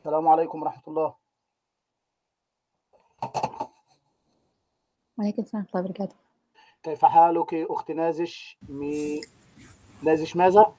[0.00, 1.14] السلام عليكم ورحمة الله.
[5.18, 6.16] وعليكم السلام ورحمة الله وبركاته.
[6.82, 9.20] كيف حالك أخت نازش مي
[10.02, 10.72] نازش ماذا؟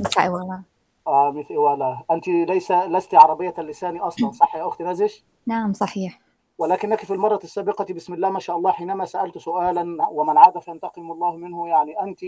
[0.00, 0.62] مساء والله.
[1.06, 6.20] آه مثل ولا أنتِ ليس لست عربية اللسان أصلًا صح يا أخت نازش؟ نعم صحيح.
[6.58, 11.12] ولكنك في المرة السابقة بسم الله ما شاء الله حينما سألت سؤالًا ومن عاد فينتقم
[11.12, 12.24] الله منه يعني أنتِ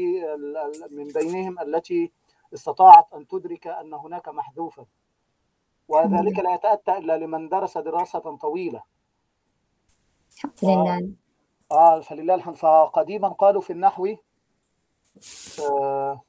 [0.90, 2.12] من بينهم التي
[2.54, 4.86] استطاعت أن تدرك أن هناك محذوفًا.
[5.88, 8.82] وذلك لا يتأتى إلا لمن درس دراسة طويلة.
[10.34, 11.10] الحمد لله.
[11.72, 12.56] آه فلله الحمد.
[12.56, 14.06] فقديمًا قالوا في النحو
[15.60, 16.20] آآ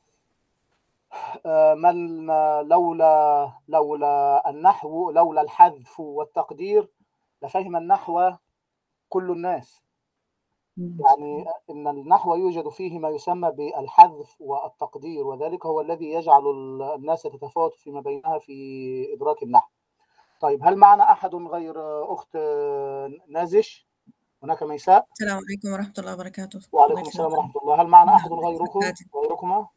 [1.45, 2.25] آآ من
[2.67, 6.89] لولا لولا النحو لولا الحذف والتقدير
[7.41, 8.31] لفهم النحو
[9.09, 9.86] كل الناس.
[10.77, 17.21] يعني إن النحو يوجد فيه ما يسمى بالحذف والتقدير، وذلك هو الذي يجعل ال الناس
[17.21, 19.69] تتفاوت فيما بينها في إدراك النحو.
[20.41, 21.75] طيب هل معنا أحد غير
[22.13, 22.37] أخت
[23.27, 23.87] نازش؟
[24.43, 26.59] هناك ميساء؟ السلام عليكم ورحمة الله وبركاته.
[26.71, 27.31] وعليكم السلام.
[27.31, 27.81] ورحمة الله.
[27.81, 28.79] هل معنا أحد نعم غيركم.
[29.15, 29.67] غيركما؟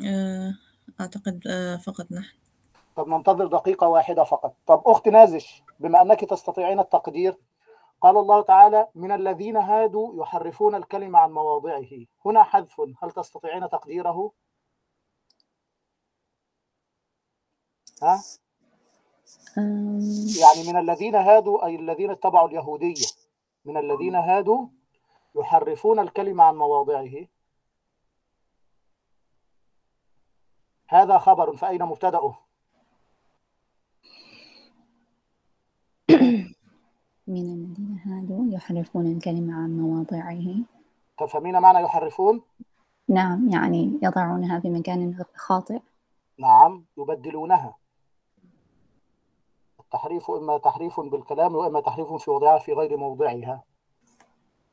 [0.00, 0.54] آآ
[1.00, 2.36] أعتقد آآ فقط نحن.
[2.96, 4.54] طب ننتظر دقيقة واحدة فقط.
[4.66, 7.36] طب أخت نازش بما أنك تستطيعين التقدير،
[8.00, 14.32] قال الله تعالى: "من الذين هادوا يحرفون الكلم عن مواضعه." هنا حذف، هل تستطيعين تقديره؟
[18.02, 18.22] ها؟
[20.40, 23.06] يعني من الذين هادوا أي الذين اتبعوا اليهودية.
[23.64, 24.66] من الذين هادوا
[25.34, 27.26] يحرفون الكلم عن مواضعه.
[30.88, 32.38] هذا خبر، فأين مبتدأه؟
[37.30, 40.44] من الذين هادوا يحرفون الكلمة عن مواضعه.
[41.18, 42.42] تفهمين معنى يحرفون؟
[43.08, 45.80] نعم، يعني يضعونها في مكان خاطئ.
[46.38, 47.76] نعم، يبدلونها.
[49.80, 53.62] التحريف إما تحريف بالكلام وإما تحريف في وضعها في غير موضعها.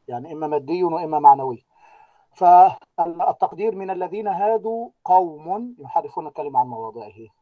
[0.08, 1.66] يعني إما مادي وإما معنوي.
[2.34, 7.37] فالتقدير من الذين هادوا قوم يحرفون الكلم عن مواضعه.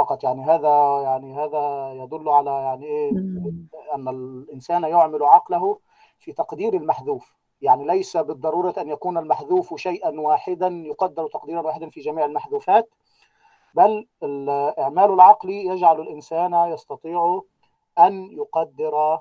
[0.00, 3.66] فقط يعني هذا يعني هذا يدل على يعني إمم.
[3.94, 5.78] أن الإنسان يعمل عقله
[6.18, 7.36] في تقدير المحذوف.
[7.62, 12.88] يعني ليس بالضرورة أن يكون المحذوف شيئًا واحدًا يقدر تقديرًا واحدًا في جميع المحذوفات،
[13.74, 17.42] بل الإعمال العقلي يجعل الإنسان يستطيع
[17.98, 19.18] أن يقدر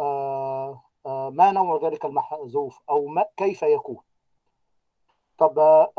[0.00, 3.98] آآ آآ ما نوع ذلك المحذوف أو ما كيف يكون.
[5.38, 5.54] طب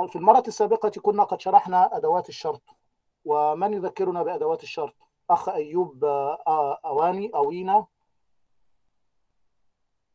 [0.07, 2.62] في المرة السابقة كنا قد شرحنا أدوات الشرط،
[3.25, 4.95] ومن يذكرنا بأدوات الشرط؟
[5.29, 7.85] أخ أيوب آآ أواني أوينا؟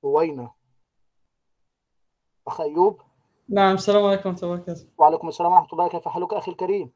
[0.04, 0.52] أوينا.
[2.46, 3.02] أخ أيوب؟
[3.48, 4.86] نعم، السلام عليكم ورحمة الله وبركاته.
[4.98, 6.92] وعليكم السلام ورحمة الله، كيف حالك أخي الكريم؟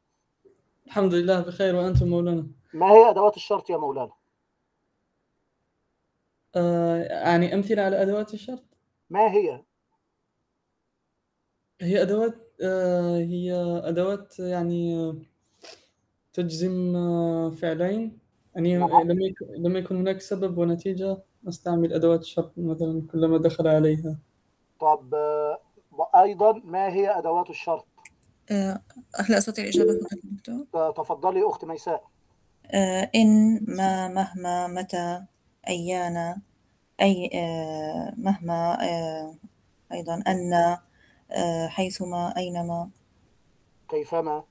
[0.87, 4.13] الحمد لله بخير وأنتم مولانا؟ ما هي أدوات الشرط يا مولانا؟
[6.55, 8.63] آآ يعني أمثلة على أدوات الشرط؟
[9.09, 9.63] ما هي؟
[11.81, 13.53] هي أدوات آآ هي
[13.83, 15.11] أدوات يعني
[16.33, 16.93] تجزم
[17.51, 18.19] فعلين،
[18.55, 19.01] يعني نعم.
[19.11, 24.17] لم يك لم يكن هناك سبب ونتيجة نستعمل أدوات الشرط مثلًا كلما دخل عليها.
[24.79, 25.13] طب
[25.91, 27.85] وأيضًا ما هي أدوات الشرط؟
[29.19, 32.03] هل أستطيع الإجابة فقط دكتور؟ تفضلي أخت ميساء.
[33.15, 35.23] إن، ما، مهما، متى،
[35.67, 36.41] أيان،
[37.01, 37.29] أي
[38.17, 38.77] مهما
[39.91, 40.77] أيضًا أن،
[41.69, 42.89] حيثما، أينما.
[43.89, 44.43] كيفما.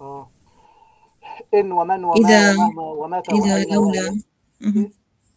[0.00, 0.30] آه.
[1.54, 4.20] إن ومن وما إذا ومتى إذا لولا.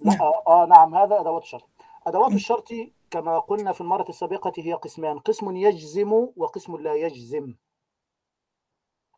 [0.02, 0.22] نعم.
[0.48, 1.70] آه نعم هذا أدوات الشرط.
[2.08, 2.32] أدوات.
[2.32, 2.68] الشرط
[3.12, 7.56] كما قلنا في المرة السابقة هي قسمان، قسم يجزم وقسم لا يجزم.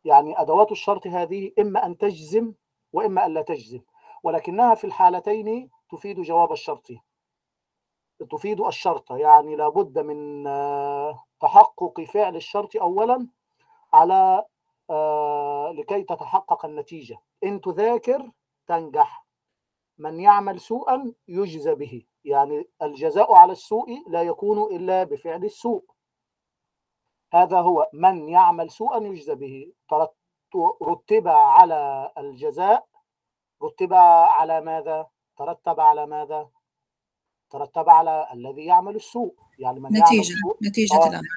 [0.05, 2.53] يعني أدوات الشرط هذه إما أن تجزم
[2.93, 3.81] وإما أن لا تجزم،
[4.23, 6.87] ولكنها في الحالتين تفيد جواب الشرط.
[8.31, 10.43] تفيد الشرط، يعني لابد من
[11.41, 13.27] تحقق فعل الشرط أولًا
[13.93, 14.45] على
[15.71, 17.17] لكي تتحقق النتيجة.
[17.43, 18.31] إن تذاكر
[18.67, 19.25] تنجح.
[19.97, 25.83] من يعمل سوءًا يجزى به، يعني الجزاء على السوء لا يكون إلا بفعل السوء.
[27.33, 29.73] هذا هو من يعمل سوءًا يجزى به.
[30.81, 32.85] رُتِّب على الجزاء
[33.63, 35.07] رُتِّب على ماذا؟
[35.37, 36.49] ترتب على ماذا؟
[37.49, 41.07] ترتب على الذي يعمل السوء، يعني من يعمل نتيجة، السوء نتيجة آه.
[41.07, 41.27] العمل.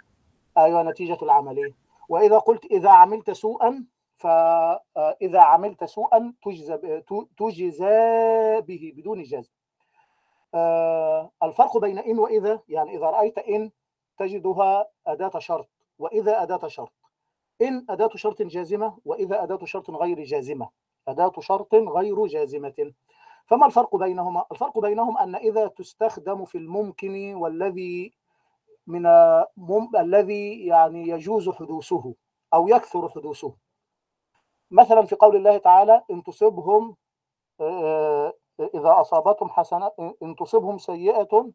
[0.58, 1.75] أيوه نتيجة العمل.
[2.12, 3.87] وإذا قلت إذا عملت سوءًا
[4.17, 7.03] ف آآ إذا عملت سوءًا تجزى
[7.38, 7.97] تجزى
[8.61, 9.53] به بدون جزم.
[10.55, 13.70] آآ الفرق بين إن وإذا، يعني إذا رأيت إن
[14.19, 15.69] تجدها أداة شرط،
[15.99, 16.93] وإذا أداة شرط.
[17.62, 20.69] إن أداة شرط جازمة وإذا أداة شرط غير جازمة
[21.08, 22.93] أداة شرط غير جازمة
[23.47, 28.12] فما الفرق بينهما؟ الفرق بينهم أن إذا تستخدم في الممكن والذي
[28.87, 29.02] من
[29.56, 29.96] مم...
[29.96, 32.14] الذي يعني يجوز حدوثه
[32.55, 33.55] أو يكثر حدوثه.
[34.70, 36.96] مثلا في قول الله تعالى إن تصبهم
[37.61, 39.90] آه، إذا أصابتهم حسنة
[40.23, 41.52] إن تصبهم سيئة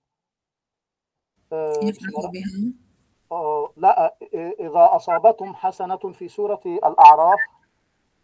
[1.53, 2.74] آه، يفرحوا بها.
[3.31, 7.39] آه، لا إذا أصابتهم حسنة في سورة الأعراف.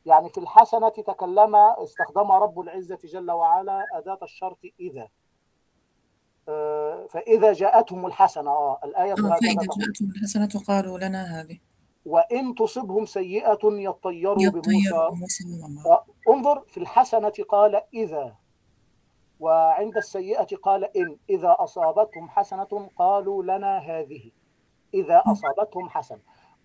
[0.06, 5.02] يعني في الحسنة تكلم استخدم رب العزة جل وعلا أداة الشرط إذا.
[5.02, 5.23] آه،
[7.10, 9.54] فإذا جاءتهم الحسنة آه الآية آه فإذا.
[9.78, 11.60] جاءتهم الحسنة قالوا لنا هذه.
[12.06, 15.10] وإن تصبهم سيئة يطيروا يطير بموسى.
[15.20, 15.44] موسى
[15.86, 18.36] وعمر انظر في الحسنة قال إذا
[19.40, 21.18] وعند السيئة قال إن.
[21.30, 24.32] إذا أصابتهم حسنة قالوا لنا هذه.
[24.94, 26.22] إذا أصابتهم حسنة.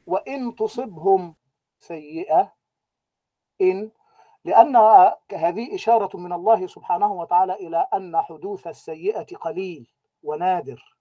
[0.06, 1.34] وإن تصبهم
[1.78, 2.52] سيئة
[3.60, 3.90] إن.
[4.44, 4.76] لأن
[5.32, 9.88] هذه إشارة من الله سبحانه وتعالى إلى أن حدوث السيئة قليل.
[10.22, 10.98] ونادر.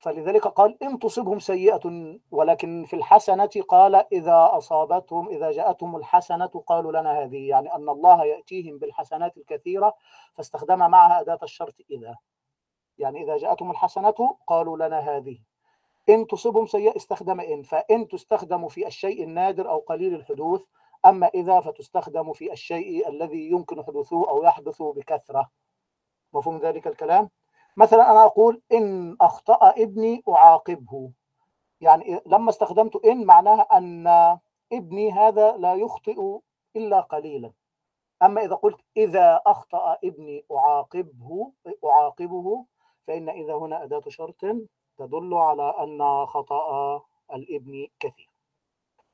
[0.00, 6.92] فلذلك قال إن تصبهم سيئة ولكن في الحسنة قال إذا أصابتهم إذا جاءتهم الحسنة قالوا
[6.92, 9.94] لنا هذه يعني أن الله يأتيهم بالحسنات الكثيرة
[10.34, 12.16] فاستخدم معها أداة الشرط إذا.
[12.98, 15.38] يعني إذا جاءتهم الحسنة قالوا لنا هذه.
[16.08, 20.62] إن تصبهم سيئة استخدم إن فإن تستخدم في الشيء النادر أو قليل الحدوث
[21.06, 25.50] أما إذا فتستخدم في الشيء الذي يمكن حدوثه أو يحدث بكثرة.
[26.32, 27.30] مفهوم ذلك الكلام؟
[27.76, 31.10] مثلا أنا أقول إن أخطأ ابني أعاقبه.
[31.80, 34.06] يعني لما استخدمت إن معناها أن
[34.72, 36.38] ابني هذا لا يخطئ
[36.76, 37.52] إلا قليلا.
[38.22, 41.52] أما إذا قلت إذا أخطأ ابني أعاقبه
[41.84, 42.64] أعاقبه
[43.06, 44.40] فإن إذا هنا أداة شرط
[44.98, 47.02] تدل على أن خطأ
[47.34, 48.29] الابن كثير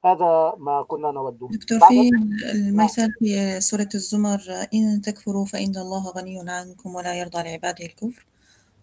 [0.07, 2.11] هذا ما كنا نوده دكتور في
[2.55, 4.41] المثال في سورة الزمر
[4.75, 8.27] إن تكفروا فإن الله غني عنكم ولا يرضى لعباده الكفر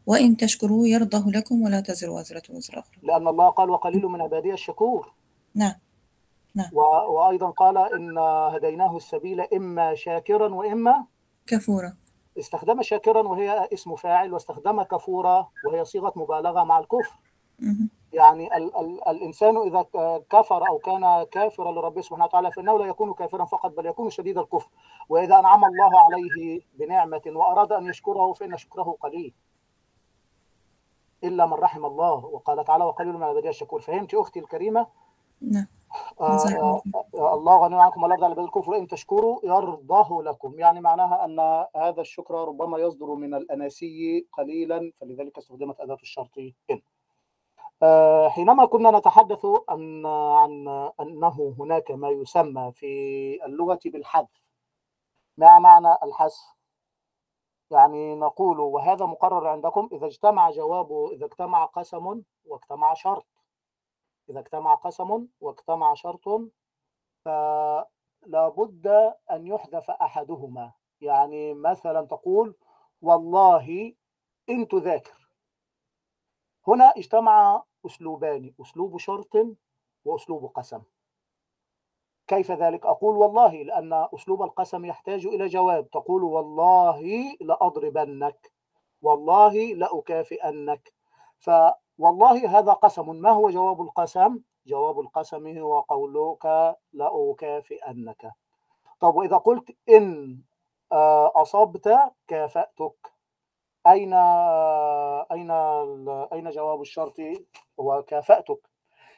[0.08, 2.98] وإن تشكروا يرضه لكم ولا تزر وازرة وزر أخرى.
[3.04, 5.14] لأن الله قال وقليل من عبادي الشكور.
[5.56, 6.70] نعم.
[6.74, 8.18] و- وأيضا قال إن
[8.56, 11.06] هديناه السبيل إما شاكرا وإما
[11.48, 11.94] كفورة
[12.40, 17.14] استخدم شاكرا وهي اسم فاعل واستخدم كفورا وهي صيغة مبالغة مع الكفر.
[18.14, 22.86] يعني ال ال الإنسان إذا ك- كفر أو كان كافرا لربه سبحانه وتعالى فإنه لا
[22.86, 24.70] يكون كافرا فقط بل يكون شديد الكفر.
[25.10, 29.34] وإذا أنعم الله عليه بنعمة وأراد أن يشكره فإن شكره قليل.
[31.24, 32.26] إلا من رحم الله.
[32.26, 33.82] وقال تعالى وقليل من عبادي الشكور.
[33.82, 34.88] فهمت أختي الكريمة؟
[35.42, 35.68] نعم.
[36.22, 36.38] آه
[37.16, 38.72] آه الله غني عنكم ولا يرضى على الكفر.
[38.72, 40.60] وإن تشكروا يرضاه لكم.
[40.60, 41.40] يعني معناها أن
[41.76, 46.38] هذا الشكر ربما يصدر من الأناسي قليلا فلذلك استخدمت أداة الشرط
[46.70, 46.80] آه،
[48.30, 50.68] حينما كنا نتحدث عن عن
[51.00, 54.44] أنه هناك ما يسمى في اللغة بالحذف
[55.38, 56.54] ما معنى الحذف؟
[57.72, 63.26] يعني نقول وهذا مقرر عندكم إذا اجتمع جوابه إذا اجتمع قسم واجتمع شرط.
[64.30, 66.26] إذا اجتمع قسم واجتمع شرط
[67.26, 68.88] فلا بد
[69.32, 70.74] أن يحذف أحدهما.
[71.02, 72.56] يعني مثلا تقول
[73.02, 73.94] والله
[74.50, 75.23] إن تذاكر.
[76.68, 79.38] هنا اجتمع أسلوبان أسلوب شرط
[80.06, 80.82] وأسلوب قسم.
[82.28, 85.90] كيف ذلك؟ أقول والله لأن أسلوب القسم يحتاج إلى جواب.
[85.90, 87.02] تقول والله
[87.42, 88.52] لأضربنك
[89.02, 90.94] والله لأكافئنك.
[91.40, 93.16] فوالله هذا قسم.
[93.16, 98.32] ما هو جواب القسم؟ جواب القسم هو قولك لأكافئنك.
[99.00, 100.42] طب وإذا قلت إن
[100.92, 103.13] آه، أصبت كافأتك.
[103.88, 104.14] أين
[105.32, 105.52] أين
[106.34, 107.16] أين جواب الشرط؟
[107.80, 108.70] هو كافأتك.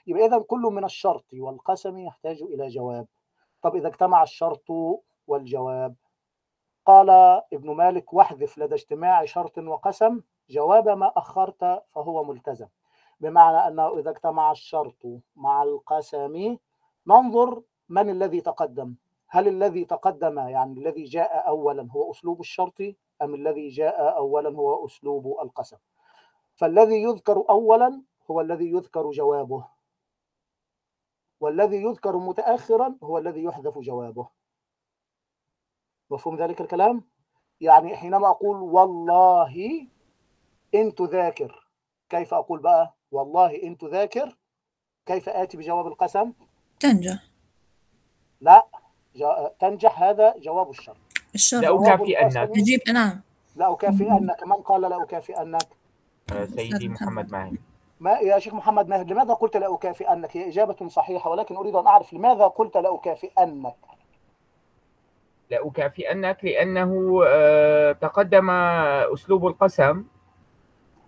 [0.07, 3.07] يبقى إذا كل من الشرط والقسم يحتاج إلى جواب.
[3.61, 4.65] طب إذا اجتمع الشرط
[5.27, 5.95] والجواب.
[6.85, 7.09] قال
[7.53, 10.21] ابن مالك واحذف لدى اجتماع شرط وقسم.
[10.49, 12.67] جواب ما أخرت فهو ملتزم.
[13.19, 15.05] بمعنى أنه إذا اجتمع الشرط
[15.35, 16.57] مع القسم
[17.07, 18.95] ننظر من الذي تقدم.
[19.27, 22.81] هل الذي تقدم يعني الذي جاء أولا هو أسلوب الشرط
[23.21, 25.77] أم الذي جاء أولا هو أسلوب القسم؟
[26.55, 28.01] فالذي يذكر أولا
[28.31, 29.65] هو الذي يذكر جوابه
[31.39, 34.27] والذي يذكر متأخرا هو الذي يحذف جوابه.
[36.09, 37.03] مفهوم ذلك الكلام؟
[37.61, 39.87] يعني حينما أقول والله
[40.75, 41.67] إن تذاكر
[42.09, 44.37] كيف أقول بقى والله إن تذاكر؟
[45.05, 46.33] كيف آتي بجواب القسم؟
[46.79, 47.23] تنجح.
[48.41, 48.67] لا.
[49.59, 50.97] تنجح هذا جواب الشرط
[51.35, 53.21] الشرط لأكافئنك يجيب نعم
[53.55, 55.67] لا أكافئنك من قال لا أكافئنك
[56.31, 57.53] آه، سيدي محمد معي
[57.99, 62.13] ما يا شيخ محمد ماهر لماذا قلت لأكافئنك هي إجابة صحيحة ولكن أريد أن أعرف
[62.13, 63.75] لماذا قلت لأكافئنك
[65.51, 68.49] لأكافئنك لأنه آه، تقدم
[69.13, 70.03] أسلوب القسم.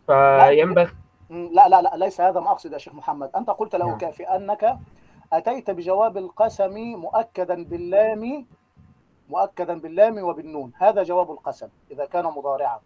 [0.07, 0.91] فينبغي
[1.29, 3.29] لا لا لا ليس هذا ما أقصد يا شيخ محمد.
[3.35, 3.89] أنت قلت نعم.
[3.89, 4.77] لأكافئنك
[5.33, 8.45] أتيت بجواب القسم مؤكدا باللام
[9.29, 10.71] مؤكدا باللام وبالنون.
[10.77, 12.79] هذا جواب القسم إذا كان مضارعا.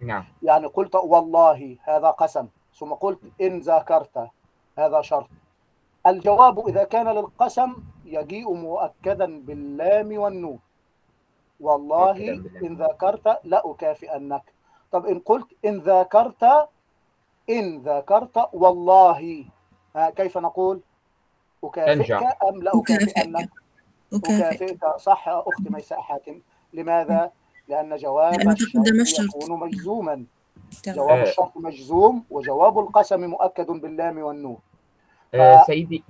[0.00, 0.24] نعم.
[0.42, 4.28] يعني قلت والله هذا قسم ثم قلت إن ذاكرت
[4.78, 5.28] هذا شرط.
[6.06, 7.74] الجواب إذا كان للقسم
[8.04, 10.58] يجيء مؤكدا باللام والنون.
[11.60, 12.16] والله.
[12.64, 14.42] إن ذاكرت لأكافئنك.
[14.92, 16.68] طب إن قلت إن ذاكرت
[17.50, 19.44] إن ذاكرت والله.
[19.96, 20.80] ها كيف نقول؟
[21.64, 22.12] أكافئك.
[22.12, 23.48] أم لا أكافئنك
[24.12, 26.40] أكافئ أكافئك صح أختي ميساء حاتم
[26.74, 27.30] لماذا؟
[27.68, 28.34] لأن جواب
[29.00, 29.36] الشرط.
[29.36, 30.24] يكون مجزوما.
[30.86, 31.22] جواب آه.
[31.22, 34.56] الشرط مجزوم وجواب القسم مؤكد باللام والنون
[35.34, 36.04] آه، سيدي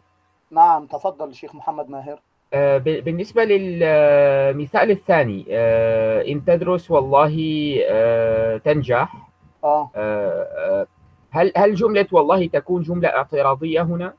[0.51, 2.21] نعم تفضل الشيخ محمد ماهر
[2.55, 7.37] آه، بالنسبة للمثال الثاني آه، إن تدرس والله
[7.91, 9.29] آه، تنجح
[9.65, 10.87] آه، آه،
[11.31, 14.15] هل هل جملة والله تكون جملة اعتراضية هنا؟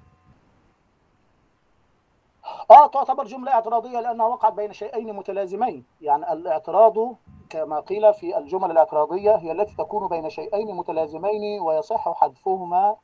[2.73, 5.85] آه تعتبر جملة اعتراضية لأنها وقعت بين شيئين متلازمين.
[6.01, 7.15] يعني الاعتراض
[7.49, 12.95] كما قيل في الجمل الاعتراضية هي التي تكون بين شيئين متلازمين ويصح حذفهما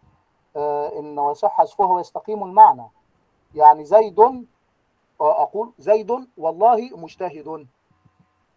[0.55, 2.91] آه إن ويصح حذفها ويستقيم المعنى.
[3.55, 4.19] يعني زيد
[5.21, 7.67] آه، أقول زيد والله مجتهد.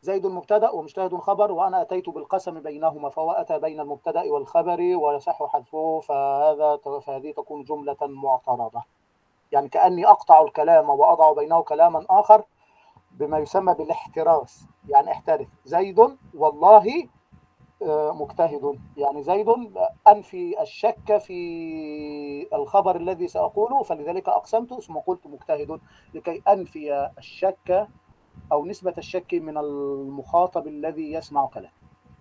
[0.02, 6.00] زيد مبتدأ ومجتهد خبر وأنا أتيت بالقسم بينهما فهو أتى بين المبتدأ والخبر ويصح حذفه
[6.00, 8.83] فهذا فهذه تكون جملة معترضة.
[9.52, 12.44] يعني كأني أقطع الكلام وأضع بينه كلاما آخر
[13.12, 14.66] بما يسمى بالاحتراس.
[14.88, 15.47] يعني احترس.
[15.64, 15.99] زيد
[16.35, 17.09] والله
[17.82, 18.80] آه، مجتهد.
[18.97, 19.47] يعني زيد
[20.09, 25.80] أنفي الشك في الخبر الذي سأقوله فلذلك أقسمت ثم قلت مجتهد.
[26.14, 27.88] لكي أنفي الشك
[28.52, 31.73] أو نسبة الشك من المخاطب الذي يسمع كلام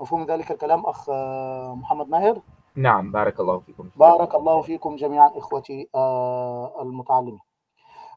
[0.01, 2.41] مفهوم ذلك الكلام أخ آه، محمد ماهر؟
[2.75, 3.89] نعم بارك الله فيكم.
[3.95, 7.39] بارك الله فيكم جميعا إخوتي آه، المتعلمين.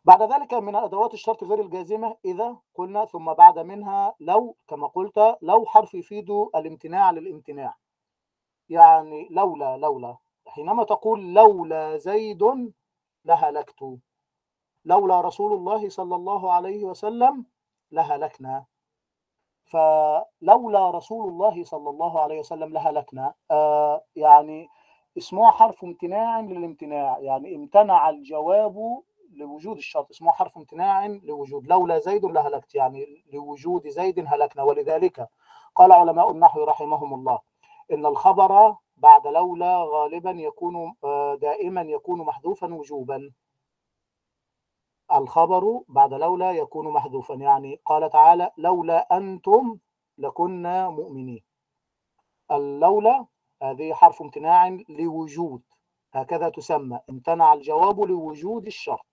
[0.05, 5.37] بعد ذلك من أدوات الشرط غير الجازمة إذا قلنا ثم بعد منها لو كما قلت
[5.43, 7.75] لو حرف يفيد الامتناع للامتناع.
[8.69, 10.17] يعني لولا لولا.
[10.47, 12.73] حينما تقول لولا زيد
[13.25, 13.99] لهلكت.
[14.85, 17.47] لولا رسول الله صلى الله عليه وسلم
[17.93, 18.65] لهلكنا.
[19.65, 23.35] فلولا رسول الله صلى الله عليه وسلم لهلكنا.
[23.51, 24.69] آه يعني
[25.19, 27.19] اسمها حرف امتناع للامتناع.
[27.19, 29.03] يعني امتنع الجواب
[29.37, 30.11] لوجود الشرط.
[30.11, 31.67] اسمه حرف امتناع لوجود.
[31.67, 32.75] لولا زيد لهلكت.
[32.75, 34.63] يعني لوجود زيد هلكنا.
[34.63, 35.29] ولذلك
[35.75, 37.39] قال علماء النحو رحمهم الله
[37.93, 43.31] إن الخبر بعد لولا غالبا يكون آه، دائما يكون محذوفا وجوبا.
[45.13, 47.35] الخبر بعد لولا يكون محذوفا.
[47.35, 49.79] يعني قال تعالى لولا أنتم
[50.19, 51.45] لكنا مؤمنين.
[52.51, 53.27] اللولا
[53.63, 55.63] هذه حرف امتناع لوجود
[56.13, 57.01] هكذا تسمى.
[57.11, 59.07] امتنع الجواب لوجود الشرط.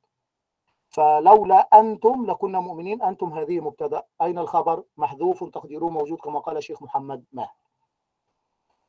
[0.90, 3.02] فلولا أنتم لكنا مؤمنين.
[3.02, 4.04] أنتم هذه مبتدأ.
[4.22, 7.62] أين الخبر؟ محذوف تقديره موجود كما قال الشيخ محمد ماهر.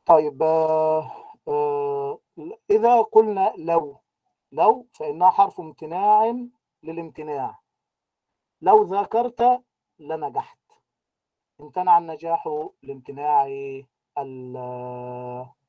[0.06, 1.10] طيب آه،
[1.48, 2.18] آه،
[2.70, 4.00] إذا قلنا لو
[4.52, 6.46] لو فإنها حرف امتناع
[6.82, 7.58] للامتناع.
[8.60, 9.64] لو ذاكرت
[9.98, 10.58] لنجحت.
[11.60, 12.48] امتنع النجاح
[12.82, 13.46] لامتناع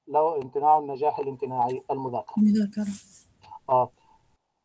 [0.07, 2.35] لو امتناع النجاح الامتناعي المذاكرة.
[2.37, 2.93] مذاكرة
[3.69, 3.91] آه.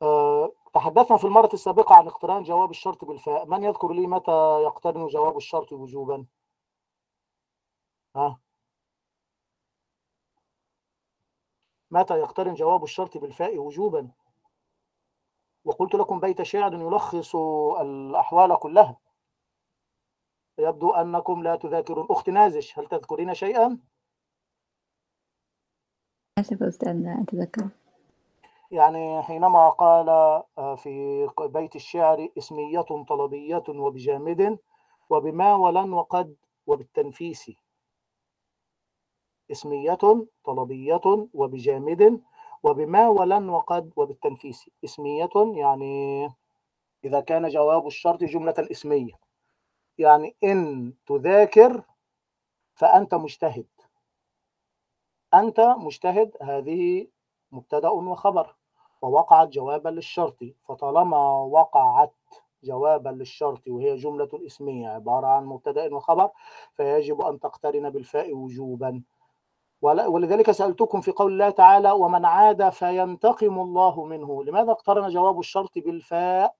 [0.03, 0.53] آه.
[0.75, 3.47] تحدثنا في المرة السابقة عن اقتران جواب الشرط بالفاء.
[3.47, 6.27] من يذكر لي متى يقترن جواب الشرط وجوبا؟
[8.17, 8.41] ها؟
[11.91, 14.11] متى يقترن جواب الشرط بالفاء وجوبا؟
[15.65, 17.37] وقلت لكم بيت شعر يلخص
[17.81, 18.97] الأحوال كلها.
[20.59, 22.79] يبدو أنكم لا تذاكرون أخت نازش.
[22.79, 23.79] هل تذكرين شيئا؟
[26.39, 27.69] آسف أستاذ لا أتذكر.
[28.71, 30.07] يعني حينما قال
[30.77, 34.59] في بيت الشعر اسمية طلبية وبجامد
[35.11, 36.37] وبما ولن وقد
[36.67, 37.53] وبالتنفيس.
[39.51, 39.99] اسمية
[40.45, 42.23] طلبية وبجامد
[42.63, 44.71] وبما ولن وقد وبالتنفيس.
[44.85, 46.29] اسمية يعني
[47.05, 49.13] إذا كان جواب الشرط جملة اسمية
[49.99, 51.83] يعني إن تذاكر
[52.75, 53.67] فأنت مجتهد.
[55.35, 57.07] أنت مجتهد هذه
[57.53, 58.55] مبتدأ وخبر.
[59.03, 60.37] ووقعت جوابا للشرط.
[60.65, 62.15] فطالما وقعت
[62.65, 66.31] جوابا للشرط وهي جملة اسمية عبارة عن مبتدأ وخبر
[66.75, 69.03] فيجب أن تقترن بالفاء وجوبا.
[69.83, 74.45] ولذلك سألتكم في قول الله تعالى ومن عاد فينتقم الله منه.
[74.45, 76.55] لماذا اقترن جواب الشرط بالفاء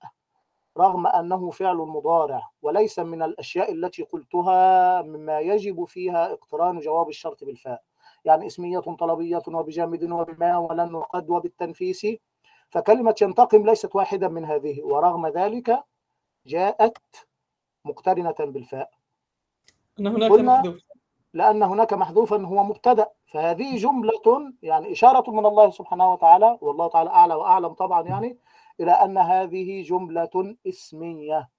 [0.77, 7.43] رغم أنه فعل مضارع؟ وليس من الأشياء التي قلتها مما يجب فيها اقتران جواب الشرط
[7.43, 7.81] بالفاء.
[8.25, 12.07] يعني اسمية طلبية وبجامد وبما ولن وقد وبالتنفيس.
[12.69, 15.83] فكلمة ينتقم ليست واحدة من هذه ورغم ذلك
[16.45, 16.97] جاءت
[17.85, 18.89] مقترنة بالفاء.
[19.99, 20.79] أن هناك قلنا-
[21.33, 23.09] لأن هناك محذوفا هو مبتدأ.
[23.33, 28.37] فهذه جملة يعني إشارة من الله سبحانه وتعالى والله تعالى أعلى وأعلم طبعا يعني
[28.79, 31.49] إلى أن هذه جملة اسمية.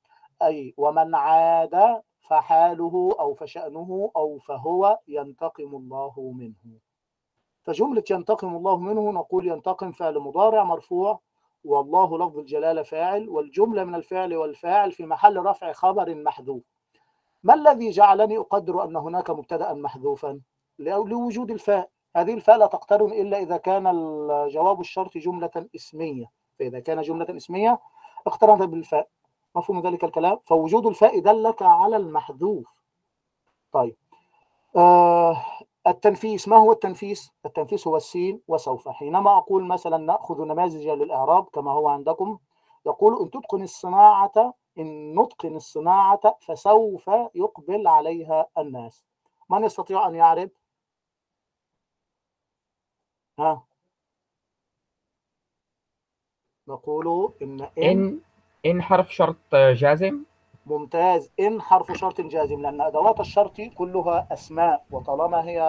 [0.42, 6.78] أي ومن عاد فحاله أو فشأنه أو فهو ينتقم الله منه.
[7.62, 11.20] فجملة ينتقم الله منه نقول ينتقم فعل مضارع مرفوع
[11.64, 16.62] والله لفظ الجلالة فاعل والجملة من الفعل والفاعل في محل رفع خبر محذوف.
[17.42, 20.40] ما الذي جعلني أقدر أن هناك مبتدأ محذوفا؟
[20.78, 21.90] لو- لوجود الفاء.
[22.16, 26.30] هذه الفاء لا تقترن إلا إذا كان الجواب الشرط جملة اسمية.
[26.58, 27.78] فإذا كان جملة اسمية
[28.26, 29.08] اقترنت بالفاء.
[29.54, 32.66] مفهوم ذلك الكلام؟ فوجود الفاء دلك على المحذوف.
[33.72, 33.96] طيب.
[34.76, 35.36] آه
[35.86, 36.48] التنفيس.
[36.48, 41.88] ما هو التنفيس؟ التنفيس هو السين وسوف حينما أقول مثلا نأخذ نماذج للإعراب كما هو
[41.88, 42.38] عندكم
[42.86, 49.04] يقول إن تتقن الصناعة إن نتقن الصناعة فسوف يقبل عليها الناس.
[49.50, 50.50] من يستطيع أن يعرب
[53.38, 53.62] ها.
[56.68, 58.20] نقول إن إن
[58.66, 60.24] إن حرف شرط جازم؟
[60.66, 61.30] ممتاز.
[61.40, 65.60] إن حرف شرط جازم لأن أدوات الشرط كلها أسماء وطالما هي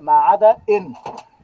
[0.00, 0.94] ما عدا إن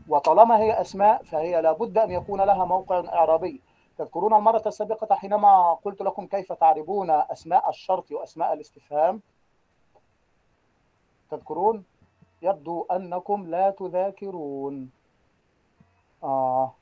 [0.08, 3.62] وطالما هي أسماء فهي لابد أن يكون لها موقع إعرابي.
[4.00, 9.20] تذكرون المرة السابقة حينما قلت لكم كيف تعربون أسماء الشرط وأسماء الاستفهام؟
[11.30, 11.84] تذكرون؟
[12.42, 14.90] يبدو أنكم لا تذاكرون.
[16.22, 16.72] آه.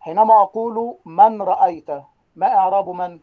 [0.00, 1.90] حينما أقول من رأيت
[2.36, 3.20] ما إعراب من؟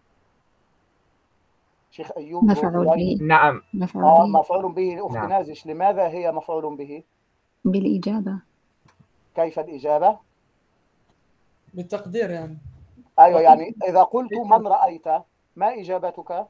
[1.92, 3.18] شيخ أيوب مفعول به.
[3.22, 3.62] نعم.
[3.74, 4.40] مفعول آه به.
[4.40, 5.06] مفعول به.
[5.06, 5.30] أخت نعم.
[5.30, 7.04] نازش لماذا هي مفعول به؟
[7.66, 8.40] بالإجابة.
[9.36, 10.20] كيف الإجابة؟
[11.74, 12.58] بالتقدير يعني.
[13.20, 15.08] أيوة يعني إذا قلت من رأيت؟
[15.56, 16.48] ما إجابتك؟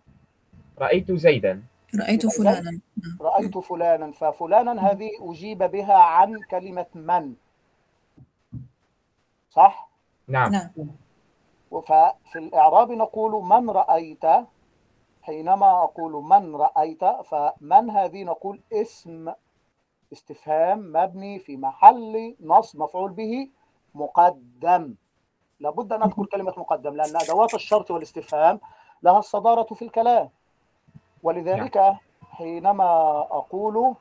[0.79, 1.63] رأيت زيدا.
[1.99, 2.79] رأيت يبقى فلانا.
[3.21, 7.33] رأيت فلانا ففلانا هذه أجيب بها عن كلمة من.
[9.49, 9.89] صح؟
[10.27, 10.51] نعم.
[10.51, 10.69] نعم.
[11.71, 14.25] ففي الإعراب نقول من رأيت؟
[15.21, 19.33] حينما أقول من رأيت فمن هذه نقول اسم.
[20.13, 23.49] استفهام مبني في محل نصب مفعول به
[23.95, 24.95] مقدم.
[25.63, 28.59] لابد أن أذكر كلمة مقدم لأن أدوات الشرط والاستفهام
[29.03, 30.29] لها الصدارة في الكلام.
[31.23, 31.95] ولذلك
[32.31, 33.95] حينما أقول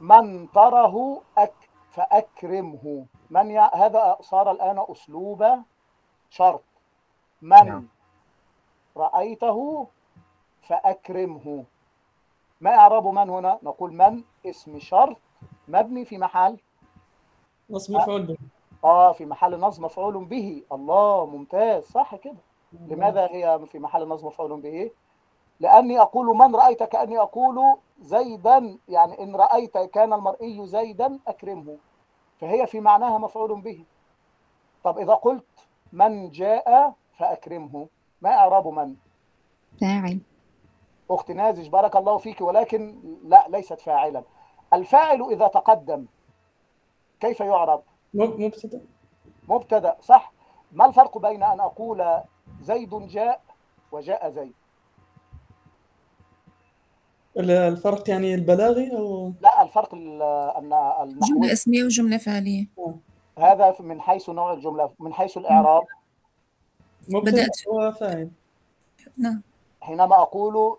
[0.00, 1.54] من تره أك
[1.90, 3.06] فأكرمه.
[3.30, 3.74] من يع...
[3.74, 5.46] هذا صار الآن أسلوب
[6.30, 6.62] شرط.
[7.42, 7.88] من نعم.
[8.96, 9.86] رأيته
[10.62, 11.64] فأكرمه.
[12.60, 15.16] ما إعراب من هنا؟ نقول من اسم شرط
[15.68, 16.58] مبني في محل.
[17.70, 18.36] نصب مفعول
[18.84, 20.62] آه في محل نصب مفعول به.
[20.72, 21.84] الله ممتاز.
[21.84, 22.38] صح كده.
[22.72, 24.90] لماذا هي في محل نصب مفعول به؟
[25.60, 28.78] لأني أقول من رأيت كأني أقول زيدا.
[28.88, 31.76] يعني إن رأيت كان المرئي زيدا أكرمه.
[32.40, 33.84] فهي في معناها مفعول به.
[34.84, 37.88] طب إذا قلت من جاء فأكرمه.
[38.22, 38.96] ما إعراب من؟
[39.80, 40.20] فاعل.
[41.10, 42.40] أخت نازج بارك الله فيك.
[42.40, 44.24] ولكن لا ليست فاعلا.
[44.72, 46.06] الفاعل إذا تقدم
[47.20, 47.82] كيف يعرب؟
[48.14, 48.80] مبتدأ.
[49.48, 50.32] مبتدأ صح.
[50.72, 52.20] ما الفرق بين أن أقول
[52.62, 53.40] زيد جاء
[53.92, 54.52] وجاء زيد؟
[57.36, 60.22] ال- الفرق يعني البلاغي أو؟ لا الفرق ال-
[60.56, 62.66] أن جملة النحوي اسمية وجملة فعلية.
[63.38, 65.82] هذا من حيث نوع الجملة من حيث الإعراب.
[67.08, 67.66] مبتدأ بدأت.
[67.68, 68.30] وفاعل
[69.18, 69.42] نعم.
[69.80, 70.76] حينما أقول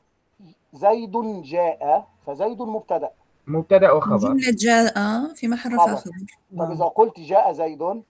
[0.73, 3.11] زيد جاء فزيد مبتدأ.
[3.47, 4.17] مبتدأ وخبر.
[4.17, 4.93] جملة جاء
[5.33, 6.13] في محل رفع خبر.
[6.57, 8.03] طب إذا قلت جاء زيد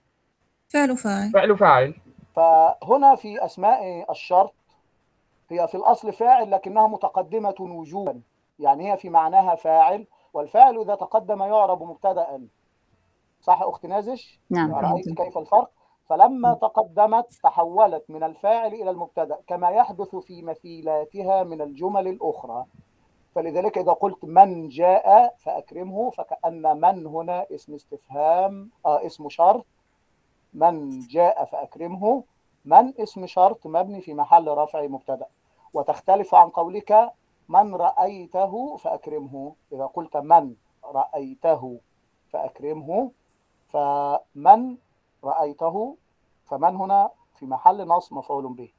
[0.68, 1.30] فعل فاعل.
[1.30, 1.94] فعل فاعل.
[2.36, 4.54] فهنا في أسماء الشرط
[5.50, 8.20] هي في الأصل فاعل لكنها متقدمة وجوبا.
[8.58, 12.46] يعني هي في معناها فاعل والفاعل إذا تقدم يعرب مبتدأ
[13.40, 15.70] صح أخت نازش؟ نعم رأيت كيف الفرق؟
[16.08, 22.64] فلما تقدمت تحولت من الفاعل إلى المبتدأ كما يحدث في مثيلاتها من الجمل الأخرى.
[23.34, 29.66] فلذلك إذا قلت من جاء فأكرمه فكأن من هنا اسم استفهام آه اسم شرط.
[30.54, 32.24] من جاء فأكرمه.
[32.64, 35.26] من اسم شرط مبني في محل رفع مبتدأ.
[35.74, 37.12] وتختلف عن قولك
[37.48, 39.54] من رأيته فأكرمه.
[39.72, 41.80] إذا قلت من رأيته
[42.30, 43.10] فأكرمه.
[43.68, 44.76] فمن
[45.24, 45.96] رأيته
[46.44, 48.72] فمن هنا في محل نصب مفعول به.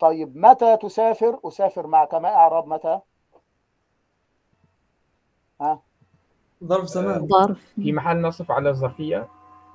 [0.00, 3.00] طيب متى تسافر؟ أسافر معك ما إعراب متى؟
[5.60, 5.82] ها؟
[6.64, 7.28] ظرف زمان.
[7.28, 7.72] ظرف.
[7.74, 9.28] في محل نصف على الظرفية.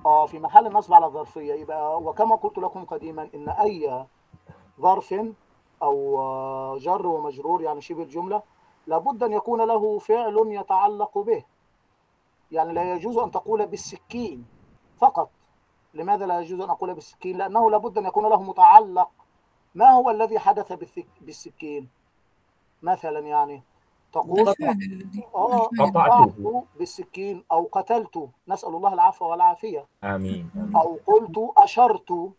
[0.06, 1.54] آه في محل النصب على الظرفية.
[1.54, 4.06] يبقى وكما قلت لكم قديما إن أي
[4.80, 5.14] ظرف
[5.82, 8.42] أو آه، جر ومجرور يعني شبه الجملة
[8.86, 11.44] لابد أن يكون له فعل يتعلق به.
[12.50, 14.46] يعني لا يجوز أن تقول بالسكين
[14.96, 15.30] فقط.
[15.94, 19.10] لماذا لا يجوز أن أقول بالسكين؟ لأنه لابد أن يكون له متعلق.
[19.74, 20.72] ما هو الذي حدث
[21.20, 21.88] بالسكين؟
[22.82, 23.62] مثلا يعني
[24.14, 26.24] تقول آه الفعل قطعته.
[26.24, 29.86] قطعت بالسكين أو قتلت نسأل الله العفو والعافية.
[30.04, 30.50] آمين.
[30.56, 30.76] آمين.
[30.76, 32.32] أو قلت أشرت.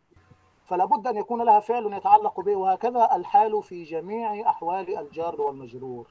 [0.65, 6.07] فلا بد أن يكون لها فعل يتعلق به وهكذا الحال في جميع أحوال الجار والمجرور.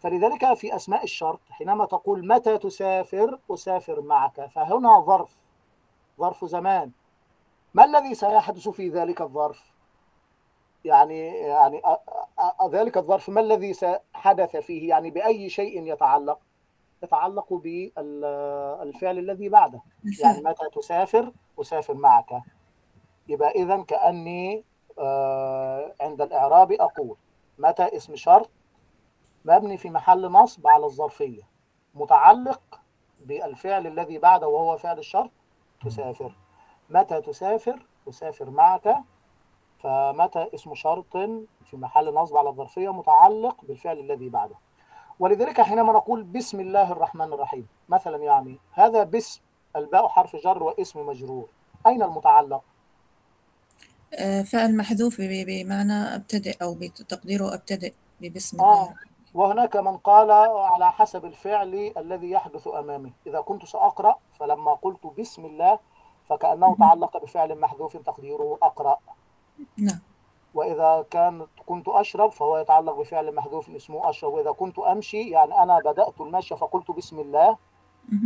[0.00, 4.46] فلذلك في أسماء الشرط حينما تقول متى تسافر أسافر معك.
[4.46, 5.36] فهنا ظرف
[6.20, 6.90] ظرف زمان.
[7.74, 9.71] ما الذي سيحدث في ذلك الظرف؟
[10.84, 11.82] يعني يعني
[12.70, 13.74] ذلك الظرف ما الذي
[14.14, 16.38] حدث فيه؟ يعني بأي شيء يتعلق؟
[17.02, 19.82] يتعلق بالفعل الذي بعده.
[20.22, 22.42] يعني متى تسافر؟ أسافر معك.
[23.28, 24.64] يبقى إذا كأني
[24.98, 27.16] آه، عند الإعراب أقول
[27.58, 28.50] متى اسم شرط
[29.44, 31.42] مبني في محل نصب على الظرفية؟
[31.94, 32.80] متعلق
[33.20, 35.30] بالفعل الذي بعده وهو فعل الشرط
[35.84, 36.34] تسافر.
[36.90, 38.96] متى تسافر؟ أسافر معك.
[39.82, 41.16] فمتى اسم شرط
[41.64, 44.54] في محل نصب على الظرفية متعلق بالفعل الذي بعده؟
[45.20, 49.40] ولذلك حينما نقول بسم الله الرحمن الرحيم مثلا يعني هذا باسم
[49.76, 51.48] الباء حرف جر واسم مجرور
[51.86, 52.62] أين المتعلق؟
[54.14, 58.94] آه، فعل محذوف بمعنى أبتدئ أو بتقديره أبتدئ ببسم آه الله.
[59.34, 63.12] وهناك من قال على حسب الفعل الذي يحدث أمامي.
[63.26, 65.78] إذا كنت سأقرأ فلما قلت بسم الله
[66.24, 68.98] فكأنه تعلق بفعل محذوف تقديره أقرأ.
[69.76, 69.98] نعم
[70.54, 75.78] وإذا كان كنت أشرب فهو يتعلق بفعل محذوف اسمه أشرب وإذا كنت أمشي يعني أنا
[75.78, 77.56] بدأت المشي فقلت بسم الله.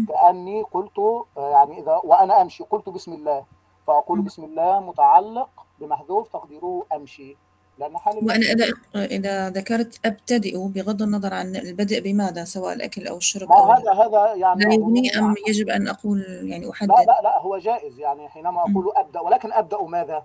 [0.08, 3.44] كأني قلت آه، يعني إذا وأنا أمشي قلت بسم الله
[3.86, 4.24] فأقول مم.
[4.24, 5.48] بسم الله متعلق
[5.80, 7.36] بمحذوف تقديره أمشي
[7.78, 13.06] لأن حال وأنا المشي إذا إذا ذكرت أبتدئ بغض النظر عن البدء بماذا سواء الأكل
[13.06, 17.04] أو الشرب أو هذا هذا يعني لا يغني أم يجب أن أقول يعني أحدد لا
[17.04, 18.72] لا لا هو جائز يعني حينما مم.
[18.72, 20.24] أقول أبدأ ولكن أبدأ ماذا؟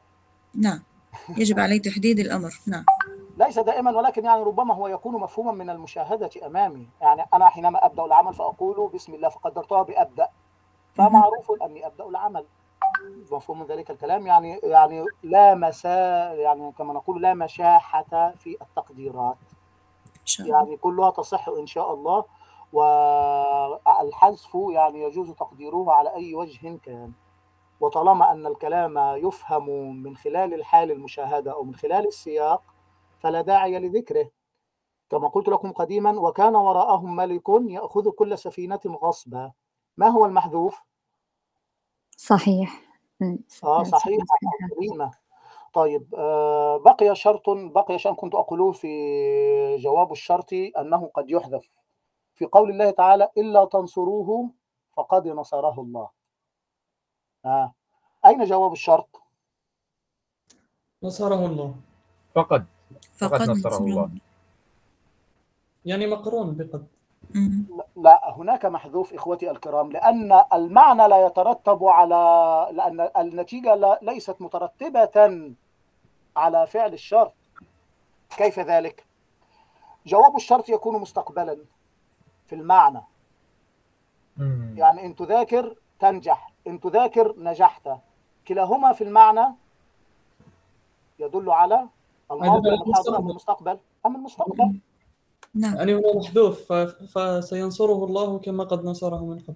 [0.55, 0.83] نعم
[1.37, 2.59] يجب علي تحديد الأمر.
[2.67, 2.85] نعم.
[3.37, 6.87] ليس دائما ولكن يعني ربما هو يكون مفهوما من المشاهدة أمامي.
[7.01, 10.27] يعني أنا حينما أبدأ العمل فأقول بسم الله فقدرتها بأبدأ.
[10.93, 12.45] فمعروف أني أبدأ العمل.
[13.31, 14.27] مفهوم من ذلك الكلام.
[14.27, 19.37] يعني يعني لا مسا يعني كما نقول لا مشاحة في التقديرات.
[20.39, 22.25] يعني كلها تصح إن شاء الله.
[22.73, 27.11] والحذف يعني يجوز تقديره على أي وجه كان.
[27.81, 32.63] وطالما أن الكلام يفهم من خلال الحال المشاهدة أو من خلال السياق
[33.19, 34.29] فلا داعي لذكره.
[35.09, 39.51] كما قلت لكم قديما وكان وراءهم ملك يأخذ كل سفينة غصبا.
[39.97, 40.81] ما هو المحذوف؟
[42.17, 42.81] صحيح.
[43.63, 44.23] آه صحيح
[44.75, 45.11] كريمة.
[45.73, 51.69] طيب آه بقي شرط بقي شيء كنت أقوله في جواب الشرط أنه قد يحذف.
[52.35, 54.49] في قول الله تعالى إلا تنصروه
[54.93, 56.20] فقد نصره الله.
[57.45, 57.73] آه.
[58.25, 59.21] أين جواب الشرط؟
[61.03, 61.75] نصره الله
[62.35, 62.65] فقد
[63.17, 64.09] فقد فقد نصره الله.
[65.85, 66.87] يعني مقرون بقد.
[67.95, 75.53] لا هناك محذوف إخوتي الكرام لأن المعنى لا يترتب على لأن النتيجة لا ليست مترتبة
[76.35, 77.33] على فعل الشرط
[78.37, 79.05] كيف ذلك؟
[80.05, 81.57] جواب الشرط يكون مستقبلا
[82.47, 83.01] في المعنى.
[84.75, 87.89] يعني إن تذاكر تنجح إن تذاكر نجحت.
[88.47, 89.45] كلاهما في المعنى
[91.19, 91.87] يدل على
[92.31, 94.79] الماضي أم المستقبل أم المستقبل.
[95.55, 95.75] نعم.
[95.75, 99.55] يعني هو محذوف ف- فسينصره الله كما قد نصره من قبل.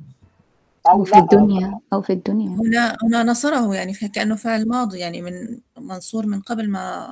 [0.89, 2.49] أو في الدنيا أو في الدنيا.
[2.49, 5.33] هنا هنا نصره يعني كأنه فعل ماضي يعني من
[5.77, 7.07] منصور من قبل ما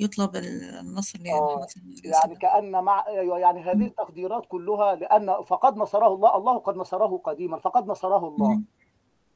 [0.00, 1.40] يطلب النصر آه، يعني
[2.04, 2.34] وسلم.
[2.34, 3.04] كأن مع
[3.38, 8.48] يعني هذه التقديرات كلها لأن فقد نصره الله الله قد نصره قديما فقد نصره الله.
[8.54, 8.64] مم.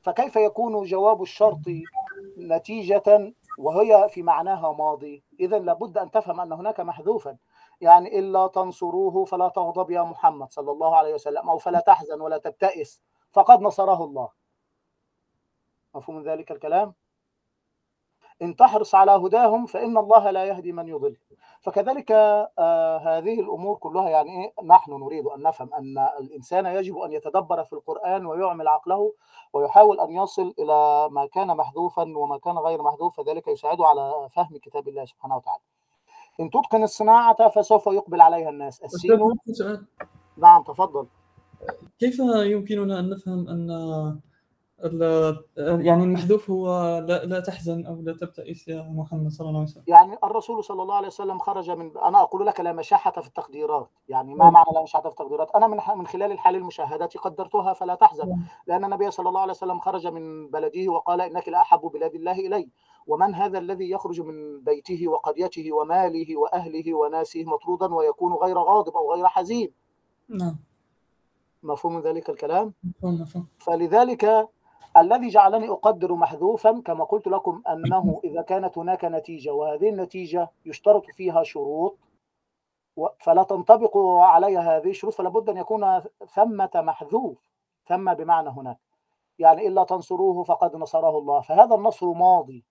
[0.02, 1.60] فكيف يكون جواب الشرط
[2.38, 7.36] نتيجة وهي في معناها ماضي؟ إذا لابد أن تفهم أن هناك محذوفا.
[7.80, 12.38] يعني إلا تنصروه فلا تغضب يا محمد صلى الله عليه وسلم أو فلا تحزن ولا
[12.38, 14.28] تبتئس فقد نصره الله.
[15.94, 16.94] مفهوم ذلك الكلام؟
[18.42, 21.16] إن تحرص على هداهم فإن الله لا يهدي من يضل.
[21.60, 22.10] فكذلك
[22.58, 27.64] آه هذه الأمور كلها يعني إيه نحن نريد أن نفهم أن الإنسان يجب أن يتدبر
[27.64, 29.12] في القرآن ويعمل عقله
[29.52, 34.58] ويحاول أن يصل إلى ما كان محذوفا وما كان غير محذوف فذلك يساعده على فهم
[34.62, 35.62] كتاب الله سبحانه وتعالى.
[36.40, 38.82] إن تتقن الصناعة فسوف يقبل عليها الناس.
[38.82, 39.20] السين
[40.36, 41.06] نعم تفضل.
[41.98, 43.70] كيف يمكننا أن نفهم أن
[45.64, 49.84] يعني المحذوف هو لا, لا تحزن أو لا تبتئس يا محمد صلى الله عليه وسلم.
[49.86, 53.88] يعني الرسول صلى الله عليه وسلم خرج من أنا أقول لك لا مشاحة في التقديرات.
[54.08, 54.52] يعني ما نعم.
[54.52, 58.36] معنى لا مشاحة في التقديرات؟ أنا من من خلال الحال المشاهده قدرتها فلا تحزن.
[58.66, 62.68] لأن النبي صلى الله عليه وسلم خرج من بلده وقال إنك لاحب بلاد الله إلي.
[63.06, 69.12] ومن هذا الذي يخرج من بيته وقريته وماله وأهله وناسه مطرودا ويكون غير غاضب أو
[69.12, 69.70] غير حزين؟
[70.28, 70.56] نعم.
[71.62, 73.46] مفهوم ذلك الكلام؟ مفهوم مفهوم.
[73.58, 74.48] فلذلك
[74.96, 81.06] الذي جعلني أقدر محذوفا كما قلت لكم أنه إذا كانت هناك نتيجة وهذه النتيجة يشترط
[81.10, 81.98] فيها شروط
[83.18, 86.00] فلا تنطبق عليها هذه الشروط فلا بد أن يكون
[86.34, 87.38] ثمة محذوف
[87.86, 88.78] ثم بمعنى هناك.
[89.38, 91.40] يعني إلا تنصروه فقد نصره الله.
[91.40, 92.64] فهذا النصر ماضي.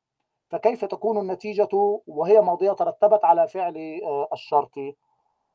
[0.49, 4.71] فكيف تكون النتيجة وهي ماضية ترتبت على فعل آه، الشرط؟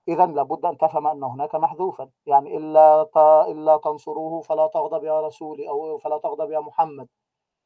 [0.09, 3.17] إذا لابد أن تفهم أن هناك محذوفا يعني إلا ت...
[3.51, 7.09] إلا تنصروه فلا تغضب يا رسولي أو فلا تغضب يا محمد.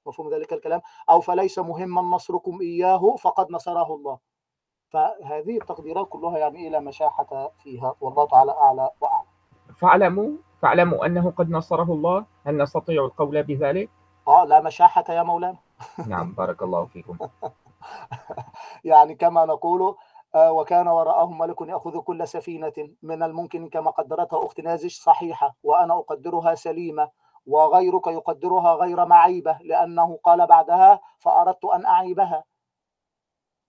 [0.06, 4.18] مفهوم ذلك الكلام؟ أو فليس مهما نصركم إياه فقد نصره الله.
[4.90, 7.94] فهذه التقديرات كلها يعني لا مشاحة فيها.
[8.00, 9.26] والله تعالى أعلى وأعلم
[9.76, 10.30] فاعلموا
[10.62, 12.24] فاعلموا أنه قد نصره الله.
[12.44, 13.90] هل نستطيع القول بذلك؟
[14.28, 15.58] آه لا مشاحة يا مولانا.
[16.06, 17.18] نعم بارك الله فيكم.
[18.84, 19.96] يعني كما نقول
[20.36, 26.54] وكان وراءهم ملك يأخذ كل سفينة من الممكن كما قدرتها أخت نازش صحيحة وأنا أقدرها
[26.54, 27.10] سليمة
[27.46, 32.44] وغيرك يقدرها غير معيبة لأنه قال بعدها فأردت أن أعيبها.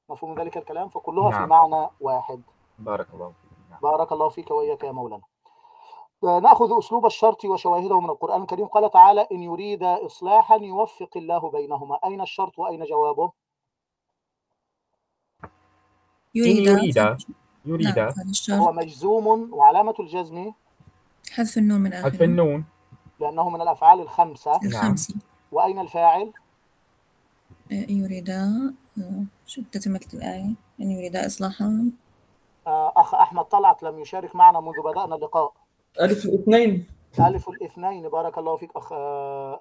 [0.10, 1.50] مفهوم ذلك الكلام؟ فكلها في نعم.
[1.50, 2.42] معنى واحد.
[2.80, 3.80] بارك الله فيكم نعم.
[3.82, 5.24] بارك الله فيك وإياك يا مولانا.
[6.24, 8.68] آه، نأخذ أسلوب الشرط وشواهده من القرآن الكريم.
[8.68, 12.00] قال تعالى إن يريد إصلاحا يوفق الله بينهما.
[12.06, 13.32] أين الشرط وأين جوابه؟
[16.36, 17.18] يريد إن يريد
[17.66, 18.00] يريد.
[18.50, 20.52] نعم هو مجزوم وعلامة الجزم؟
[21.32, 22.66] حذف النون من حذف آخره النون.
[23.20, 24.60] لأنه من الأفعال الخمسة.
[24.66, 25.16] الخمسة.
[25.52, 26.32] وأين الفاعل؟
[27.72, 31.92] آه، يريدا آه، شو تتمت الآية؟ أن يريدا إصلاحا.
[32.68, 35.54] آه، أخ أحمد طلعت لم يشارك معنا منذ بدأنا اللقاء.
[36.02, 36.88] ألف الاثنين
[37.20, 38.10] ألف الاثنين.
[38.10, 38.94] بارك الله فيك أخ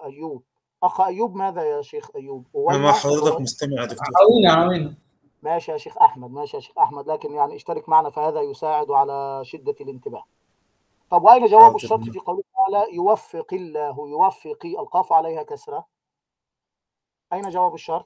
[0.03, 0.43] أيوب.
[0.83, 4.05] أخ أيوب ماذا يا شيخ أيوب؟ مع حضرتك مستمع يا دكتور.
[4.17, 4.95] عاوينا عاوينا
[5.41, 9.41] ماشي يا شيخ أحمد ماشي يا شيخ أحمد لكن يعني اشترك معنا فهذا يساعد على
[9.45, 10.23] شدة الانتباه
[11.09, 11.75] طب وأين جواب حاضر.
[11.75, 15.85] الشرط في قوله تعالى يوفق الله يوفق القاف عليها كسرة
[17.33, 18.05] أين جواب الشرط؟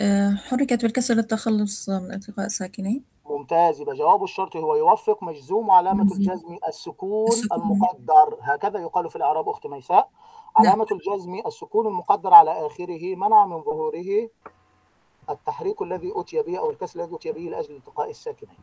[0.00, 6.04] آه، حركت بالكسر للتخلص من التقاء الساكنين ممتاز يبقى جواب الشرط هو يوفق مجزوم وعلامة
[6.04, 6.18] مجزوم.
[6.20, 7.58] الجزم السكون السكون.
[7.62, 10.10] المقدر هكذا يقال في الإعراب أخت ميساء
[10.56, 14.28] علامة الجزم السكون المقدر على آخره منع من ظهوره
[15.30, 18.56] التحريك الذي أتي به أو الكسر الذي أتي به لأجل التقاء الساكنين.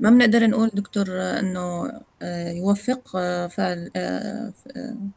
[0.00, 4.52] ما بنقدر نقول دكتور إنه آه، يوفق آه، فعل آه،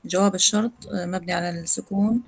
[0.05, 2.21] جواب الشرط مبني على السكون.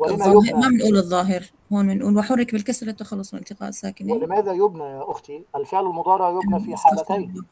[0.00, 4.16] ما بنقول الظاهر هون بنقول وحرك بالكسر للتخلص من التقاء الساكنين.
[4.16, 7.44] ولماذا يبنى يا أختي؟ الفعل المضارع يبنى في حالتين.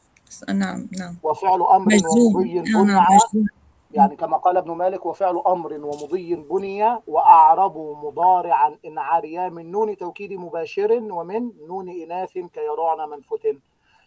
[0.53, 1.17] نعم نعم.
[1.23, 2.47] وفعل أمر مجزوم.
[2.87, 3.47] نعم مجزوم.
[3.93, 9.97] يعني كما قال ابن مالك وفعل أمر ومضي بني وأعرب مضارعا إن عريا من نون
[9.97, 13.57] توكيد مباشر ومن نون إناث كيرعن من فتن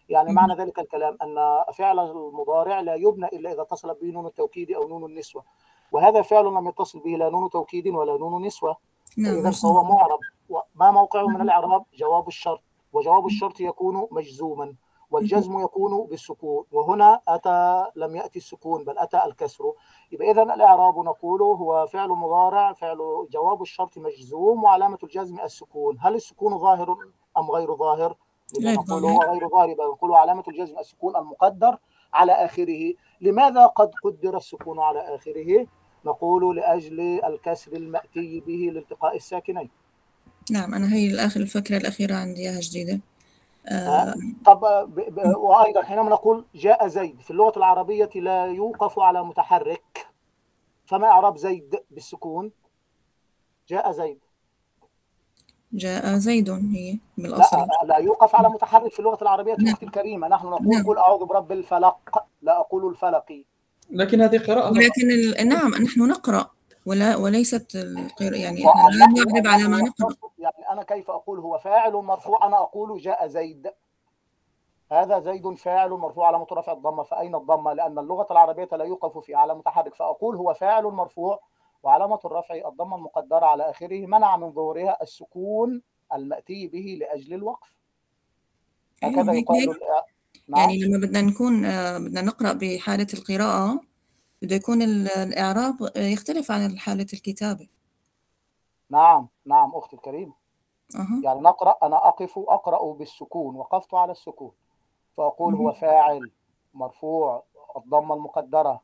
[0.09, 0.35] يعني مم.
[0.35, 4.88] معنى ذلك الكلام أن فعل المضارع لا يبنى إلا إذا اتصل به نون التوكيد أو
[4.88, 5.44] نون النسوة.
[5.92, 8.77] وهذا فعل لم يتصل به لا نون توكيد ولا نون نسوة.
[9.18, 10.18] نعم إذا فهو معرب.
[10.49, 12.61] وما موقعه من الإعراب؟ جواب الشرط.
[12.92, 14.75] وجواب الشرط يكون مجزوما.
[15.14, 16.64] والجزم يكون بالسكون.
[16.72, 19.72] وهنا أتى لم يأتي السكون بل أتى الكسر.
[20.12, 22.98] يبقى إذا الإعراب نقول هو فعل مضارع فعل
[23.31, 25.96] جواب الشرط مجزوم وعلامة الجزم السكون.
[26.00, 26.96] هل السكون ظاهر
[27.38, 28.16] أم غير ظاهر؟
[28.61, 29.05] غير نقول.
[29.05, 29.68] هو غير ظاهر.
[29.68, 31.79] يبقى نقول علامة الجزم السكون المقدر
[32.12, 32.94] على آخره.
[33.20, 35.66] لماذا قد قدر السكون على آخره؟
[36.05, 39.70] نقول لأجل الكسر المأتي به لالتقاء الساكنين.
[40.50, 43.00] نعم أنا هي الآخر الفكرة الأخيرة عندي إياها جديدة.
[44.46, 44.61] طب
[44.94, 45.00] ب...
[45.14, 45.37] ب...
[45.37, 50.07] وأيضا حينما نقول جاء زيد في اللغة العربية لا يوقف على متحرك
[50.87, 52.53] فما إعراب زيد بالسكون؟
[53.68, 54.18] جاء زيد.
[55.72, 59.72] جاء زيد هي لا بالأصل لا يوقف على متحرك في اللغة العربية نعم.
[59.72, 60.87] أختي الكريمة نحن نقول نعم.
[60.87, 63.44] قل أعوذ برب الفلق لا أقول الفلقي
[63.90, 65.48] لكن هذه قراءة ولكن ال...
[65.48, 66.50] نعم نحن نقرأ.
[66.87, 70.16] ولا وليست القراءة يعني إحنا لا نعرب على ما نقرأ.
[70.38, 73.70] يعني أنا كيف أقول هو فاعل مرفوع؟ أنا أقول جاء زيد.
[74.92, 79.35] هذا زيد فاعل مرفوع على رفع الضمة فأين الضمة؟ لأن اللغة العربية لا يوقف في
[79.35, 81.40] على متحرك فأقول هو فاعل مرفوع
[81.83, 85.83] وعلامة الرفع الضمة المقدرة على آخره منع من ظهورها السكون
[86.14, 87.75] المأتي به لأجل الوقف.
[89.05, 89.79] أيوة، هكذا يقال
[90.49, 90.61] نعم.
[90.61, 93.81] يعني لما بدنا نكون آه، بدنا نقرأ بحالة القراءة
[94.42, 97.68] بده يكون ال- الإعراب آه، يختلف عن حالة الكتابة.
[98.90, 100.35] نعم نعم أختي الكريمة.
[100.97, 101.20] أها.
[101.25, 104.53] يعني نقرأ أنا أقف أقرأ بالسكون وقفت على السكون.
[105.16, 105.73] فأقول هو.
[105.73, 106.31] فاعل
[106.75, 107.42] مرفوع
[107.77, 108.81] الضمة المقدرة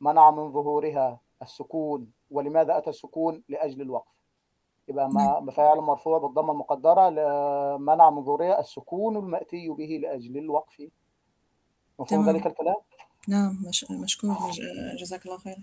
[0.00, 2.12] منع من ظهورها السكون.
[2.30, 4.14] ولماذا أتى السكون؟ لأجل الوقف.
[4.88, 7.08] يبقى ما ما فاعل مرفوع بالضمة المقدرة
[7.76, 10.88] منع من ظهورها السكون المأتي به لأجل الوقف.
[11.98, 12.36] مفهوم تمام.
[12.36, 12.76] ذلك الكلام؟
[13.28, 15.56] نعم مش مشكور جز- جزاك الله خير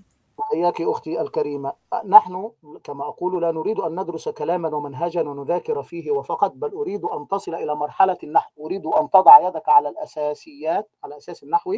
[0.54, 1.74] إياك أختي الكريمة.
[2.06, 2.52] نحن
[2.84, 7.56] كما أقول لا نريد أن ندرس كلاما ومنهجا ونذاكر فيه وفقط بل أريد أن تصل
[7.56, 8.66] إلى مرحلة النحو.
[8.66, 11.74] أريد أن تضع يدك على الأساسيات على أساس النحو.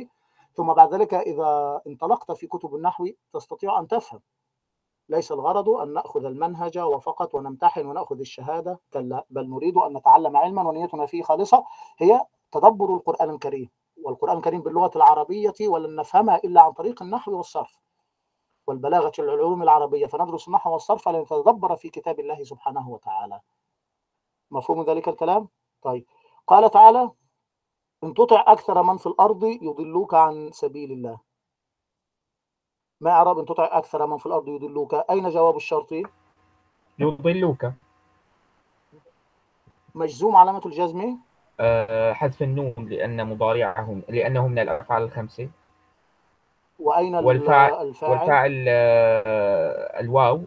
[0.54, 4.20] ثم بعد ذلك إذا انطلقت في كتب النحو تستطيع أن تفهم.
[5.10, 10.68] ليس الغرض أن نأخذ المنهج وفقط ونمتحن ونأخذ الشهادة كلا بل نريد أن نتعلم علما
[10.68, 11.64] ونيتنا فيه خالصة.
[11.98, 13.70] هي تدبر القرآن الكريم.
[14.04, 17.80] والقرآن الكريم باللغة العربية ولن نفهمها إلا عن طريق النحو والصرف
[18.68, 20.06] والبلاغة العلوم العربية.
[20.06, 23.42] فندرس النحو والصرف لنتدبر في كتاب الله سبحانه وتعالى.
[24.52, 25.48] مفهوم ذلك الكلام؟
[25.82, 26.06] طيب.
[26.48, 27.12] قال تعالى
[28.04, 31.20] إن تطع أكثر من في الأرض يضلوك عن سبيل الله.
[33.02, 35.94] ما أعرب إن تطع أكثر من في الأرض يضلوك؟ أين جواب الشرط؟
[37.00, 37.66] يضلوك.
[39.96, 41.18] مجزوم علامة الجزم؟
[42.14, 45.50] حذف النون لأن مضارعهم لأنه من الأفعال الخمسة.
[46.80, 50.42] وأين ال- والفاعل الفاعل؟ والفاعل آه، الواو.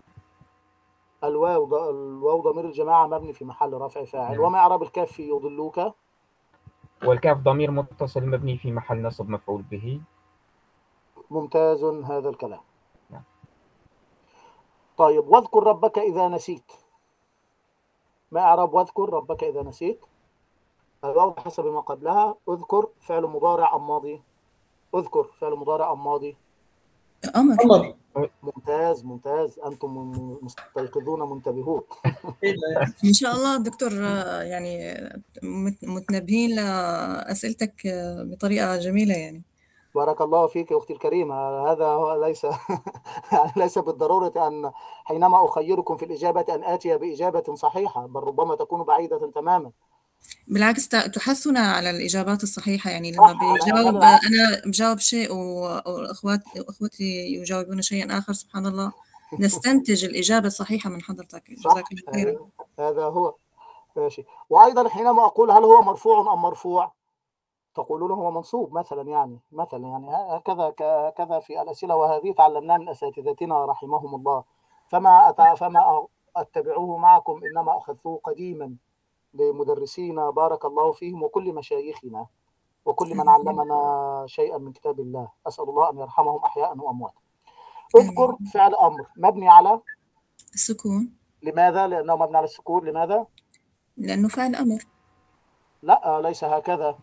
[1.25, 4.33] الواو الواو ضمير الجماعة مبني في محل رفع فاعل.
[4.33, 4.41] نعم.
[4.45, 5.81] وما إعراب الكاف في يضلوك؟
[7.05, 10.01] والكاف ضمير متصل مبني في محل نصب مفعول به.
[11.31, 12.61] ممتاز هذا الكلام.
[13.11, 13.23] نعم.
[14.97, 16.73] طيب واذكر ربك إذا نسيت.
[18.33, 20.05] ما أعراب واذكر ربك إذا نسيت؟
[21.05, 24.23] الواو حسب ما قبلها اذكر فعل مضارع أم ماضي
[24.95, 26.37] اذكر فعل مضارع أم ماضي
[27.37, 27.95] أمر.
[28.43, 29.59] ممتاز ممتاز.
[29.59, 29.91] أنتم
[30.43, 31.83] مستيقظون منتبهون.
[33.05, 33.93] إن شاء الله دكتور
[34.43, 34.95] يعني
[35.43, 37.75] مت- متنبهين لأسئلتك
[38.33, 39.43] بطريقة جميلة يعني.
[39.95, 41.35] بارك الله فيك يا أختي الكريمة.
[41.71, 42.47] هذا هو ليس
[43.57, 44.73] ليس بالضرورة أن
[45.05, 49.71] حينما أخيركم في الإجابة أن آتي بإجابة صحيحة بل ربما تكون بعيدة تماما.
[50.49, 52.91] بالعكس تحثنا على الإجابات الصحيحة.
[52.91, 58.93] يعني لما بجاوب أنا- بجاوب شيء و- والأخوات أخوتي يجاوبون شيئا آخر سبحان الله.
[59.41, 61.51] نستنتج الإجابة الصحيحة من حضرتك.
[61.51, 62.49] جزاك الله خيرا.
[62.79, 63.35] هذا هو.
[63.97, 64.25] ماشي.
[64.51, 66.93] وأيضا حينما أقول هل هو مرفوع أم مرفوع
[67.75, 70.71] تقولون هو منصوب مثلا يعني مثلا يعني هكذا
[71.19, 74.45] كذا في الأسئلة وهذه تعلمناها من أساتذتنا رحمهم الله.
[74.89, 75.35] فما.
[75.59, 78.75] فما أتبعوه معكم إنما أخذته قديما.
[79.39, 82.27] لمدرسينا بارك الله فيهم وكل مشايخنا
[82.85, 85.29] وكل من علمنا شيئا من كتاب الله.
[85.47, 87.21] أسأل الله أن يرحمهم أحياء وأمواتا.
[87.97, 89.81] اذكر فعل أمر مبني على
[90.55, 91.13] السكون.
[91.43, 92.89] لماذا؟ لأنه مبني على السكون.
[92.89, 93.27] لماذا؟
[93.97, 94.79] لأنه فعل أمر.
[95.83, 96.99] لا ليس هكذا.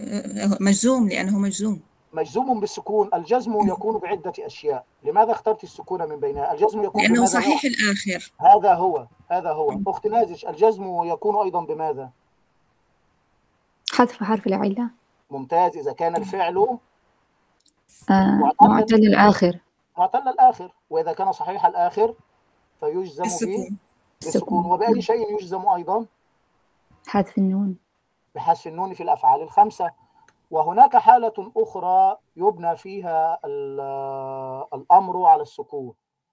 [0.00, 1.80] آه، مجزوم لأنه مجزوم.
[2.12, 4.84] مجزوم بالسكون الجزم يكون بعدة أشياء.
[5.02, 8.32] لماذا اخترت السكون من بينها؟ الجزم يكون لأنه صحيح الآخر.
[8.40, 9.80] هذا هو هذا هو.
[9.86, 12.10] أخت نازش الجزم يكون أيضا بماذا؟
[13.92, 14.90] حذف حرف العلة.
[15.30, 15.76] ممتاز.
[15.76, 16.78] إذا كان الفعل
[18.10, 18.94] آه معتل.
[18.94, 19.58] الآخر.
[19.98, 20.72] معتل الآخر.
[20.90, 22.14] وإذا كان صحيح الآخر
[22.80, 23.76] فيجزم السكون
[24.22, 24.64] بالسكون.
[24.64, 26.06] وبأي شيء يجزم أيضا؟
[27.06, 27.76] حذف النون.
[28.34, 29.90] بحذف النون في الأفعال الخمسة.
[30.56, 33.80] وهناك حالة أخرى يبنى فيها ال-
[34.74, 35.92] الأمر على السكون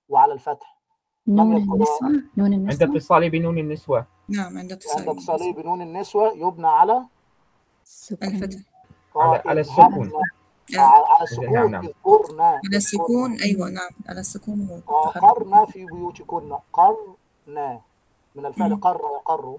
[0.10, 0.79] وعلى الفتح.
[1.27, 4.05] نون النسوة نون عند النسوة اتصاله بنون النسوة.
[4.29, 7.05] نعم عند عند اتصال اتصاله بنون النسوة يبنى على
[7.84, 8.59] السكون الفتح.
[9.15, 10.11] على- على السكون.
[10.78, 11.86] آه، على السكون نعم، نعم.
[11.86, 13.89] اذكرنا على السكون أيوة نعم.
[14.09, 15.24] على السكون التحرك.
[15.24, 16.53] قرنا في بيوتكن.
[16.74, 17.82] قرنا
[18.36, 18.76] من الفعل.
[18.76, 19.57] قر يقر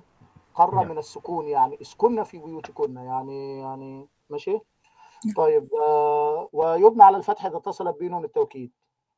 [0.55, 0.89] قر نعم.
[0.89, 4.59] من السكون يعني اسكن في بيوتكن يعني يعني ماشي.
[5.37, 8.71] طيب آه ويبنى على الفتح إذا اتصلت بنون التوكيد.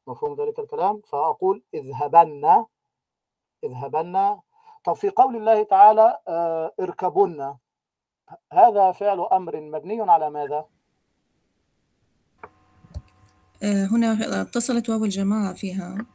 [0.07, 2.65] مفهوم ذلك الكلام؟ فأقول اذهبن
[3.65, 4.37] اذهبن.
[4.85, 7.55] طب في قول الله تعالى آه اركبن.
[8.53, 10.65] هذا فعل أمر مبني على ماذا؟
[13.63, 16.07] آه، هنا اتصلت واو الجماعة فيها.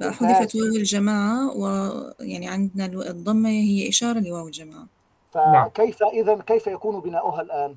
[0.00, 4.86] فحذفت واو الجماعة ويعني عندنا الضمة هي إشارة لواو الجماعة.
[5.30, 7.76] فكيف إذا كيف يكون بناؤها الآن؟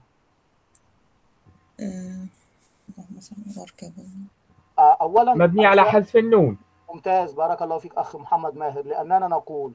[4.80, 6.58] آه، أولا مبني على حذف النون.
[6.94, 8.86] ممتاز بارك الله فيك أخ محمد ماهر.
[8.86, 9.74] لأننا نقول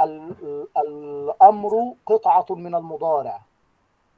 [0.00, 3.40] ال- ال- الأمر قطعة من المضارع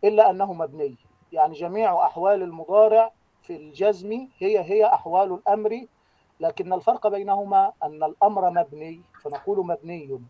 [0.04, 0.96] إلا أنه مبني.
[1.32, 3.10] يعني جميع أحوال المضارع
[3.42, 5.86] في الجزم هي هي أحوال الأمر
[6.40, 10.20] لكن الفرق بينهما أن الأمر مبني فنقول مبني.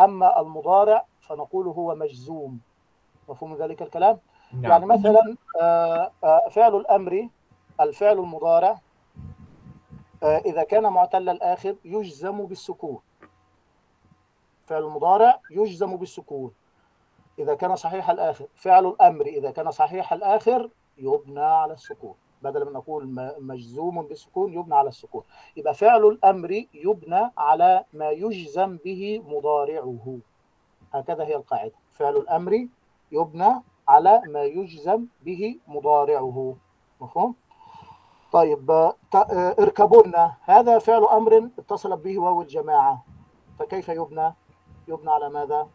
[0.00, 2.60] أما المضارع فنقول هو مجزوم.
[3.28, 4.18] مفهوم ذلك الكلام؟
[4.52, 7.28] يعني نعم مثلا آه، آه، فعل الأمر
[7.80, 8.80] الفعل المضارع
[10.22, 12.98] آه، إذا كان معتل الآخر يجزم بالسكون.
[14.66, 16.52] فعل المضارع يجزم بالسكون.
[17.38, 22.14] إذا كان صحيح الآخر فعل الأمر إذا كان صحيح الآخر يبنى على السكون.
[22.42, 23.06] بدل من نقول
[23.38, 25.22] مجزوم بالسكون يبنى على السكون.
[25.56, 30.18] يبقى فعل الأمر يبنى على ما يجزم به مضارعه.
[30.92, 31.74] هكذا هي القاعدة.
[31.92, 32.68] فعل الأمر
[33.12, 36.56] يبنى على ما يجزم به مضارعه.
[37.00, 37.34] مفهوم؟
[38.32, 38.92] طيب
[39.58, 40.34] اركبونا.
[40.42, 43.04] هذا فعل أمر اتصلت به واو الجماعة.
[43.58, 44.34] فكيف يبنى؟
[44.88, 45.68] يبنى على ماذا؟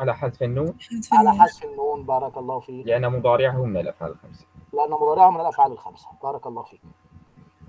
[0.00, 0.78] على حذف النون.
[1.12, 2.86] على حذف النون بارك الله فيك.
[2.86, 4.46] لأن مضارعه من الأفعال الخمسة.
[4.72, 6.08] لأن مضارعه من الأفعال الخمسة.
[6.22, 6.80] بارك الله فيك.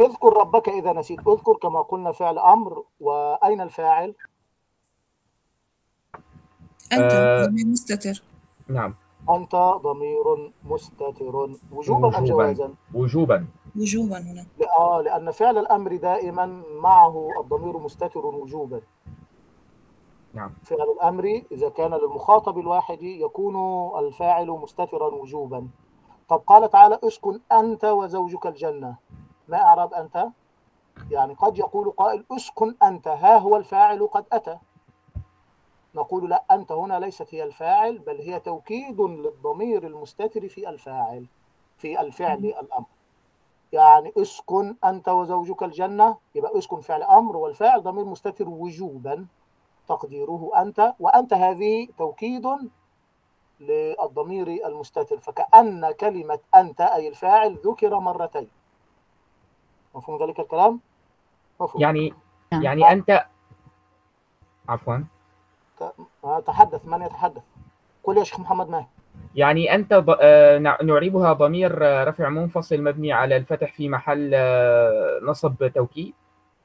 [0.01, 1.27] اذكر ربك إذا نسيت.
[1.27, 2.83] اذكر كما قلنا فعل أمر.
[2.99, 4.15] وأين الفاعل؟
[6.93, 7.47] أنت آه.
[7.65, 8.23] مستتر
[8.67, 8.95] نعم.
[9.29, 11.49] أنت ضمير مستتر.
[11.71, 12.25] وجوبا أم وجوباً.
[12.25, 13.47] جوازا؟ وجوبا.
[13.75, 14.45] وجوبا هنا.
[14.79, 18.81] آه لأن فعل الأمر دائما معه الضمير مستتر وجوبا.
[20.33, 20.51] نعم.
[20.63, 23.55] فعل الأمر إذا كان للمخاطب الواحد يكون
[23.99, 25.67] الفاعل مستترا وجوبا.
[26.29, 28.95] طب قال تعالى اسكن أنت وزوجك الجنة.
[29.47, 30.27] ما أعرب أنت؟
[31.11, 33.07] يعني قد يقول قائل اسكن أنت.
[33.07, 34.57] ها هو الفاعل قد أتى.
[35.97, 41.25] نقول لا أنت هنا ليست هي الفاعل بل هي توكيد للضمير المستتر في الفاعل
[41.77, 42.85] في الفعل الأمر.
[43.71, 49.27] يعني اسكن أنت وزوجك الجنة يبقى اسكن فعل أمر والفاعل ضمير مستتر وجوبا
[49.87, 52.47] تقديره أنت وأنت هذه توكيد
[53.59, 55.17] للضمير المستتر.
[55.17, 58.49] فكأن كلمة أنت أي الفاعل ذكر مرتين.
[59.95, 60.79] مفهوم ذلك الكلام؟
[61.61, 61.81] مفهوم.
[61.81, 62.13] يعني
[62.51, 62.63] نعم.
[62.63, 63.25] يعني أنت
[64.69, 65.03] عفوا.
[66.45, 67.41] تحدث من يتحدث؟
[68.03, 68.85] قل يا شيخ محمد ماهر
[69.35, 70.15] يعني أنت ض...
[70.21, 76.13] آه، نع- نعربها ضمير آه، رفع منفصل مبني على الفتح في محل آه، نصب توكيد.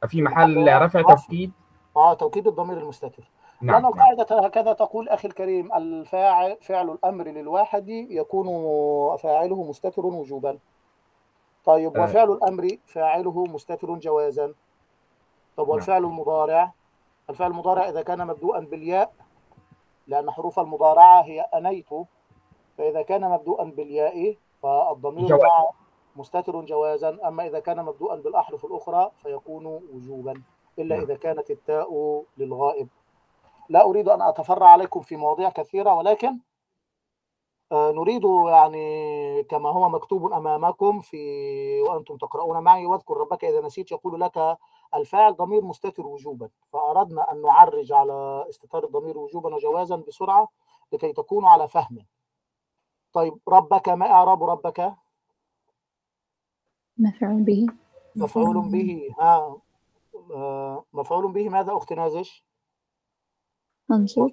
[0.08, 1.02] في محل رفع.
[1.02, 1.52] توكيد؟
[1.96, 3.30] أه توكيد الضمير المستتر.
[3.62, 3.92] نعم لأن نعم.
[3.92, 8.46] القاعدة هكذا تقول أخي الكريم الفاعل فعل الأمر للواحد يكون
[9.16, 10.58] فاعله مستتر وجوبا.
[11.64, 11.98] طيب.
[11.98, 14.54] وفعل الأمر فاعله مستتر جوازا.
[15.56, 16.72] طب والفعل المضارع؟
[17.30, 19.12] الفعل المضارع إذا كان مبدوءا بالياء
[20.06, 21.88] لأن حروف المضارعة هي أنيت
[22.78, 25.42] فإذا كان مبدوءا بالياء فالضمير جواز.
[25.42, 25.70] مع
[26.16, 30.42] مستتر جوازا أما إذا كان مبدوءا بالأحرف الأخرى فيكون وجوبا
[30.78, 31.04] إلا نعم.
[31.04, 32.88] إذا كانت التاء للغائب
[33.68, 36.38] لا أريد أن أتفرع عليكم في مواضيع كثيرة ولكن
[37.72, 41.16] آه، نريد يعني كما هو مكتوب أمامكم في
[41.82, 44.58] وأنتم تقرؤون معي واذكر ربك إذا نسيت يقول لك
[44.94, 50.48] الفاعل ضمير مستتر وجوبا فأردنا أن نعرج على استتار الضمير وجوبا وجوازا بسرعة
[50.92, 52.06] لكي تكونوا على فهم.
[53.12, 54.94] طيب ربك ما إعراب ربك؟
[56.98, 57.66] مفعول به.
[58.16, 59.56] مفعول به ها
[60.34, 62.44] آه، مفعول به ماذا أخت نازش؟
[63.88, 64.30] منصوب.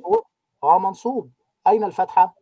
[0.64, 1.32] آه منصوب.
[1.68, 2.36] أين الفتحة؟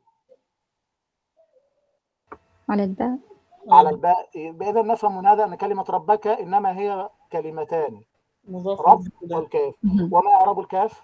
[2.69, 3.26] على الباء
[3.69, 8.01] على الباء إذا نفهم من هذا أن كلمة ربك إنما هي كلمتان.
[8.47, 9.07] مضاف رب.
[9.31, 9.73] والكاف.
[10.11, 11.03] وما إعراب الكاف؟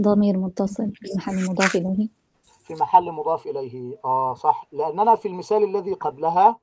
[0.00, 2.08] ضمير متصل في محل مضاف إليه.
[2.42, 3.98] في محل مضاف إليه.
[4.04, 4.66] آه صح.
[4.72, 6.58] لأننا في المثال الذي قبلها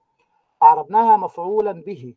[0.64, 2.16] أعربناها مفعولا به.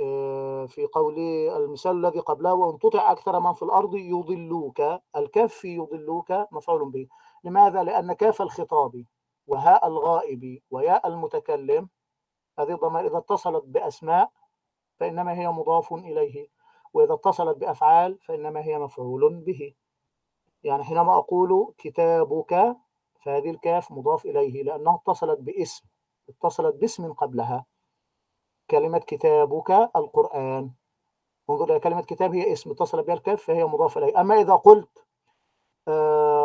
[0.00, 1.18] آه، في قول
[1.56, 4.82] المثال الذي قبله وإن تطع أكثر من في الأرض يضلوك.
[5.16, 7.06] الكاف في يضلوك مفعول به.
[7.44, 9.04] لماذا؟ لأن كاف الخطاب.
[9.50, 11.88] وهاء الغائب وياء المتكلم
[12.58, 14.30] هذه الضمائر إذا اتصلت بأسماء
[14.96, 16.48] فإنما هي مضاف إليه
[16.94, 19.74] وإذا اتصلت بأفعال فإنما هي مفعول به.
[20.62, 22.76] يعني حينما أقول كتابك
[23.24, 25.84] فهذه الكاف مضاف إليه لأنها اتصلت باسم
[26.28, 27.66] اتصلت باسم قبلها.
[28.70, 30.70] كلمة كتابك القرآن.
[31.50, 34.20] انظر إلى كلمة كتاب هي اسم اتصل بها الكاف فهي مضاف إليه.
[34.20, 35.04] أما إذا قلت
[35.88, 36.39] آه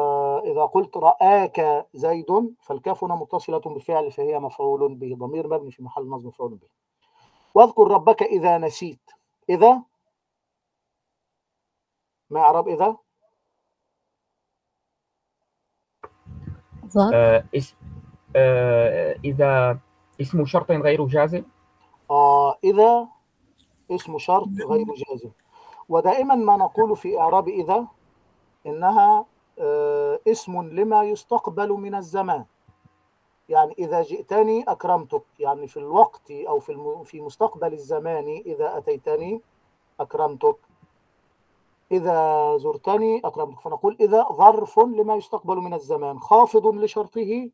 [0.45, 6.09] إذا قلت رآك زيد فالكاف هنا متصلة بفعل فهي مفعول به ضمير مبني في محل
[6.09, 6.67] نصب مفعول به.
[7.55, 9.11] واذكر ربك إذا نسيت.
[9.49, 9.81] إذا؟
[12.29, 12.97] ما إعراب إذا؟
[17.13, 17.75] آه، إس-
[18.35, 19.79] آه، إذا
[20.21, 21.43] اسم شرط غير جازم؟
[22.11, 23.07] آه إذا
[23.91, 25.31] اسم شرط غير جازم.
[25.89, 27.87] ودائما ما نقول في إعراب إذا
[28.65, 29.25] إنها
[30.27, 32.45] اسم لما يستقبل من الزمان.
[33.49, 35.23] يعني إذا جئتني أكرمتك.
[35.39, 37.01] يعني في الوقت أو في.
[37.03, 39.41] في مستقبل الزمان إذا أتيتني
[39.99, 40.57] أكرمتك.
[41.91, 43.59] إذا زرتني أكرمتك.
[43.59, 46.19] فنقول إذا ظرف لما يستقبل من الزمان.
[46.19, 47.51] خافض لشرطه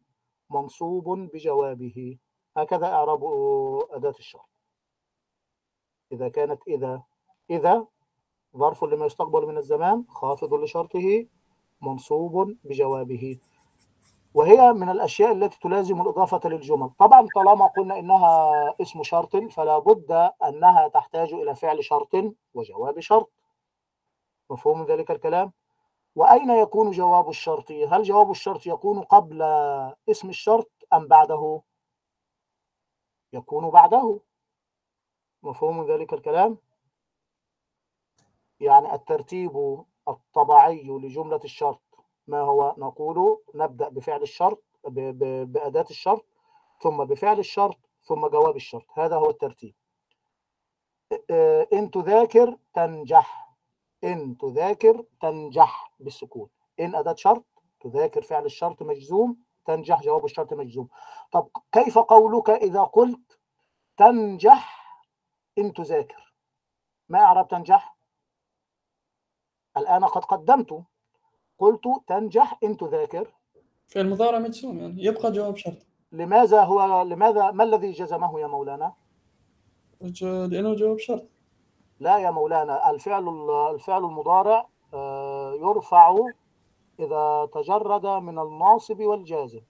[0.49, 2.18] منصوب بجوابه.
[2.58, 3.24] هكذا إعراب
[3.91, 4.49] أداة الشرط.
[6.12, 7.04] إذا كانت إذا
[7.49, 7.86] إذا
[8.58, 11.26] ظرف لما يستقبل من الزمان خافض لشرطه
[11.82, 13.39] منصوب بجوابه.
[14.34, 16.89] وهي من الأشياء التي تلازم الإضافة للجمل.
[16.89, 20.11] طبعا طالما قلنا إنها اسم شرط فلا بد
[20.43, 22.15] أنها تحتاج إلى فعل شرط
[22.53, 23.32] وجواب شرط.
[24.49, 25.51] مفهوم ذلك الكلام؟
[26.15, 29.41] وأين يكون جواب الشرط؟ هل جواب الشرط يكون قبل
[30.09, 31.61] اسم الشرط أم بعده؟
[33.34, 34.19] يكون بعده.
[35.43, 36.57] مفهوم ذلك الكلام؟
[38.59, 41.82] يعني الترتيب الطبيعي لجملة الشرط.
[42.28, 46.26] ما هو؟ نقول نبدأ بفعل الشرط بأداة الشرط
[46.82, 48.86] ثم بفعل الشرط ثم جواب الشرط.
[48.93, 49.76] هذا هو الترتيب.
[51.74, 53.55] إن تذاكر تنجح.
[54.03, 56.49] إن تذاكر تنجح بالسكون.
[56.80, 57.45] إن أداة شرط
[57.80, 60.89] تذاكر فعل الشرط مجزوم تنجح جواب الشرط مجزوم.
[61.32, 63.39] طب كيف قولك إذا قلت
[63.97, 64.82] تنجح
[65.57, 66.36] إن تذاكر؟
[67.09, 67.97] ما أعرب تنجح؟
[69.82, 70.84] الآن قد قدمت.
[71.59, 73.27] قلت تنجح إن تذاكر.
[73.88, 75.03] فعل مضارع مجزوم يعني.
[75.03, 75.77] يبقى جواب شرط.
[76.11, 78.93] لماذا هو لماذا ما الذي جزمه يا مولانا؟
[80.23, 81.29] لأنه جواب شرط.
[81.99, 86.15] لا يا مولانا الفعل الفعل المضارع آه، يرفع
[86.99, 89.61] إذا تجرد من الناصب والجازم.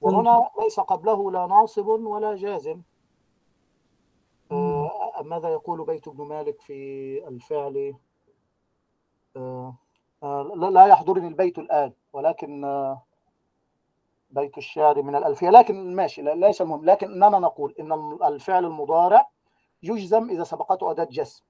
[0.00, 2.82] وهنا ليس قبله لا ناصب ولا جازم.
[4.52, 7.94] آه، ماذا يقول بيت ابن مالك في الفعل؟
[9.34, 13.02] لا لا يحضرني البيت الآن ولكن آه،
[14.30, 15.50] بيت الشعر من الألفية.
[15.50, 16.84] لكن ماشي ليس المهم.
[16.84, 19.28] لكن إننا نقول إن الفعل المضارع
[19.82, 21.42] يجزم إذا سبقته أداة جزم.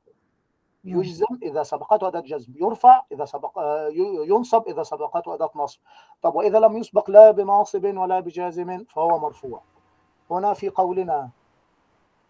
[0.85, 2.53] يجزم إذا سبقته أداة جزم.
[2.57, 3.89] يرفع إذا سبق آه،
[4.29, 5.81] ينصب إذا سبقته أداة نصب.
[6.23, 9.63] طب وإذا لم يسبق لا بناصب ولا بجازم فهو مرفوع.
[10.31, 11.31] هنا في قولنا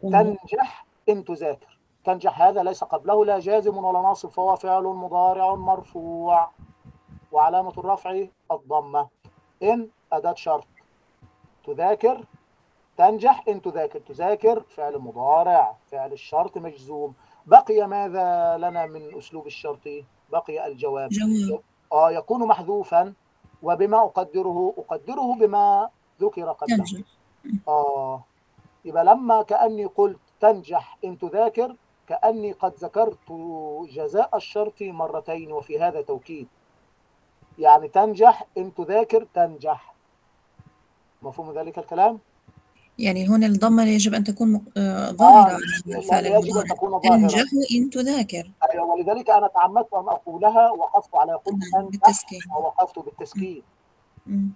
[0.03, 1.78] تنجح إن تذاكر.
[2.09, 6.51] تنجح هذا ليس قبله لا جازم ولا ناصب فهو فعل مضارع مرفوع.
[7.33, 9.09] وعلامة الرفع الضمة.
[9.63, 10.67] إن أداة شرط
[11.65, 12.25] تذاكر
[12.97, 13.45] تنجح.
[13.49, 14.61] إن تذاكر تذاكر.
[14.61, 17.15] فعل مضارع فعل الشرط مجزوم.
[17.47, 19.89] بقي ماذا لنا من أسلوب الشرط؟
[20.33, 21.09] بقي الجواب.
[21.11, 21.61] جواب.
[21.93, 23.15] آه يكون محذوفا
[23.63, 25.89] وبما أقدره أقدره بما
[26.21, 27.05] ذكر قبله.
[27.69, 28.23] آه
[28.85, 31.77] يبقى لما كأني قلت تنجح إن تذاكر
[32.09, 33.33] كأني قد ذكرت
[33.93, 36.49] جزاء الشرط مرتين وفي هذا توكيد.
[37.59, 39.95] يعني تنجح إن تذاكر تنجح.
[41.23, 42.19] مفهوم ذلك الكلام؟
[42.99, 47.17] يعني هون الضمة يجب أن تكون آه، ظاهرة الفعل يجب أن تكون ظاهرة.
[47.17, 47.45] تنجح
[47.77, 48.51] إن تذاكر.
[48.73, 52.41] أيوة، ولذلك أنا تعمدت أن أقولها وقفت على قلت نعم، بالتسكين.
[52.57, 53.63] ووقفت بالتسكين.
[54.27, 54.51] مم.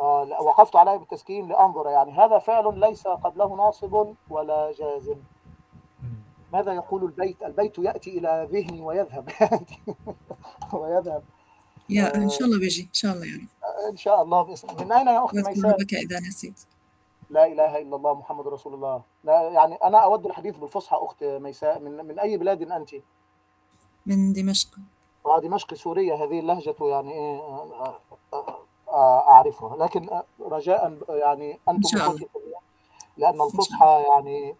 [0.00, 1.88] آه وقفت عليه بالتسكين لأنظر.
[1.88, 5.16] يعني هذا فعل ليس قبله ناصب ولا جازم.
[6.52, 9.28] ماذا يقول البيت؟ البيت يأتي إلى ذهني ويذهب.
[10.72, 11.22] ويذهب.
[11.88, 13.48] يا إن شاء الله بيجي إن شاء الله يعني
[13.90, 16.60] إن شاء الله بإذن من أين يا واذكر ميساء ربك إذا نسيت.
[17.30, 19.02] لا إله إلا الله محمد رسول الله.
[19.24, 22.90] لا يعني أنا أود الحديث بالفصحى أخت ميساء من, من أي بلاد أنت؟
[24.06, 24.68] من دمشق.
[25.26, 28.00] آه دمشق سوريا هذه اللهجة يعني آه،
[28.32, 29.76] آه، آه، أعرفها.
[29.76, 32.16] لكن آه، رجاء يعني أنتم
[33.16, 34.54] لأن الفصحى يعني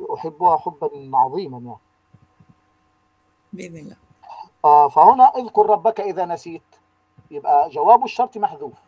[0.00, 1.78] أحبها حبا عظيما يعني.
[3.52, 3.96] بإذن الله.
[4.64, 6.62] آه فهنا اذكر ربك إذا نسيت.
[7.30, 8.78] يبقى جواب الشرط محذوف.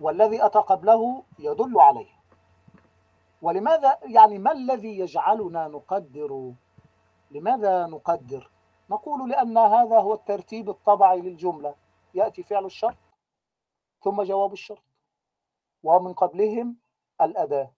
[0.00, 2.20] والذي أتى قبله يدل عليه.
[3.42, 6.52] ولماذا يعني ما الذي يجعلنا نقدر؟
[7.30, 8.50] لماذا نقدر؟
[8.90, 11.74] نقول لأن هذا هو الترتيب الطبيعي للجملة.
[12.14, 12.96] يأتي فعل الشرط
[14.02, 14.82] ثم جواب الشرط.
[15.82, 16.76] ومن قبلهم
[17.20, 17.70] الأداة.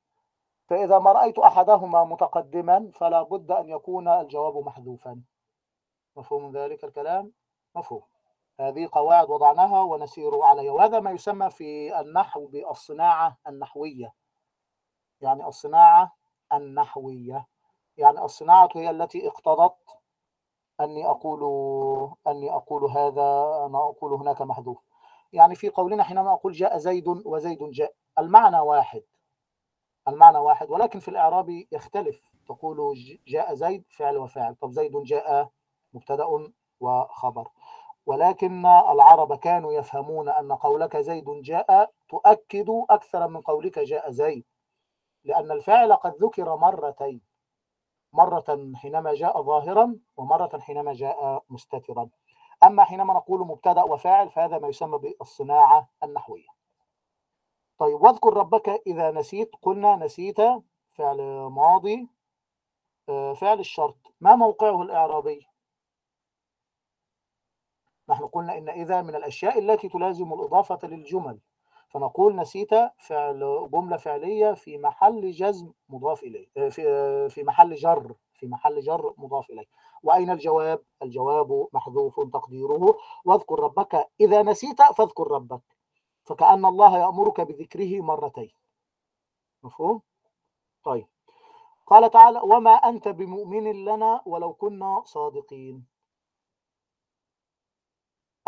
[0.72, 5.22] فإذا ما رأيت أحدهما متقدما فلا بد أن يكون الجواب محذوفا.
[6.16, 7.32] مفهوم ذلك الكلام؟
[7.74, 8.02] مفهوم.
[8.60, 10.72] هذه قواعد وضعناها ونسير عليها.
[10.72, 14.14] وهذا ما يسمى في النحو بالصناعة النحوية.
[15.20, 16.12] يعني الصناعة
[16.52, 17.46] النحوية.
[17.96, 19.76] يعني الصناعة هي التي اقتضت
[20.80, 21.40] أني أقول
[22.26, 24.78] أني أقول هذا أنا أقول هناك محذوف.
[25.32, 27.94] يعني في قولنا حينما أقول جاء زيد وزيد جاء.
[28.18, 29.02] المعنى واحد.
[30.08, 32.20] المعنى واحد ولكن في الإعراب يختلف.
[32.46, 32.96] تقول
[33.28, 34.54] جاء زيد فعل وفاعل.
[34.54, 35.50] طب زيد جاء
[35.94, 36.24] مبتدأ
[36.80, 37.48] وخبر.
[38.06, 44.44] ولكن العرب كانوا يفهمون أن قولك زيد جاء تؤكد أكثر من قولك جاء زيد.
[45.24, 47.20] لأن الفاعل قد ذكر مرتين.
[48.12, 52.08] مرة حينما جاء ظاهرا ومرة حينما جاء مستترا.
[52.64, 56.61] أما حينما نقول مبتدأ وفاعل فهذا ما يسمى بالصناعة النحوية.
[57.78, 60.36] طيب واذكر ربك إذا نسيت قلنا نسيت
[60.92, 62.08] فعل ماضي
[63.08, 63.96] آه، فعل الشرط.
[64.20, 65.46] ما موقعه الإعرابي؟
[68.08, 71.38] نحن قلنا إن إذا من الأشياء التي تلازم الإضافة للجمل.
[71.88, 77.74] فنقول نسيت فعل جملة فعلية في محل جزم مضاف إليه آه، في آه، في محل
[77.74, 79.66] جر في محل جر مضاف إليه.
[80.02, 82.96] وأين الجواب؟ الجواب محذوف تقديره.
[83.24, 85.62] واذكر ربك إذا نسيت فاذكر ربك.
[86.24, 88.52] فكأن الله يأمرك بذكره مرتين.
[89.62, 90.02] مفهوم؟
[90.84, 91.06] طيب.
[91.86, 95.86] قال تعالى وما أنت بمؤمن لنا ولو كنا صادقين.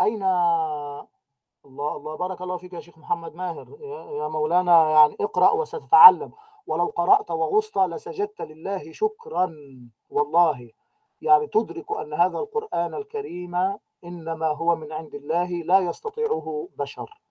[0.01, 3.77] أين الله؟ الله بارك الله فيك يا شيخ محمد ماهر.
[4.19, 6.31] يا مولانا يعني اقرأ وستتعلم.
[6.67, 9.55] ولو قرأت وغصت لسجدت لله شكرا.
[10.09, 10.71] والله
[11.21, 13.55] يعني تدرك أن هذا القرآن الكريم
[14.03, 17.24] إنما هو من عند الله لا يستطيعه بشر.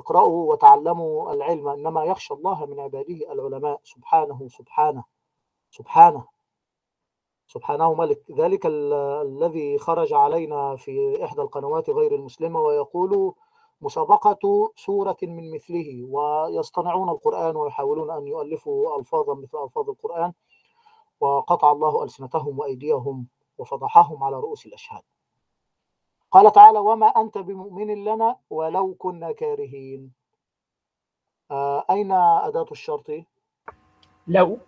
[0.00, 3.80] اقرأوا وتعلموا العلم إنما يخشى الله من عباده العلماء.
[3.84, 5.04] سبحانه سبحانه
[5.70, 6.24] سبحانه.
[7.46, 8.20] سبحانه ملك.
[8.30, 8.92] ذلك ال-
[9.28, 13.34] الذي خرج علينا في إحدى القنوات غير المسلمة ويقول
[13.80, 20.32] مسابقة سورة من مثله ويصطنعون القرآن ويحاولون أن يؤلفوا ألفاظا مثل ألفاظ القرآن
[21.20, 23.26] وقطع الله ألسنتهم وأيديهم
[23.58, 25.02] وفضحهم على رؤوس الأشهاد.
[26.30, 30.12] قال تعالى وما أنت بمؤمن لنا ولو كنا كارهين.
[31.50, 33.10] آه أين أداة الشرط؟
[34.26, 34.58] لو.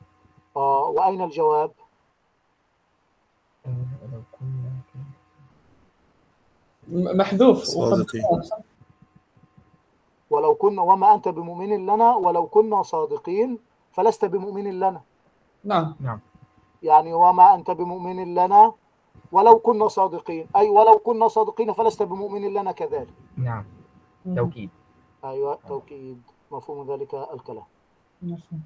[0.56, 1.72] آه وأين الجواب؟
[6.88, 7.76] محذوف.
[10.30, 13.58] ولو كنا وما أنت بمؤمن لنا ولو كنا صادقين
[13.92, 15.00] فلست بمؤمن لنا.
[15.64, 16.20] نعم.
[16.82, 18.72] يعني وما أنت بمؤمن لنا
[19.32, 20.46] ولو كنا صادقين.
[20.56, 23.08] أي ولو كنا صادقين فلست بمؤمن لنا كذلك.
[23.36, 23.64] نعم.
[24.36, 24.70] توكيد.
[25.24, 26.22] أيوة توكيد.
[26.50, 27.64] مفهوم ذلك الكلام.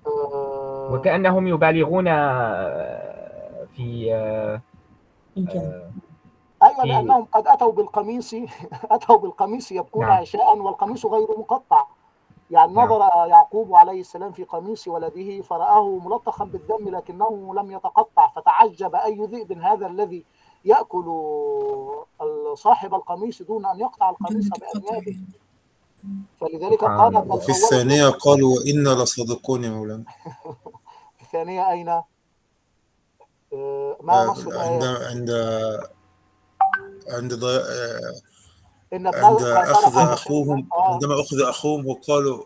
[0.07, 2.05] آه وكأنهم يبالغون
[3.67, 4.61] في آه،
[5.39, 5.91] آه،
[6.63, 8.35] أيوة في- لأنهم قد أتوا بالقميص
[8.95, 10.21] أتوا بالقميص يبكون نعم.
[10.21, 11.85] عشاء والقميص غير مقطع.
[12.51, 12.85] يعني نعم.
[12.85, 19.27] نظر يعقوب عليه السلام في قميص ولده فرآه ملطخا بالدم لكنه لم يتقطع فتعجب أي
[19.27, 20.25] ذئب هذا الذي
[20.67, 21.05] يأكل
[22.55, 25.21] صاحب القميص دون أن يقطع القميص بأنيابه
[26.41, 30.05] فلذلك سبحان قال وفي الثانية قالوا وإنا لصادقون يا مولانا
[31.23, 31.89] الثانية أين؟
[33.53, 35.31] آه، ما نص عند الآية؟ عند
[37.09, 37.57] عند ضي...
[37.57, 38.15] آه،
[38.93, 40.93] إن ابنه عند كان أخذ أخوهم آه.
[40.93, 42.45] عندما أخذ أخوهم وقالوا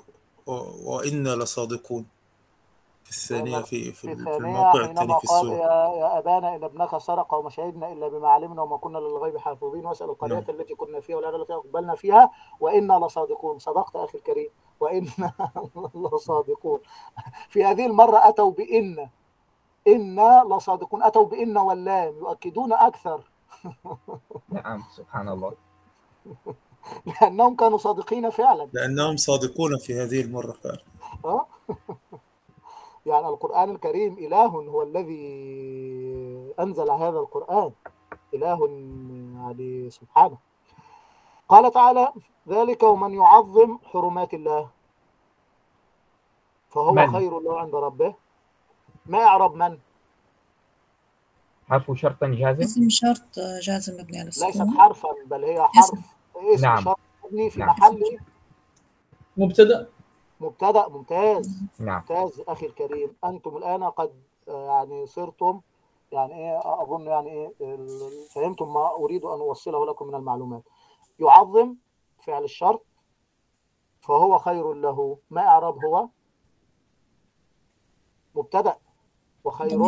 [0.85, 2.07] وإنا لصادقون
[3.11, 7.35] الثانية في في, في في الثانية الموقع الثاني في يا, يا أبانا إن ابنك سرق
[7.35, 10.45] وما شهدنا إلا بما علمنا وما كنا للغيب حافظين واسأل القرية نعم.
[10.49, 12.31] التي كنا فيها والأرض التي أقبلنا فيها
[12.61, 13.59] وإنا لصادقون.
[13.59, 14.49] صدقت أخي الكريم.
[14.81, 15.33] وإنا
[16.15, 16.81] لصادقون.
[17.49, 19.09] في هذه المرة أتوا بإن
[19.87, 21.03] إنا لصادقون.
[21.03, 22.15] أتوا بإن واللام.
[22.19, 23.31] يؤكدون أكثر.
[24.49, 25.53] نعم سبحان الله.
[27.07, 28.69] لأنهم كانوا صادقين فعلا.
[28.73, 30.83] لأنهم صادقون في هذه المرة فعلا.
[31.25, 31.47] أه؟
[33.07, 35.23] يعني القرآن الكريم إله هو الذي
[36.61, 37.73] أنزل هذا القرآن
[38.35, 38.67] إله
[39.37, 40.39] يعني سبحانه.
[41.49, 42.13] قال تعالى
[42.49, 44.71] ذلك ومن يعظم حرمات الله
[46.69, 48.15] فهو من؟ خير له عند ربه.
[49.07, 49.79] ما يعرب من؟
[51.69, 55.79] حرف شرط جازم؟ اسم شرط جازم مبني على ليست السكون حرفا بل هي حرف.
[55.79, 56.65] اسم.
[56.67, 56.85] نعم.
[56.85, 57.69] شرط مبني في نعم.
[57.69, 58.19] محل.
[60.41, 61.63] مبتدأ مبتدأ ممتاز.
[61.79, 61.99] نعم.
[61.99, 63.17] ممتاز أخي الكريم.
[63.25, 65.61] أنتم الآن قد آه، يعني صرتم
[66.13, 67.77] يعني إيه أظن يعني إيه
[68.35, 70.63] فهمتم ما أريد أن أوصله لكم من المعلومات.
[71.19, 71.75] يعظم
[72.19, 72.85] فعل الشرط
[74.01, 75.19] فهو خير له.
[75.31, 76.09] ما إعراب هو؟
[78.35, 78.77] مبتدأ.
[79.45, 79.81] وخير.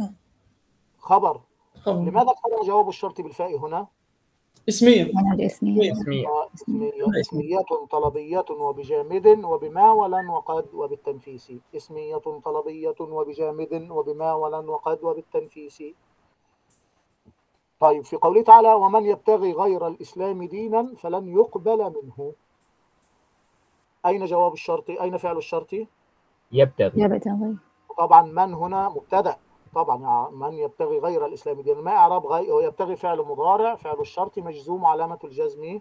[0.00, 0.14] آه.
[0.98, 1.40] خبر.
[1.74, 2.00] خبر.
[2.00, 3.86] لماذا كان جواب الشرط بالفاء هنا؟
[4.68, 5.92] منهج اسمية.
[5.92, 6.28] اسمية.
[6.54, 7.20] اسمية.
[7.20, 7.64] اسمية.
[7.90, 11.52] طلبية وبجامد وبما ولن وقد وبالتنفيس.
[11.76, 15.82] اسمية طلبية وبجامد وبما ولن وقد وبالتنفيس.
[17.80, 22.32] طيب في قوله تعالى ومن يبتغي غير الإسلام دينا فلن يقبل منه.
[24.06, 25.72] أين جواب الشرط؟ أين فعل الشرط؟
[26.52, 27.02] يبتغي.
[27.02, 27.56] يبتغي.
[27.98, 29.36] طبعا من هنا مبتدأ.
[29.74, 34.38] طبعا يعني من يبتغي غير الإسلام دينا ما إعراب غير يبتغي فعل مضارع فعل الشرط
[34.38, 35.80] مجزوم علامة الجزم.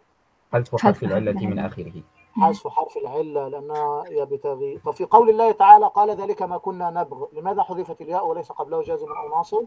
[0.53, 1.59] حذف حذف حرف العلة حرف من.
[1.59, 2.03] آخره.
[2.31, 4.77] حذف حرف العلة لأنها يبتغي.
[4.77, 8.81] طب في قول الله تعالى قال ذلك ما كنا نبغ لماذا حذفت الياء وليس قبله
[8.81, 9.65] جازم أو ناصب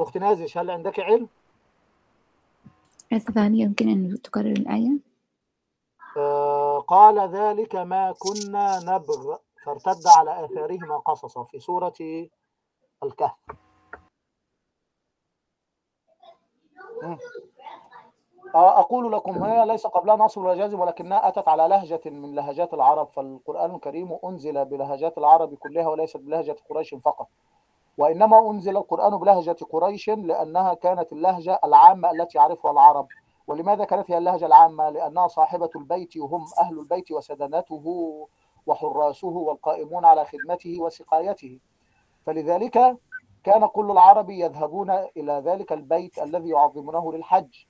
[0.00, 1.28] أخت نازش هل عندك علم؟
[3.36, 4.98] هل يمكن أن تكرر الآية؟
[6.16, 9.36] آه قال ذلك ما كنا نبغ.
[9.66, 11.94] فارتد على آثارهما قصصا في سورة
[13.02, 13.36] الكهف.
[18.54, 22.74] آه، أقول لكم هي ليس قبلها نصب ولا جازم ولكنها أتت على لهجة من لهجات
[22.74, 27.28] العرب فالقرآن الكريم أنزل بلهجات العرب كلها وليست بلهجة قريش فقط
[27.98, 33.08] وإنما أنزل القرآن بلهجة قريش لأنها كانت اللهجة العامة التي يعرفها العرب
[33.46, 38.28] ولماذا كانت هي اللهجة العامة؟ لأنها صاحبة البيت وهم أهل البيت وسدنته
[38.66, 41.58] وحراسه والقائمون على خدمته وسقايته.
[42.26, 42.96] فلذلك
[43.44, 47.64] كان كل العرب يذهبون إلى ذلك البيت الذي يعظمونه للحج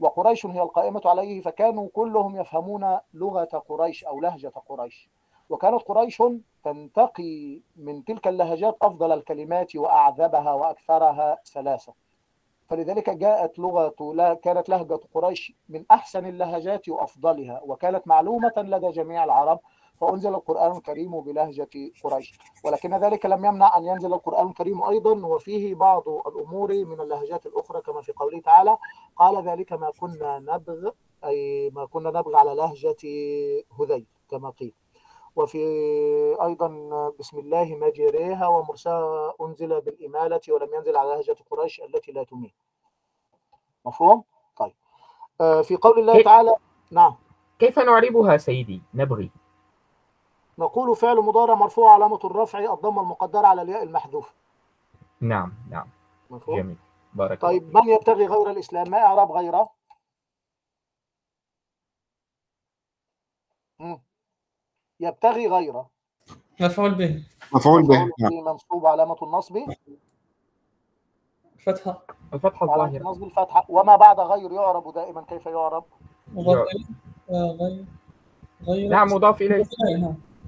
[0.00, 5.10] وقريش هي القائمة عليه فكانوا كلهم يفهمون لغة قريش أو لهجة قريش.
[5.48, 6.22] وكانت قريش
[6.64, 11.92] تنتقي من تلك اللهجات أفضل الكلمات وأعذبها وأكثرها سلاسة.
[12.68, 19.24] فلذلك جاءت لغة لا كانت لهجة قريش من أحسن اللهجات وأفضلها وكانت معلومة لدى جميع
[19.24, 19.60] العرب
[20.02, 22.38] فأنزل القرآن الكريم بلهجة قريش.
[22.64, 27.80] ولكن ذلك لم يمنع أن ينزل القرآن الكريم أيضا وفيه بعض الأمور من اللهجات الأخرى
[27.80, 28.76] كما في قوله تعالى
[29.16, 30.90] قال ذلك ما كنا نبغ
[31.24, 32.96] أي ما كنا نبغ على لهجة
[33.80, 34.74] هذيل كما قيل.
[35.36, 35.62] وفي
[36.42, 36.68] أيضا
[37.18, 42.54] بسم الله مجريها ومرساها أنزل بالإمالة ولم ينزل على لهجة قريش التي لا تميل.
[43.86, 44.24] مفهوم؟
[44.56, 44.74] طيب.
[45.40, 46.54] آه، في قول الله تعالى
[46.90, 47.14] نعم.
[47.58, 49.30] كيف نعربها سيدي؟ نبغي.
[50.58, 54.34] نقول فعل مضارع مرفوع علامة الرفع الضمة المقدرة على الياء المحذوف
[55.20, 55.88] نعم نعم.
[56.30, 56.76] مفهوم؟ جميل.
[57.14, 59.68] بارك الله طيب من يبتغي غير الإسلام؟ ما إعراب غيره؟
[65.00, 65.90] يبتغي غيره.
[66.60, 67.24] مفعول به.
[67.54, 68.10] مفعول به
[68.42, 69.58] منصوب علامة النصب.
[71.58, 72.02] فتحة.
[72.34, 72.96] الفتحة الظاهرة.
[72.96, 73.66] النصب الفتحة.
[73.68, 75.84] وما بعد غير يعرب دائما كيف يعرب؟
[76.28, 76.84] مضاف إليه.
[77.30, 77.84] آه، غير.
[78.62, 78.90] غير.
[78.90, 79.64] نعم مضاف إليه.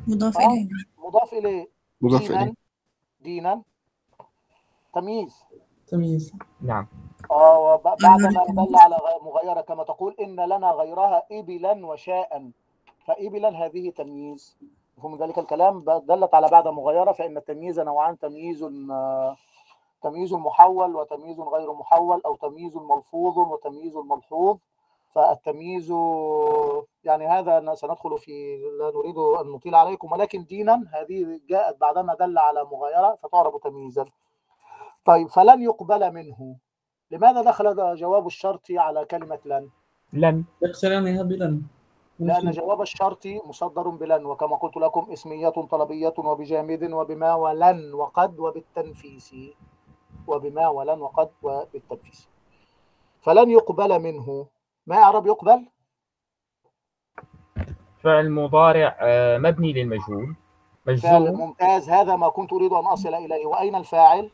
[0.08, 0.68] مضاف إليه،.
[0.98, 1.38] مضاف آه.
[1.38, 1.68] إليه.
[2.02, 2.28] مضاف إليه.
[2.28, 2.54] مضاف إليه.
[3.20, 3.62] دينا.
[4.94, 5.44] تمييز.
[5.86, 6.32] تمييز.
[6.60, 6.86] نعم.
[7.30, 8.68] آه وب- بعدما التمييز.
[8.68, 12.50] دل على مغيرة كما تقول إن لنا غيرها إبلا وشاء.
[13.06, 14.56] فإبلا هذه تمييز.
[14.98, 18.64] مفهوم ذلك الكلام؟ دلت على بعد مغيرة فإن التمييز نوعان تمييز
[20.02, 24.56] تمييز محول وتمييز غير محول أو تمييز ملفوظ وتمييز ملحوظ.
[25.14, 25.92] فالتمييز
[27.04, 32.38] يعني هذا سندخل في لا نريد أن نطيل عليكم ولكن دينا هذه جاءت بعدما دل
[32.38, 34.04] على مغايرة فتعرب تمييزا.
[35.04, 36.56] طيب فلن يقبل منه.
[37.10, 39.68] لماذا دخل جواب الشرط على كلمة لن؟
[40.12, 40.44] لن.
[40.62, 41.62] يقترنها بلن
[42.18, 49.34] لأن جواب الشرط مصدر بلن وكما قلت لكم اسمية طلبية وبجامد وبما ولن وقد وبالتنفيس.
[50.26, 52.28] وبما ولن وقد وبالتنفيس.
[53.20, 54.46] فلن يقبل منه.
[54.86, 55.66] ما أعرب يقبل؟
[58.02, 60.34] فعل مضارع آه، مبني للمجهول.
[60.86, 61.40] مجزوم.
[61.40, 61.90] ممتاز.
[61.90, 63.46] هذا ما كنت أريد أن أصل إليه.
[63.46, 64.30] وأين الفاعل؟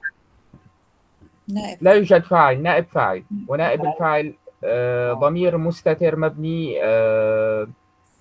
[1.48, 1.78] نائب.
[1.80, 3.24] لا يوجد فاعل نائب فاعل.
[3.48, 3.92] ونائب نائب.
[3.92, 4.34] الفاعل
[4.64, 7.66] آه، ضمير مستتر مبني آه،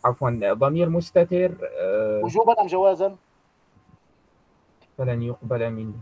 [0.06, 3.16] عفوا ضمير مستتر آه، وجوبا أم جوازا؟
[4.98, 5.94] فلن يقبل منه.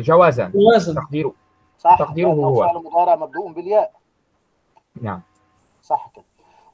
[0.00, 0.48] جوازا.
[0.54, 0.94] جوازا.
[0.94, 1.32] تقديره.
[1.78, 1.98] صح.
[1.98, 2.66] تقديره هو.
[2.66, 3.92] فعل مضارع مبدوء بالياء.
[5.02, 5.20] نعم.
[5.84, 6.24] صح كده.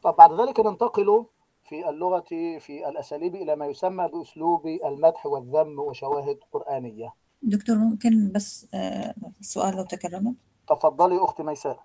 [0.03, 1.25] طب بعد ذلك ننتقل
[1.69, 2.25] في اللغة
[2.59, 7.15] في الأساليب إلى ما يسمى بأسلوب المدح والذم وشواهد قرآنية.
[7.43, 10.35] دكتور ممكن بس آه، سؤال لو تكرمت.
[10.69, 11.81] تفضلي أخت ميساء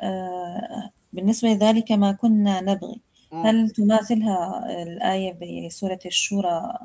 [0.00, 3.00] آه، بالنسبة لذلك ما كنا نبغي.
[3.32, 6.78] هل تماثلها الآية بسورة الشورى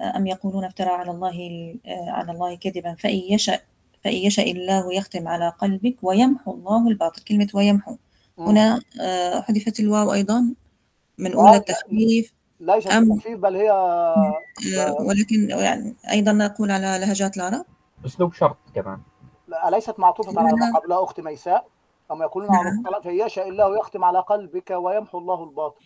[0.00, 1.36] آه، أم يقولون افترى على الله
[1.86, 3.60] على الله كذبا فإن يشأ
[4.04, 7.96] فإن يشاء الله يختم على قلبك ويمحو الله الباطل؟ كلمة ويمحو.
[8.38, 10.54] هنا آه، حذفت الواو أيضا
[11.18, 14.34] من آه، أولى التخفيف ليست أم- تخفيف بل هي آه،
[15.00, 17.64] ولكن يعني أيضا نقول على لهجات العرب
[18.06, 18.98] أسلوب شرط كمان.
[19.68, 21.66] أليست معطوفة على ما قبلها أخت ميساء
[22.12, 22.78] أم يقولون على نعم.
[22.78, 25.84] الطلاق فيشاء الله يختم على قلبك ويمحو الله الباطل.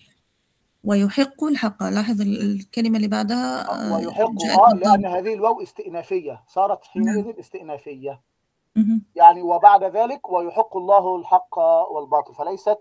[0.84, 1.82] ويحق الحق.
[1.82, 7.38] لاحظ ال- الكلمة اللي بعدها آه، ويحق آه بالضم لأن هذه الواو استئنافية صارت حينئذ
[7.40, 8.20] استئنافية.
[9.14, 11.58] يعني وبعد ذلك ويحق الله الحق
[11.90, 12.78] والباطل فليست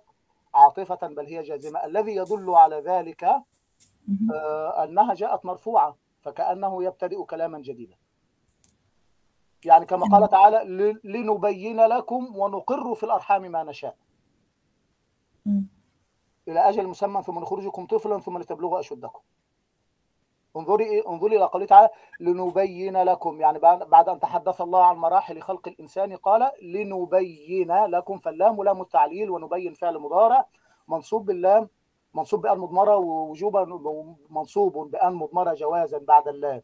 [0.54, 1.86] عاطفة بل هي جازمة.
[1.86, 3.24] الذي يدل على ذلك.
[4.34, 7.96] آه، أنها جاءت مرفوعة فكأنه يبتدئ كلاما جديدا.
[9.66, 13.96] يعني كما قال تعالى "ل- لنبين لكم ونقر في الأرحام ما نشاء.
[16.48, 19.20] إلى أجل مسمى ثم نخرجكم طفلا ثم لتبلغوا أشدكم.
[20.58, 21.90] انظري إيه؟ انظري إلى قوله تعالى
[22.20, 23.42] لنبين لكم.
[23.42, 28.18] يعني بعد أن تحدث الله عن مراحل خلق الإنسان قال لنبين لكم.
[28.18, 30.46] فاللام لام التعليل ونبين فعل مضارع.
[30.88, 31.70] منصوب باللام
[32.14, 33.66] منصوب بأن مضمرة ووجوبا
[34.30, 36.62] منصوب بأن مضمرة جوازا بعد اللام.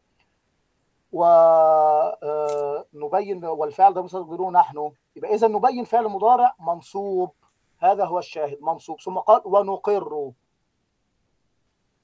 [2.92, 4.90] ونبين والفعل ده مستقبلون نحن.
[5.16, 7.30] يبقى إذا نبين فعل مضارع منصوب.
[7.78, 9.00] هذا هو الشاهد منصوب.
[9.00, 10.30] ثم قال ونقر.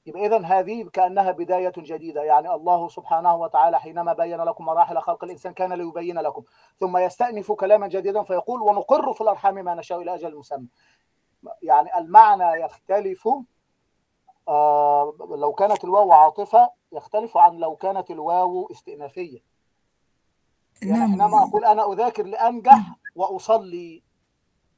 [0.05, 2.23] يبقى إذا هذه كأنها بداية جديدة.
[2.23, 6.43] يعني الله سبحانه وتعالى حينما بين لكم مراحل خلق الإنسان كان ليبين لكم.
[6.79, 10.67] ثم يستأنف كلاما جديدا فيقول ونقر في الأرحام ما نشاء إلى أجل مسمى.
[11.61, 13.29] يعني المعنى يختلف
[14.47, 19.39] آه لو كانت الواو عاطفة يختلف عن لو كانت الواو استئنافية.
[20.81, 21.11] يعني نعم.
[21.11, 22.79] حينما أقول أنا أذاكر لأنجح
[23.15, 24.03] وأصلي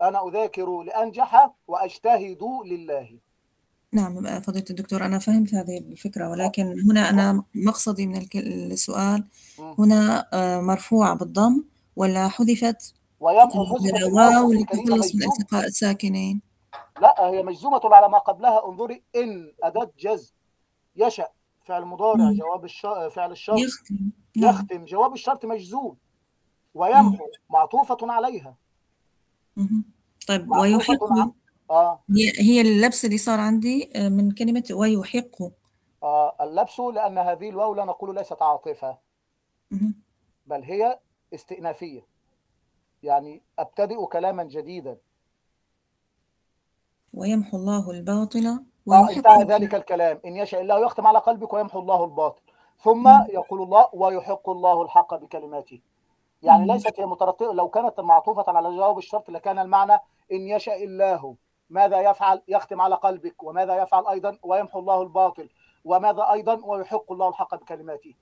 [0.02, 3.20] أنا أذاكر لأنجح وأجتهد لله.
[3.94, 9.24] نعم فضيلة الدكتور أنا فهمت هذه الفكرة ولكن هنا أنا مقصدي من الك- السؤال
[9.60, 9.76] مم.
[9.80, 11.64] هنا آه، مرفوعة بالضم
[11.96, 15.34] ولا حذفت ويمحو حذفت الواو الواو أختي الكريمة للتخلص من مجزوم.
[15.42, 16.42] التقاء الساكنين؟
[17.02, 20.32] لا هي مجزومة على ما قبلها انظري إن أداة جزم
[20.96, 21.28] يشأ
[21.66, 22.34] فعل مضارع مم.
[22.38, 22.82] جواب الش...
[23.16, 23.60] فعل الشرط.
[23.60, 23.96] يختم.
[24.38, 24.50] نعم.
[24.56, 25.96] يختم جواب الشرط مجزوم.
[26.74, 28.56] ويمحو معطوفة عليها.
[29.58, 29.84] مهم.
[30.28, 30.62] طيب معطوفة
[30.94, 31.30] ويحق.
[31.74, 32.04] آه.
[32.10, 35.44] هي هي اللبس اللي صار عندي آه، من كلمة ويحق
[36.04, 38.98] آه اللبس لأن هذه الواو لا نقول ليست عاطفة.
[40.46, 41.00] بل هي
[41.34, 42.06] استئنافية.
[43.04, 44.98] يعني أبتدئ كلاما جديدا.
[47.14, 48.48] ويمحو الله الباطل
[48.88, 50.20] آه انتهى ذلك الكلام.
[50.26, 52.42] إن يشاء الله يختم على قلبك ويمحو الله الباطل.
[52.84, 53.08] ثم.
[53.30, 55.82] يقول الله ويحق الله الحق بكلماته.
[56.42, 56.68] يعني.
[56.68, 57.54] ليست هي مترتبة.
[57.54, 59.94] لو كانت معطوفة على جواب الشرط لكان المعنى
[60.32, 61.36] إن يشاء الله.
[61.70, 63.44] ماذا يفعل؟ يختم على قلبك.
[63.44, 65.50] وماذا يفعل أيضا؟ ويمحو الله الباطل.
[65.86, 68.14] وماذا أيضا؟ ويحق الله الحق بكلماته.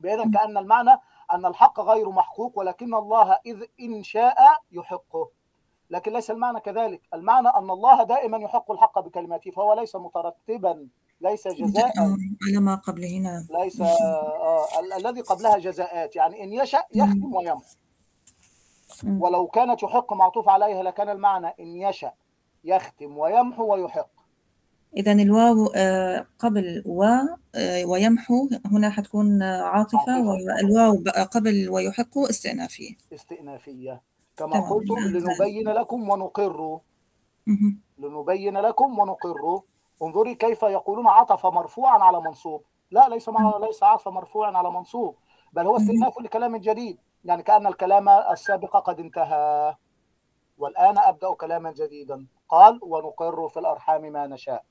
[0.00, 0.30] بإذن مم.
[0.30, 0.90] كأن المعنى
[1.32, 4.36] أن الحق غير محقوق ولكن الله إذ إن شاء
[4.72, 5.30] يحقه.
[5.90, 7.02] لكن ليس المعنى كذلك.
[7.14, 10.88] المعنى أن الله دائما يحق الحق بكلماته فهو ليس مترتبا
[11.20, 11.86] ليس جزاء.
[11.98, 12.16] آه،
[12.48, 13.18] على ما قبله.
[13.18, 13.46] نعم.
[13.62, 16.16] ليس آه ال- الذي قبلها جزاءات.
[16.16, 17.64] يعني إن يشاء يختم ويمحو.
[19.04, 22.14] ولو كانت يحق معطوف عليها لكان المعنى إن يشاء
[22.66, 24.08] يختم ويمحو ويحق.
[24.96, 27.04] إذا الواو آه، قبل و
[27.54, 30.26] آه، ويمحو هنا حتكون عاطفة.
[30.26, 32.94] والواو قبل ويحق استئنافية.
[33.14, 34.02] استئنافية.
[34.36, 34.70] كما.
[34.70, 35.08] قلت نعم.
[35.08, 36.78] لنبين لكم ونقر.
[37.98, 39.60] لنبين لكم ونقر.
[40.02, 42.62] انظري كيف يقولون عطف مرفوعا على منصوب.
[42.90, 45.16] لا ليس ليس عطف مرفوعا على منصوب
[45.52, 46.98] بل هو استئناف لكلام جديد.
[47.24, 49.74] يعني كأن الكلام السابق قد انتهى.
[50.58, 52.26] والآن أبدأ كلاما جديدا.
[52.48, 54.64] قال ونقر في الأرحام ما نشاء.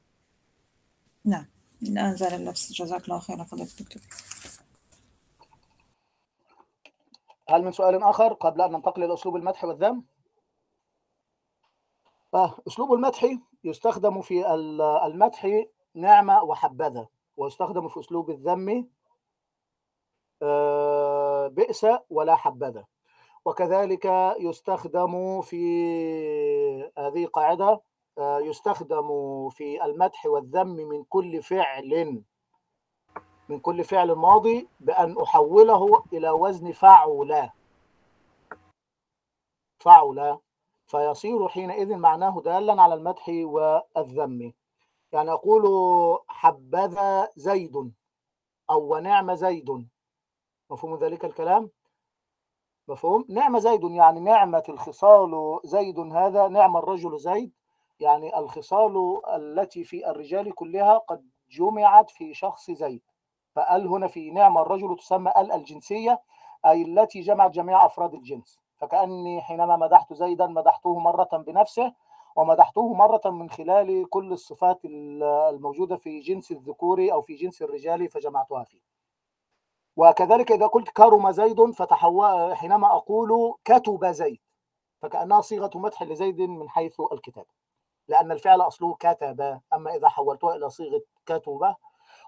[1.25, 1.45] نعم.
[1.83, 3.43] الآن زال اللبس جزاك الله خيرا.
[3.43, 4.01] فضيلة الدكتور
[7.49, 10.03] هل من سؤال آخر قبل أن ننتقل إلى أسلوب المدح والذم؟
[12.33, 15.65] آه أسلوب المدح يستخدم في ال- المدح
[15.95, 17.07] نعمة وحبذا
[17.37, 18.89] ويستخدم في أسلوب الذم
[20.41, 22.85] آه، بئس ولا حبذا.
[23.45, 24.05] وكذلك
[24.39, 27.81] يستخدم في هذه قاعدة
[28.17, 29.09] آه، يستخدم
[29.49, 32.23] في المدح والذم من كل فعل
[33.49, 37.49] من كل فعل ماضي بأن أحوله إلى وزن فعل
[39.79, 40.39] فعل
[40.87, 44.53] فيصير حينئذ معناه دالا على المدح والذم.
[45.11, 45.63] يعني أقول
[46.27, 47.93] حبذا زيد
[48.69, 49.87] أو ونعم زيد.
[50.69, 51.69] مفهوم ذلك الكلام؟
[52.87, 57.51] مفهوم؟ نعم زيد يعني نعمة الخصال زيد هذا نعم الرجل زيد.
[57.99, 63.01] يعني الخصال التي في الرجال كلها قد جمعت في شخص زيد.
[63.51, 66.21] فال هنا في نعم الرجل تسمى ال الجنسية
[66.65, 68.59] أي التي جمعت جميع أفراد الجنس.
[68.77, 71.93] فكأني حينما مدحت زيدا مدحته مرة بنفسه
[72.35, 78.63] ومدحته مرة من خلال كل الصفات الموجودة في جنس الذكور أو في جنس الرجال فجمعتها
[78.63, 78.94] فيه.
[79.95, 84.39] وكذلك إذا قلت كرم زيد فتحول حينما أقول كتب زيد
[85.01, 87.45] فكأنها صيغة مدح لزيد من حيث الكتاب
[88.07, 91.75] لأن الفعل أصله كتب أما إذا حولتها إلى صيغة كتب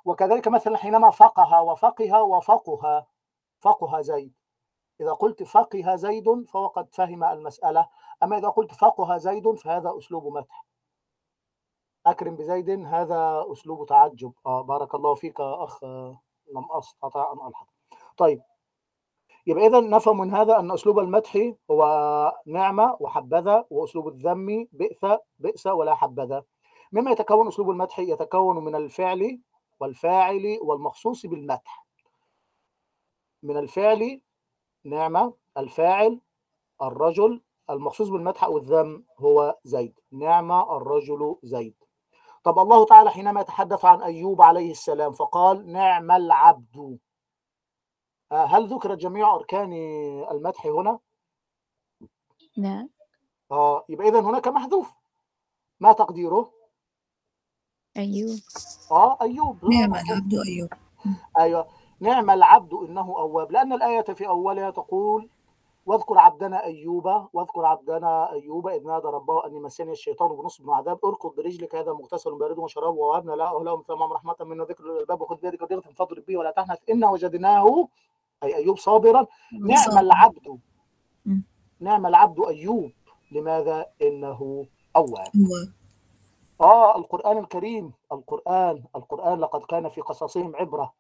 [0.06, 3.08] وكذلك مثلا حينما فقه وفقه وفقها
[3.60, 4.34] فقه زيد.
[5.02, 7.90] إذا قلت فقه زيد فهو قد فهم المسألة
[8.24, 10.66] أما إذا قلت فقه زيد فهذا أسلوب مدح.
[12.06, 14.34] أكرم بزيد هذا أسلوب تعجب.
[14.46, 15.84] آه بارك الله فيك يا أخ.
[15.84, 16.22] آه،
[16.56, 17.68] لم أستطع أن ألحق.
[18.18, 18.42] طيب
[19.48, 21.84] يبقى إذا نفهم من هذا أن أسلوب المدح هو
[22.46, 25.06] نعمة وحبذا وأسلوب الذم بئس
[25.40, 26.44] بئس ولا حبذا.
[26.92, 29.42] مما يتكون أسلوب المدح يتكون من الفعل
[29.80, 31.88] والفاعل والمخصوص بالمدح.
[33.44, 34.22] من الفعل
[34.86, 36.22] نعمة الفاعل
[36.82, 40.00] الرجل المخصوص بالمدح أو الذم هو زيد.
[40.12, 41.76] نعمة الرجل زيد.
[42.44, 47.00] طب الله تعالى حينما يتحدث عن أيوب عليه السلام فقال نعم العبد.
[48.32, 49.74] آه، هل ذكرت جميع أركان
[50.32, 51.00] المدح هنا؟
[52.58, 52.90] لا
[53.52, 54.94] آه يبقى إذا هناك محذوف.
[55.80, 56.52] ما تقديره؟
[57.98, 58.40] أيوب.
[58.92, 60.70] آه أيوب نعم العبد أيوب.
[61.40, 61.68] أيوة.
[62.00, 65.30] نعم العبد إنه أواب لأن الآية في أولها تقول
[65.88, 71.36] واذكر عبدنا أيوب واذكر عبدنا أيوب إذ نادى ربه أني مسني الشيطان بنصب وعذاب اركض
[71.36, 75.64] برجلك هذا مغتسل بارد وشراب ووهبنا له أهله مثل رحمة منا ذكر للألباب وخذ بيدك
[75.64, 77.88] ضغط فاضرب به ولا تحنث إنا وجدناه
[78.44, 79.26] أي أيوب صابرا.
[79.52, 79.98] نعم.
[79.98, 80.60] العبد.
[81.80, 82.92] نعم العبد أيوب.
[83.32, 84.66] لماذا؟ إنه
[84.96, 85.32] أواب.
[86.62, 87.94] هو آه القرآن الكريم.
[88.12, 88.84] القرآن.
[88.96, 90.94] القرآن لقد كان في قصصهم عبرة.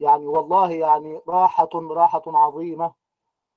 [0.00, 2.92] يعني والله يعني راحة راحة عظيمة.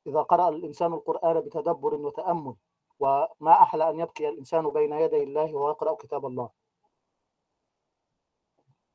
[0.07, 2.55] إذا قرأ الإنسان القرآن بتدبر وتأمل
[2.99, 6.49] وما أحلى أن يبكي الإنسان بين يدي الله وهو يقرأ كتاب الله.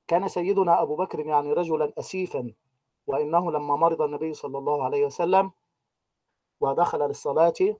[0.09, 2.55] كان سيدنا أبو بكر يعني رجلا أسيفا
[3.07, 5.51] وإنه لما مرض النبي صلى الله عليه وسلم
[6.61, 7.77] ودخل للصلاة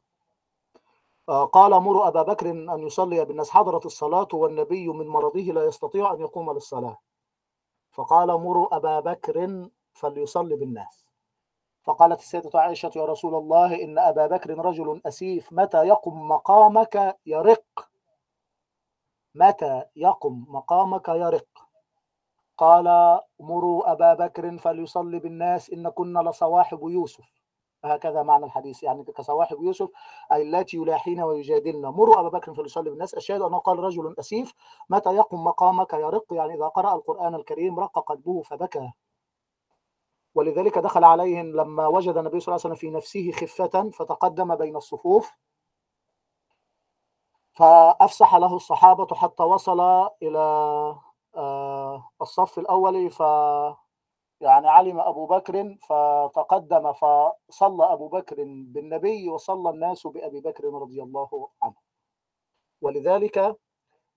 [1.29, 6.13] آه، قال مروا أبا بكر أن يصلي بالناس حضرت الصلاة والنبي من مرضه لا يستطيع
[6.13, 6.99] أن يقوم للصلاة.
[7.91, 11.06] فقال مروا أبا بكر فليصلي بالناس.
[11.87, 17.89] فقالت السيدة عائشة يا رسول الله إن أبا بكر رجل أسيف متى يقم مقامك يرق؟
[19.35, 21.47] متى يقم مقامك يرق؟
[22.59, 27.25] قال مروا أبا بكر فليصلي بالناس إن كنا لصواحب يوسف.
[27.85, 29.89] هكذا معنى الحديث يعني كصواحب يوسف
[30.33, 31.87] أي اللاتي يلاحين ويجادلن.
[31.87, 33.15] مروا أبا بكر فليصلي بالناس.
[33.15, 34.55] الشاهد أنه قال رجل أسيف
[34.91, 38.93] متى يقم مقامك يرق؟ يعني إذا قرأ القرآن الكريم رق قلبه فبكى.
[40.37, 44.77] ولذلك دخل عليهم لما وجد النبي صلى الله عليه وسلم في نفسه خفة فتقدم بين
[44.77, 45.33] الصفوف
[47.53, 49.81] فأفسح له الصحابة حتى وصل
[50.23, 50.39] إلى
[51.37, 53.21] آه، الصف الأول ف
[54.41, 61.49] يعني علم أبو بكر فتقدم فصلى أبو بكر بالنبي وصلى الناس بأبي بكر رضي الله
[61.63, 61.75] عنه.
[62.83, 63.57] ولذلك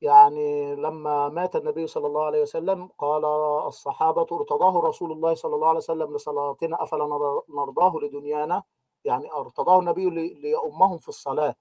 [0.01, 3.25] يعني لما مات النبي صلى الله عليه وسلم قال
[3.67, 8.63] الصحابة ارتضاه رسول الله صلى الله عليه وسلم لصلاتنا أفلا نر- نرضاه لدنيانا؟
[9.05, 11.55] يعني ارتضاه النبي لي- ليؤمهم في الصلاة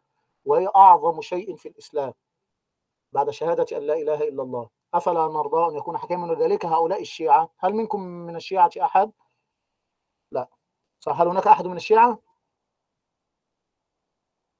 [0.44, 2.12] وهي أعظم شيء في الإسلام
[3.12, 4.68] بعد شهادة أن لا إله إلا الله.
[4.94, 9.12] أفلا نرضى أن يكون حكيما ذلك هؤلاء الشيعة؟ هل منكم من الشيعة أحد؟
[10.32, 10.48] لا.
[11.00, 12.18] صح هل هناك أحد من الشيعة؟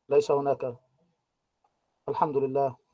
[0.09, 0.77] ليس هناك.
[2.09, 2.88] الحمد لله.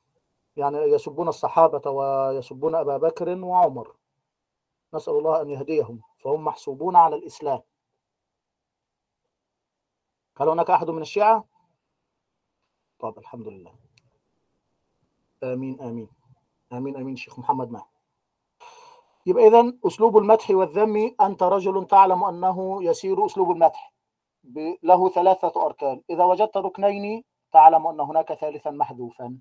[0.56, 3.96] يعني يسبون الصحابة ويسبون أبا بكر وعمر.
[4.94, 7.62] نسأل الله أن يهديهم فهم محسوبون على الإسلام.
[10.36, 11.44] هل هناك أحد من الشيعة؟
[12.98, 13.74] طب الحمد لله.
[15.42, 16.08] آمين آمين.
[16.72, 17.86] آمين آمين شيخ محمد مهدي
[19.26, 23.94] يبقى إذا أسلوب المدح والذم أنت رجل تعلم أنه يسير أسلوب المدح
[24.82, 26.02] له ثلاثة أركان.
[26.10, 29.38] إذا وجدت ركنين تعلم أن هناك ثالثا محذوفا.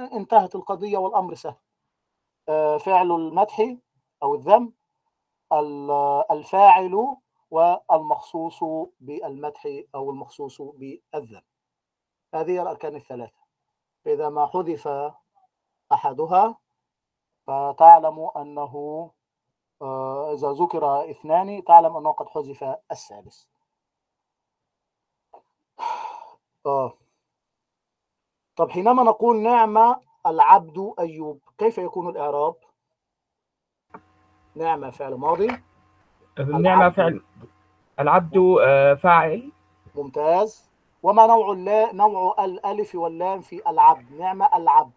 [0.00, 1.56] انتهت القضية والأمر سهل.
[2.48, 3.76] آه، فعل المدح
[4.22, 4.72] أو الذم
[5.52, 7.16] ال- الفاعل
[7.50, 8.64] والمخصوص
[9.00, 11.42] بالمدح أو المخصوص بالذم.
[12.34, 13.40] هذه هي الأركان الثلاثة.
[14.06, 14.88] إذا ما حذف
[15.92, 16.58] أحدها
[17.46, 19.10] فتعلم أنه
[19.82, 23.42] آه، إذا ذكر اثنان تعلم أنه قد حذف الثالث
[26.66, 26.92] آه.
[28.60, 29.94] طب حينما نقول نعم
[30.26, 32.54] العبد أيوب كيف يكون الإعراب؟
[34.54, 35.48] نعمة فعل ماضي.
[36.38, 36.94] العبد.
[36.94, 37.22] فعل.
[38.00, 39.52] العبد آه، فاعل.
[39.94, 40.70] ممتاز.
[41.02, 44.92] وما نوع اللا نوع الألف واللام في العبد؟ نعمة العبد.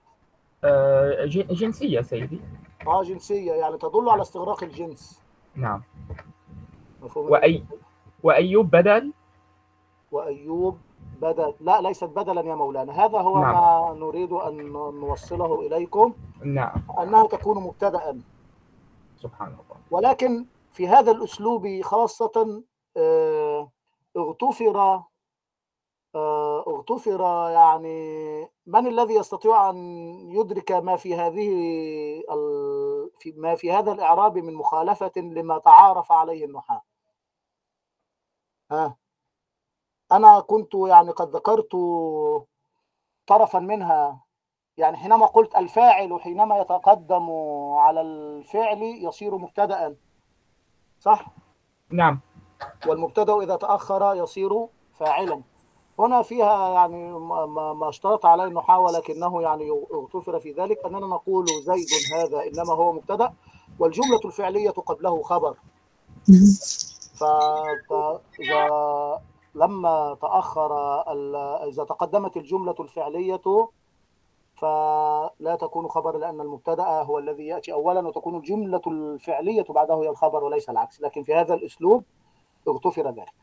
[0.63, 2.41] آه، جن- جنسية سيدي.
[2.87, 5.23] آه جنسية يعني تدل على استغراق الجنس.
[5.55, 5.83] نعم.
[7.15, 7.63] وأي
[8.23, 9.13] وأيوب بدل؟
[10.11, 10.77] وأيوب
[11.23, 13.05] بدل لا ليست بدلا يا مولانا.
[13.05, 13.53] هذا هو نعم.
[13.53, 16.13] ما نريد أن نوصله إليكم.
[16.43, 16.83] نعم.
[16.99, 18.21] أنها تكون مبتدأ
[19.17, 19.77] سبحان الله.
[19.91, 22.63] ولكن في هذا الأسلوب خاصة
[22.97, 23.71] آه،
[24.17, 25.01] اغتفر
[26.15, 27.21] آه، اغتفر
[27.51, 29.77] يعني من الذي يستطيع أن
[30.31, 31.49] يدرك ما في هذه
[32.31, 36.81] ال- في ما في هذا الإعراب من مخالفة لما تعارف عليه النحاة.
[38.71, 38.95] ها؟
[40.11, 41.71] أنا كنت يعني قد ذكرت
[43.27, 44.19] طرفا منها
[44.77, 47.29] يعني حينما قلت الفاعل حينما يتقدم
[47.75, 49.95] على الفعل يصير مبتدأ
[50.99, 51.25] صح؟
[51.89, 52.19] نعم.
[52.87, 55.41] والمبتدأ إذا تأخر يصير فاعلا.
[55.99, 60.85] هنا فيها يعني ما- اشترط عليه النحاة ولكنه يعني اغتفر في ذلك.
[60.85, 61.87] أننا نقول زيد
[62.17, 63.33] هذا إنما هو مبتدأ
[63.79, 65.57] والجملة الفعلية قبله خبر.
[67.19, 69.21] فإذا
[69.55, 70.73] لما تأخر
[71.67, 73.41] إذا تقدمت الجملة الفعلية
[74.55, 80.43] فلا تكون خبر لأن المبتدأ هو الذي يأتي أولا وتكون الجملة الفعلية بعده هي الخبر
[80.43, 81.01] وليس العكس.
[81.01, 82.03] لكن في هذا الأسلوب
[82.67, 83.33] اغتفر ذلك.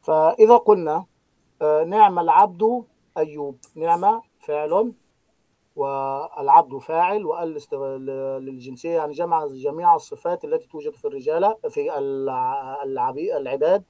[0.00, 1.04] فإذا قلنا
[1.62, 2.84] آه، نعم العبد
[3.18, 4.94] أيوب نعم فعل
[5.76, 7.26] والعبد فاعل
[7.56, 11.98] است- للجنسية يعني جمع جميع الصفات التي توجد في الرجال في
[13.36, 13.84] العباد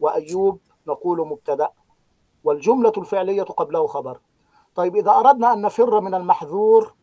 [0.00, 1.70] وأيوب نقول مبتدأ
[2.44, 4.20] والجملة الفعلية قبله خبر.
[4.74, 6.94] طيب إذا أردنا أن نفر من المحذور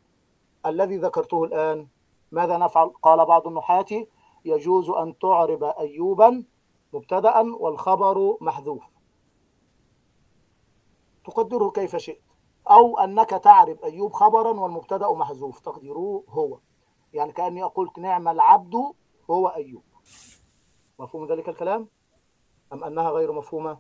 [0.66, 1.88] الذي ذكرته الآن
[2.32, 4.06] ماذا نفعل؟ قال بعض النحاة
[4.46, 6.44] يجوز أن تعرب أيوبا
[6.94, 8.84] مبتدأ والخبر محذوف.
[11.26, 12.22] تقدره كيف شئت.
[12.70, 16.60] أو أنك تعرب أيوب خبرا والمبتدأ محذوف تقديره هو.
[17.14, 18.76] يعني كأني قلت نعم العبد
[19.32, 19.84] هو أيوب.
[21.00, 21.88] مفهوم ذلك الكلام؟
[22.74, 23.78] أم أنها غير مفهومة؟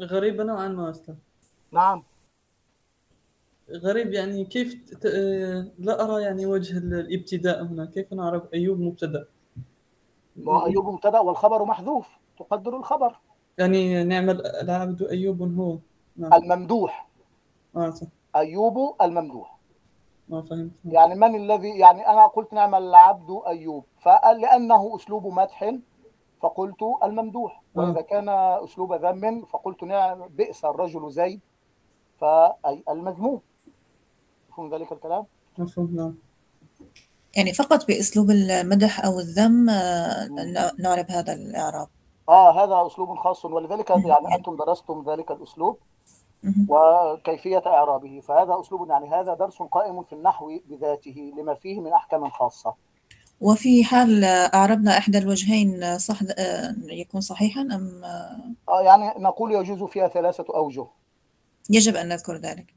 [0.00, 1.16] غريبة نوعا ما أصلا
[1.72, 2.02] نعم.
[3.70, 5.06] غريب يعني كيف ت...
[5.78, 9.26] لا أرى يعني وجه ال- الابتداء هنا كيف نعرف أيوب مبتدأ؟
[10.48, 12.08] أيوب مبتدأ والخبر محذوف.
[12.38, 13.16] تقدر الخبر.
[13.58, 15.78] يعني نعم ال- العبد أيوب هو.
[16.16, 16.32] نعم.
[16.34, 17.08] الممدوح.
[17.76, 18.06] آه صح.
[18.36, 19.58] أيوب الممدوح.
[20.28, 20.70] ما فهمت.
[20.84, 23.84] يعني من الذي يعني أنا قلت نعم العبد أيوب.
[24.00, 25.74] فقال لأنه أسلوب مدح
[26.44, 27.62] فقلت الممدوح.
[27.74, 28.28] وإذا كان
[28.64, 31.40] أسلوب ذم فقلت نعم بئس الرجل زيد.
[32.20, 33.40] فالمذموم
[34.50, 35.24] مفهوم ذلك الكلام؟
[35.58, 36.14] مفهوم نعم.
[37.36, 41.88] يعني فقط بأسلوب المدح أو الذم آه، ن- نعرف هذا الإعراب.
[42.28, 43.44] آه هذا أسلوب خاص.
[43.44, 45.78] ولذلك يعني أنتم درستم ذلك الأسلوب
[46.42, 46.66] مهم.
[46.68, 48.20] وكيفية إعرابه.
[48.20, 52.74] فهذا أسلوب يعني هذا درس قائم في النحو بذاته لما فيه من أحكام خاصة.
[53.40, 56.18] وفي حال أعربنا إحدى الوجهين صح
[56.90, 58.04] يكون صحيحا أم؟
[58.68, 60.86] آه، يعني نقول يجوز فيها ثلاثة أوجه.
[61.70, 62.74] يجب أن نذكر ذلك.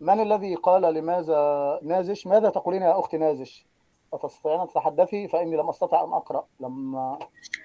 [0.00, 3.66] من الذي قال لماذا نازش؟ ماذا تقولين يا أختي نازش؟
[4.14, 6.44] أتستطيعين أن تتحدثي؟ فإني لم أستطع أن أقرأ.
[6.60, 7.18] لما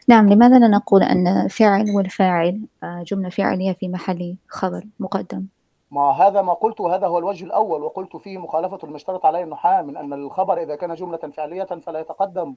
[0.08, 5.46] نعم لماذا لا نقول أن الفعل والفاعل آه، جملة فعلية في محل خبر مقدم؟
[5.94, 9.98] ما هذا ما قلت هذا هو الوجه الأول وقلت فيه مخالفة المشترط عليه النحاة من
[9.98, 12.56] أن الخبر إذا كان جملة فعلية فلا يتقدم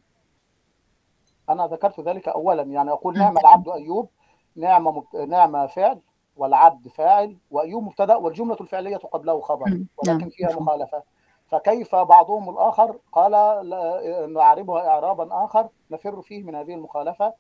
[1.51, 4.09] أنا ذكرت ذلك أولا يعني أقول نعم العبد أيوب
[4.57, 5.03] نعم.
[5.29, 6.01] نعم فعل
[6.37, 9.87] والعبد فاعل وأيوب مبتدأ والجملة الفعلية قبله خبر مم.
[9.99, 10.61] ولكن نعم فيها.
[10.61, 11.03] مخالفة
[11.49, 13.33] فكيف بعضهم الآخر قال
[13.69, 17.35] لا- نعربها إعرابا آخر نفر فيه من هذه المخالفة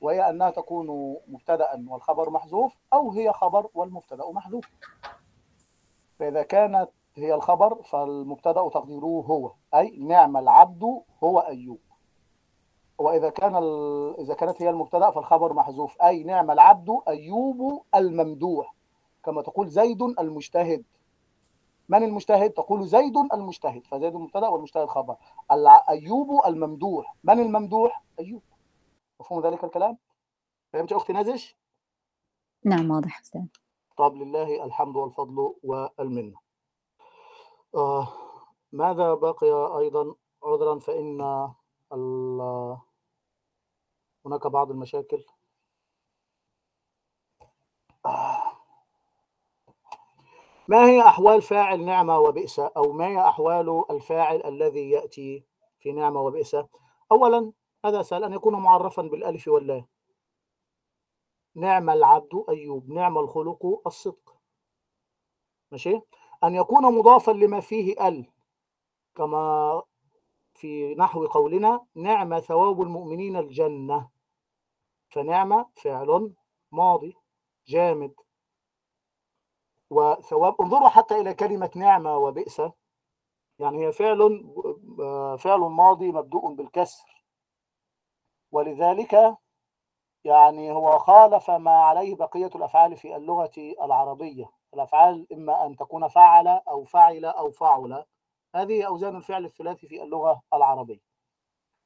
[0.00, 4.64] وهي أنها تكون مبتدأ والخبر محذوف أو هي خبر والمبتدأ محذوف
[6.22, 10.82] فإذا كانت هي الخبر فالمبتدأ تقديره هو أي نعم العبد
[11.24, 11.80] هو أيوب.
[12.98, 14.20] وإذا كان ال...
[14.20, 18.74] إذا كانت هي المبتدأ فالخبر محذوف أي نعم العبد أيوب الممدوح.
[19.24, 20.84] كما تقول زيد المجتهد.
[21.88, 25.16] من المجتهد؟ تقول زيد المجتهد فزيد المبتدأ والمجتهد خبر.
[25.88, 27.16] أيوب الممدوح.
[27.24, 28.42] من الممدوح؟ أيوب.
[29.20, 29.98] مفهوم ذلك الكلام؟
[30.72, 31.56] فهمت أختي نازش؟
[32.64, 33.46] نعم واضح أستاذ.
[34.02, 36.38] طب لله الحمد والفضل والمنة.
[37.74, 38.08] آه
[38.72, 40.14] ماذا بقي أيضا
[40.44, 41.20] عذرا؟ فإن
[44.26, 45.24] هناك بعض المشاكل.
[50.68, 55.44] ما هي أحوال فاعل نعمة وبئس؟ أو ما هي أحوال الفاعل الذي يأتي
[55.80, 56.56] في نعمة وبئس؟
[57.12, 57.52] أولا
[57.84, 59.91] هذا سهل أن يكون معرفا بالألف واللام.
[61.54, 64.36] نعم العبد أيوب نعم الخلق الصدق.
[65.72, 66.00] ماشي؟
[66.44, 68.26] أن يكون مضافا لما فيه ال
[69.14, 69.82] كما
[70.54, 74.10] في نحو قولنا نعم ثواب المؤمنين الجنة.
[75.10, 76.34] فنعم فعل
[76.72, 77.16] ماضي
[77.66, 78.14] جامد.
[79.90, 82.62] وثواب انظروا حتى إلى كلمة نعمة وبئس.
[83.58, 84.44] يعني هي فعل
[85.00, 87.24] آه، فعل ماضي مبدوء بالكسر.
[88.52, 89.36] ولذلك
[90.24, 94.50] يعني هو خالف ما عليه بقية الأفعال في اللغة العربية.
[94.74, 98.04] الأفعال إما أن تكون فعل أو فعل أو فعل
[98.54, 101.00] هذه أوزان الفعل الثلاثي في اللغة العربية.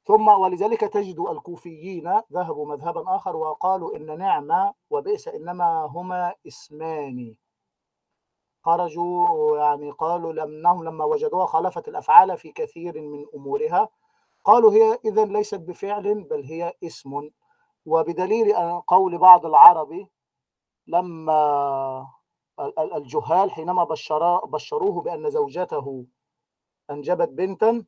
[0.05, 7.35] ثم ولذلك تجد الكوفيين ذهبوا مذهبا آخر وقالوا إن نعمة وبئس إنما هما اسمان.
[8.63, 13.89] خرجوا يعني قالوا لأنهم لما وجدوها خالفت الأفعال في كثير من أمورها.
[14.43, 17.29] قالوا هي إذا ليست بفعل بل هي اسم.
[17.87, 20.07] وبدليل أن قول بعض العرب
[20.87, 22.07] لما
[22.59, 23.83] ال- ال- الجهال حينما
[24.45, 26.05] بشروه بأن زوجته
[26.89, 27.85] أنجبت بنتا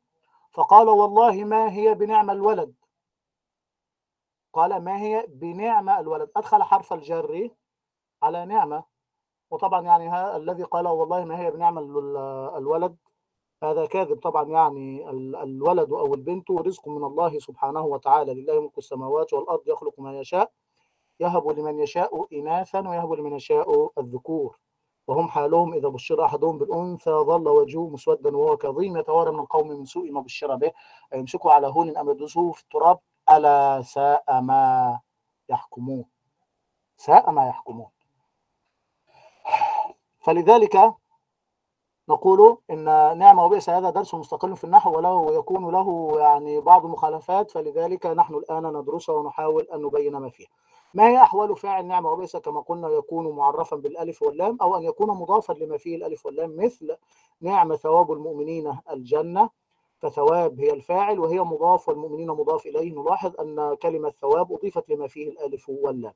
[0.52, 2.74] فقال والله ما هي بنعم الولد؟
[4.52, 7.50] قال ما هي بنعم الولد؟ أدخل حرف الجر
[8.22, 8.84] على نعمة.
[9.50, 12.16] وطبعا يعني الذي قال والله ما هي بنعم ال-
[12.56, 12.96] الولد؟
[13.62, 18.34] هذا كاذب طبعا يعني ال- الولد أو البنت رزق من الله سبحانه وتعالى.
[18.34, 20.50] لله ملك السماوات والأرض يخلق ما يشاء
[21.20, 24.58] يهب لمن يشاء إناثا ويهب لمن يشاء الذكور.
[25.06, 28.96] وهم حالهم إذا بشر أحدهم بالأنثى ظل وجهه مسودا وهو كظيم.
[28.96, 30.72] يتوارى من القوم من سوء ما بشر به.
[31.14, 32.98] أيمسكه على هون أم يدسه في التراب.
[33.30, 35.00] ألا ساء ما
[35.48, 36.04] يحكمون.
[36.96, 37.88] ساء ما يحكمون.
[40.20, 40.94] فلذلك
[42.10, 42.84] نقول إن
[43.18, 48.34] نعمه وبئس هذا درس مستقل في النحو وله يكون له يعني بعض المخالفات فلذلك نحن
[48.34, 50.48] الآن ندرسها ونحاول أن نبين ما فيها.
[50.94, 55.08] ما هي أحوال فاعل نعمه وبئس كما قلنا يكون معرفا بالألف واللام أو أن يكون
[55.08, 56.96] مضافا لما فيه الألف واللام مثل
[57.40, 59.50] نعم ثواب المؤمنين الجنة
[59.98, 65.28] فثواب هي الفاعل وهي مضاف والمؤمنين مضاف إليه نلاحظ أن كلمة ثواب أضيفت لما فيه
[65.28, 66.14] الألف واللام.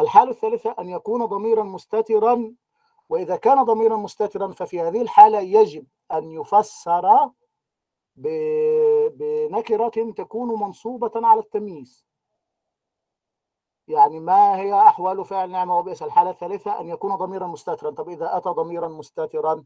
[0.00, 2.54] الحالة الثالثة أن يكون ضميرا مستترا
[3.08, 7.30] وإذا كان ضميرا مستترا ففي هذه الحالة يجب أن يفسر
[8.16, 12.06] بنكرة تكون منصوبة على التمييز.
[13.88, 17.90] يعني ما هي أحوال فعل نعمة وبئس الحالة الثالثة؟ أن يكون ضميرا مستترا.
[17.90, 19.64] طب إذا أتى ضميرا مستترا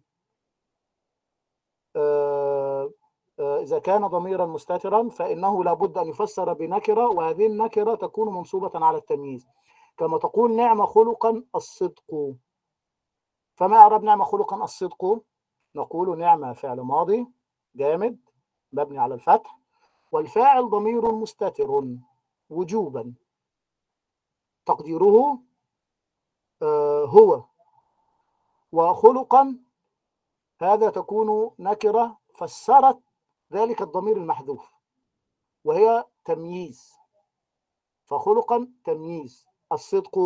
[1.97, 2.91] آه،
[3.39, 8.99] آه، إذا كان ضميرا مستترا فإنه لابد أن يفسر بنكرة وهذه النكرة تكون منصوبة على
[8.99, 9.47] التمييز.
[9.99, 12.35] كما تقول نعم خلقا الصدق.
[13.61, 15.23] فما أعرب نعم خلقا الصدق.
[15.75, 17.27] نقول نعمة فعل ماضي.
[17.75, 18.19] جامد.
[18.73, 19.59] مبني على الفتح.
[20.13, 21.85] والفاعل ضمير مستتر.
[22.51, 23.15] وجوبا.
[24.67, 25.43] تقديره
[26.63, 27.45] آه، هو.
[28.73, 29.59] وخلقا
[30.61, 33.01] هذا تكون نكرة فسرت
[33.53, 34.75] ذلك الضمير المحذوف.
[35.65, 36.93] وهي تمييز.
[38.05, 39.47] فخلقا تمييز.
[39.73, 40.19] الصدق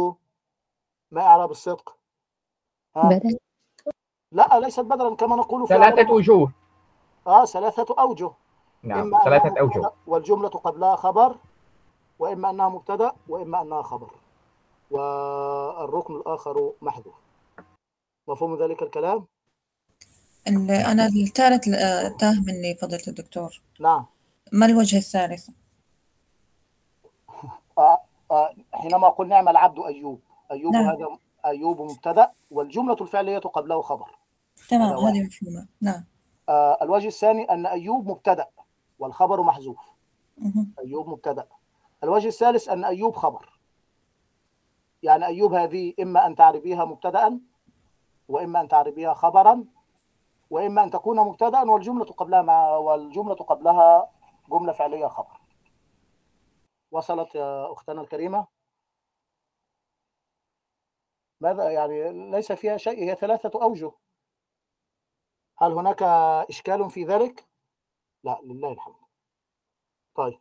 [1.11, 2.04] ما إعراب الصدق؟
[2.97, 3.39] ها؟ بدل.
[4.33, 6.53] لا ليست بدلا كما نقول في ثلاثة وجوه.
[7.27, 8.31] آه ثلاثة أوجه.
[8.83, 9.91] نعم ثلاثة أوجه.
[10.07, 11.37] والجملة قبلها خبر
[12.19, 14.11] وإما أنها مبتدأ وإما أنها خبر.
[14.91, 17.15] والركن الآخر محذوف.
[18.29, 19.27] مفهوم ذلك الكلام؟
[20.49, 23.61] ال- أنا الثالث آه، تاه مني فضيلة الدكتور.
[23.81, 24.07] نعم.
[24.53, 25.49] ما الوجه الثالث؟
[27.79, 27.99] آه
[28.31, 30.21] آه حينما أقول نعم العبد أيوب.
[30.51, 30.85] أيوب نعم.
[30.85, 34.19] هذا أيوب مبتدأ والجملة الفعلية قبله خبر.
[34.69, 34.97] تمام.
[34.97, 35.69] هذه مفهومة.
[35.81, 36.05] نعم.
[36.49, 38.47] آه الوجه الثاني أن أيوب مبتدأ
[38.99, 39.81] والخبر محذوف.
[40.79, 41.47] أيوب مبتدأ.
[42.05, 43.61] الوجه الثالث أن أيوب خبر.
[45.03, 47.41] يعني أيوب هذه إما أن تعربيها مبتدأ
[48.29, 49.65] وإما أن تعربيها خبرا
[50.51, 54.11] وإما أن تكون مبتدأ والجملة قبلها مع والجملة قبلها
[54.51, 55.41] جملة فعلية خبر.
[56.91, 58.54] وصلت يا أختنا الكريمة.
[61.45, 63.93] ماذا يعني ليس فيها شيء هي ثلاثة أوجه.
[65.59, 66.03] هل هناك
[66.51, 67.49] إشكال في ذلك؟
[68.25, 68.95] لا لله الحمد.
[70.15, 70.41] طيب.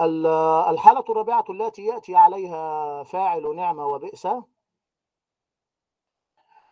[0.00, 0.26] ال-
[0.70, 4.26] الحالة الرابعة التي يأتي عليها فاعل نعمة وبئس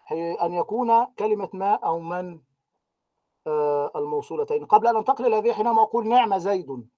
[0.07, 2.41] هي أن يكون كلمة ما أو من
[3.47, 4.67] آه، الموصولتين.
[4.67, 6.89] قبل أن أنتقل إلى هذه حينما أقول نعمة زيد.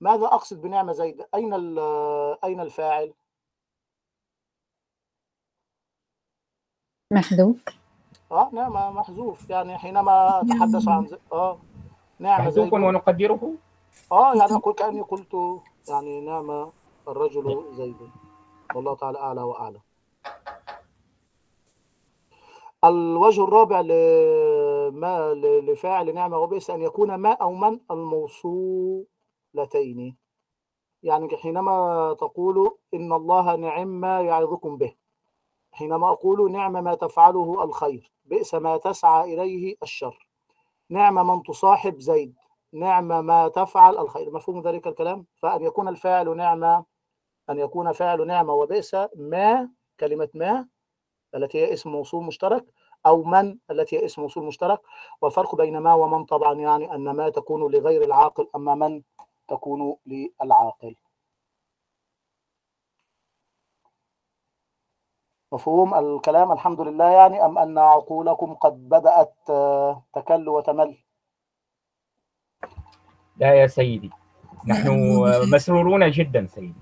[0.00, 1.54] ماذا أقصد بنعمة زيد؟ أين
[2.44, 3.14] أين الفاعل؟
[7.12, 7.64] محذوف.
[8.32, 9.50] آه نعمة محذوف.
[9.50, 11.18] يعني حينما أتحدث عن زي...
[11.32, 11.58] آه.
[12.18, 13.54] نعمة محذوف ونقدره؟
[14.12, 15.34] آه يعني أقول كأني قلت
[15.88, 16.70] يعني نعم
[17.08, 17.96] الرجل زيد.
[18.74, 19.80] والله تعالى أعلى وأعلم
[22.84, 29.06] الوجه الرابع لما لفاعل نعمة وبئس أن يكون ما أو من الموصولتين.
[31.02, 34.94] يعني حينما تقول إن الله نعم ما يعظكم به
[35.72, 40.28] حينما أقول نعم ما تفعله الخير بئس ما تسعى إليه الشر.
[40.90, 42.34] نعم من تصاحب زيد
[42.72, 44.30] نعم ما تفعل الخير.
[44.30, 46.84] مفهوم ذلك الكلام؟ فأن يكون الفاعل نعمة
[47.50, 49.70] أن يكون فاعل نعمة وبئس ما
[50.00, 50.68] كلمة ما
[51.34, 52.64] التي هي اسم موصول مشترك
[53.06, 54.80] أو من التي هي اسم موصول مشترك.
[55.22, 59.02] والفرق بين ما ومن طبعا يعني أن ما تكون لغير العاقل أما من
[59.48, 60.96] تكون للعاقل.
[65.52, 67.10] مفهوم الكلام؟ الحمد لله.
[67.10, 69.34] يعني أم أن عقولكم قد بدأت
[70.14, 70.98] تكل وتمل؟
[73.36, 74.10] لا يا سيدي.
[74.66, 74.88] نحن.
[75.54, 76.74] مسرورون جدا سيدي.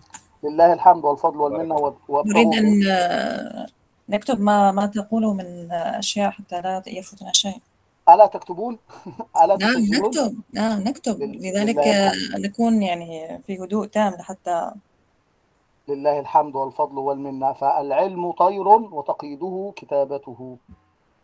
[0.45, 2.81] لله الحمد والفضل والمنة نريد أن
[4.09, 7.61] نكتب ما ما تقوله من أشياء حتى لا يفوتنا شيء.
[8.15, 8.79] ألا تكتبون؟
[9.43, 10.41] ألا نعم نكتب.
[10.53, 11.23] نعم نكتب.
[11.23, 11.79] لذلك
[12.39, 14.71] نكون يعني في هدوء تام حتى
[15.89, 17.53] لله الحمد والفضل والمنة.
[17.53, 20.59] فالعلم طير وتقييده كتابته.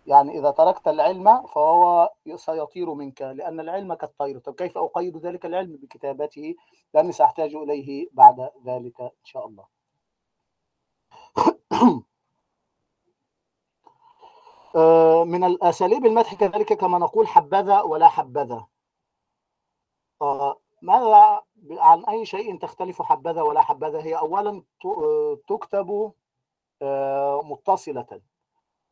[0.06, 4.38] يعني إذا تركت العلم فهو سيطير منك لأن العلم كالطير.
[4.38, 6.54] طب كيف أقيد ذلك العلم بكتابته؟
[6.94, 9.64] لأني سأحتاج إليه بعد ذلك إن شاء الله.
[15.24, 18.66] من الأساليب المدح كذلك كما نقول حبذا ولا حبذا.
[20.22, 26.12] آه، ماذا عن أي شيء تختلف حبذا ولا حبذا؟ هي أولا ت- آه، تكتب
[26.82, 28.20] آه، متصلة.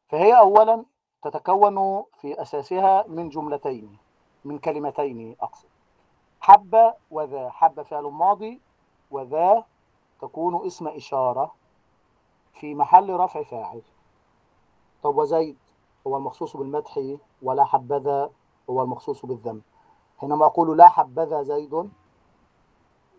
[0.08, 0.84] فهي أولا
[1.22, 3.98] تتكون في أساسها من جملتين
[4.44, 5.68] من كلمتين أقصد.
[6.40, 7.50] حب وذا.
[7.50, 8.60] حب فعل ماضي
[9.10, 9.64] وذا
[10.20, 11.54] تكون اسم إشارة
[12.52, 13.82] في محل رفع فاعل.
[15.02, 15.63] طب وزيد؟
[16.06, 17.00] هو المخصوص بالمدح
[17.42, 18.30] ولا حبذا
[18.70, 19.62] هو المخصوص بالذم.
[20.18, 21.90] حينما أقول لا حبذا زيد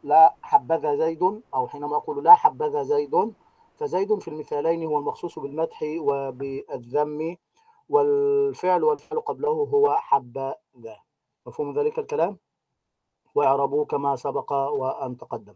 [0.04, 3.34] لا حبذا زيد أو حينما أقول لا حبذا زيد
[3.76, 7.38] فزيد في المثالين هو المخصوص بالمدح وبالذم
[7.90, 10.56] والفعل والفعل قبله هو حبذا.
[11.46, 12.38] مفهوم ذلك الكلام؟
[13.36, 15.56] واعربوه كما سبق وأن تقدم.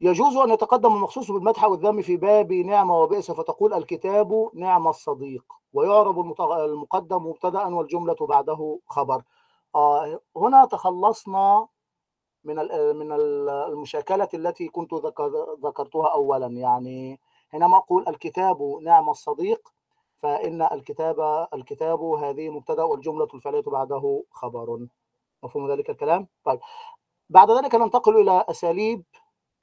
[0.00, 6.40] يجوز أن يتقدم المخصوص بالمدح والذم في باب نعمة وبئس فتقول الكتاب نعم الصديق ويعرب
[6.52, 9.22] المقدم مبتدأ والجملة بعده خبر.
[9.74, 11.66] آه، هنا تخلصنا
[12.44, 12.56] من
[12.96, 16.46] من ال- المشاكلة التي كنت ذكر- ذكرتها أولا.
[16.46, 19.72] يعني حينما أقول الكتاب نعم الصديق
[20.16, 24.86] فإن الكتاب الكتاب هذه مبتدأ والجملة الفعلية بعده خبر.
[25.42, 26.60] مفهوم ذلك الكلام؟ طيب.
[27.30, 29.02] بعد ذلك ننتقل إلى أساليب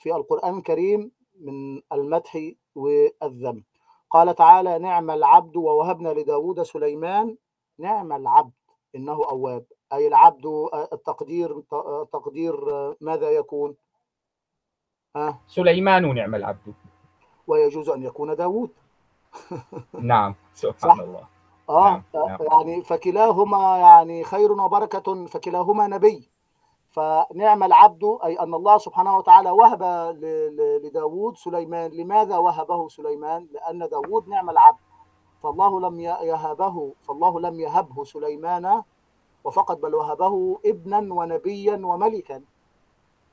[0.02, 3.64] في القرآن الكريم من المدح والذم.
[4.10, 7.38] قال تعالى نعم العبد ووهبنا لداود سليمان
[7.80, 8.52] نعم العبد
[8.96, 9.66] إنه أواب.
[9.94, 10.46] أي العبد
[10.94, 11.62] التقدير
[12.14, 12.56] تقدير
[13.02, 13.76] ماذا يكون؟
[15.16, 16.74] ها؟ سليمان نعم العبد.
[17.48, 18.70] ويجوز أن يكون داود.
[20.12, 21.00] نعم سبحان صح.
[21.00, 21.28] الله.
[21.70, 22.38] آه نعم، نعم.
[22.52, 26.31] يعني فكلاهما يعني خير وبركة فكلاهما نبي.
[26.92, 29.84] فنعم العبد أي أن الله سبحانه وتعالى وهب
[30.84, 31.92] لداود سليمان.
[31.92, 34.80] لماذا وهبه سليمان؟ لأن داود نعم العبد.
[35.44, 38.84] فالله لم يهبه فالله لم يهبه سليمان
[39.44, 42.44] وفقط بل وهبه ابنا ونبيا وملكا.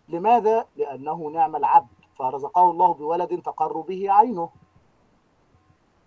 [0.09, 1.99] لماذا؟ لأنه نعم العبد.
[2.15, 4.49] فرزقه الله بولد تقر به عينه.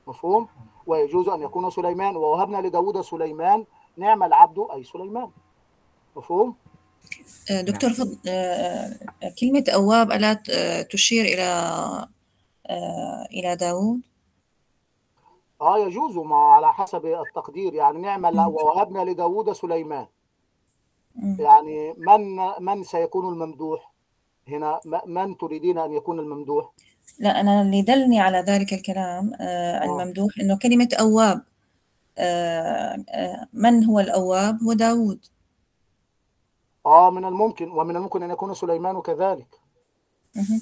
[0.07, 0.47] مفهوم؟
[0.87, 3.65] ويجوز أن يكون سليمان ووهبنا لداود سليمان.
[3.97, 5.31] نعم العبد أي سليمان.
[6.15, 6.55] مفهوم؟
[7.51, 8.95] آه، دكتور فضل آه،
[9.39, 11.43] كلمة أواب ألا آه، تشير إلى
[12.69, 14.01] آه، إلى داود
[15.61, 17.73] آه يجوز ما على حسب التقدير.
[17.73, 18.39] يعني نعم مم.
[18.47, 20.05] ووهبنا لداود سليمان.
[21.39, 23.91] يعني من من سيكون الممدوح
[24.47, 26.71] هنا؟ من تريدين أن يكون الممدوح؟
[27.19, 29.83] لا أنا اللي دلني على ذلك الكلام آه، آه.
[29.83, 31.41] الممدوح إنه كلمة أواب
[32.17, 35.25] آه، آه، من هو الأواب؟ هو داود
[36.85, 39.47] آه من الممكن ومن الممكن أن يكون سليمان كذلك.
[40.35, 40.61] يعني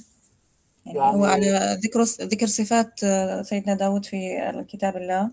[0.85, 5.31] يعني- هو على ذكر ذكر صفات آه، سيدنا داود في الكتاب الله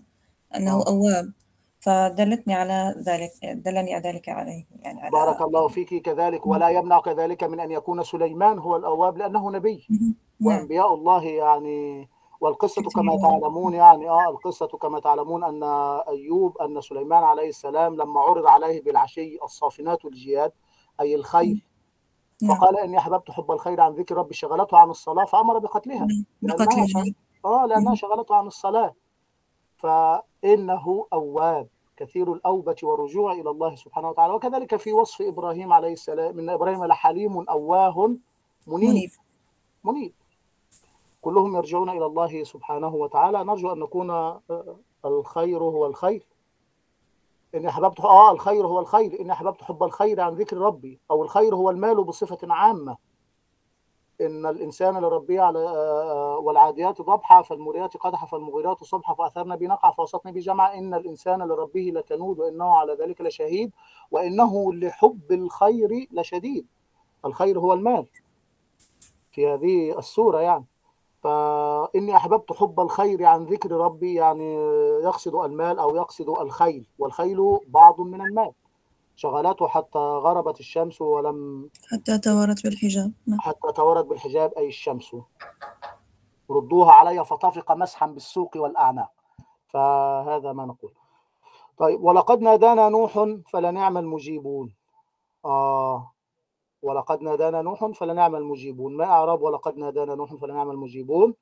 [0.55, 0.87] أنه آه.
[0.87, 1.31] أواب
[1.79, 7.43] فدلتني على ذلك دلني ذلك عليه يعني على بارك الله فيك كذلك ولا يمنع كذلك
[7.43, 9.87] من أن يكون سليمان هو الأواب لأنه نبي.
[9.89, 12.09] نعم وأنبياء الله يعني
[12.41, 13.17] والقصة كما.
[13.21, 15.63] تعلمون يعني آه القصة كما تعلمون أن
[16.09, 20.51] أيوب أن سليمان عليه السلام لما عرض عليه بالعشي الصافنات الجياد
[21.01, 21.61] أي الخيل
[22.41, 22.55] نعم.
[22.55, 26.05] فقال إني أحببت حب الخير عن ذكر ربي شغلته عن الصلاة فأمر بقتلها.
[26.05, 26.25] نعم.
[26.41, 27.03] لأنها بقتله شغ...
[27.45, 28.95] آه لأنها شغلته عن الصلاة.
[29.75, 31.67] فإنه أواب
[31.97, 34.33] كثير الأوبة والرجوع إلى الله سبحانه وتعالى.
[34.33, 38.07] وكذلك في وصف إبراهيم عليه السلام إن إبراهيم لحليم أواه
[38.67, 38.89] منيب.
[38.89, 39.09] منيب.
[39.83, 40.13] منيب.
[41.21, 43.43] كلهم يرجعون إلى الله سبحانه وتعالى.
[43.43, 44.41] نرجو أن نكون آه،
[45.05, 46.25] الخير هو الخير.
[47.55, 49.21] إن أحببت آه الخير هو الخير.
[49.21, 50.99] إن أحببت حب الخير عن ذكر ربي.
[51.11, 52.97] أو الخير هو المال بصفة عامة.
[54.21, 60.73] إن الإنسان لربه على آه، والعاديات ضبحا فالموريات قدحا فالمغيرات صبحا فأثرن بنقع فوسطن بجمع.
[60.73, 63.71] إن الإنسان لربه لكنود وإنه على ذلك لشهيد
[64.11, 66.67] وإنه لحب الخير لشديد.
[67.25, 68.07] الخير هو المال
[69.31, 70.65] في هذه السورة يعني.
[71.27, 74.53] فإني أحببت حب الخير عن ذكر ربي يعني
[75.03, 78.51] يقصد المال أو يقصد الخيل والخيل بعض من المال.
[79.15, 83.11] شغلته حتى غربت الشمس ولم حتى توارت بالحجاب.
[83.27, 83.39] نعم.
[83.39, 85.15] حتى تورت بالحجاب أي الشمس.
[86.51, 89.11] ردوها علي فطفق مسحا بالسوق والأعناق
[89.67, 90.91] فهذا ما نقول.
[91.77, 94.73] طيب ولقد نادانا نوح فلنعم المجيبون.
[95.45, 96.11] آه
[96.81, 98.97] ولقد نادانا نوح فلنعم المجيبون.
[98.97, 101.35] ما أعراب ولقد نادانا نوح فلنعم المجيبون.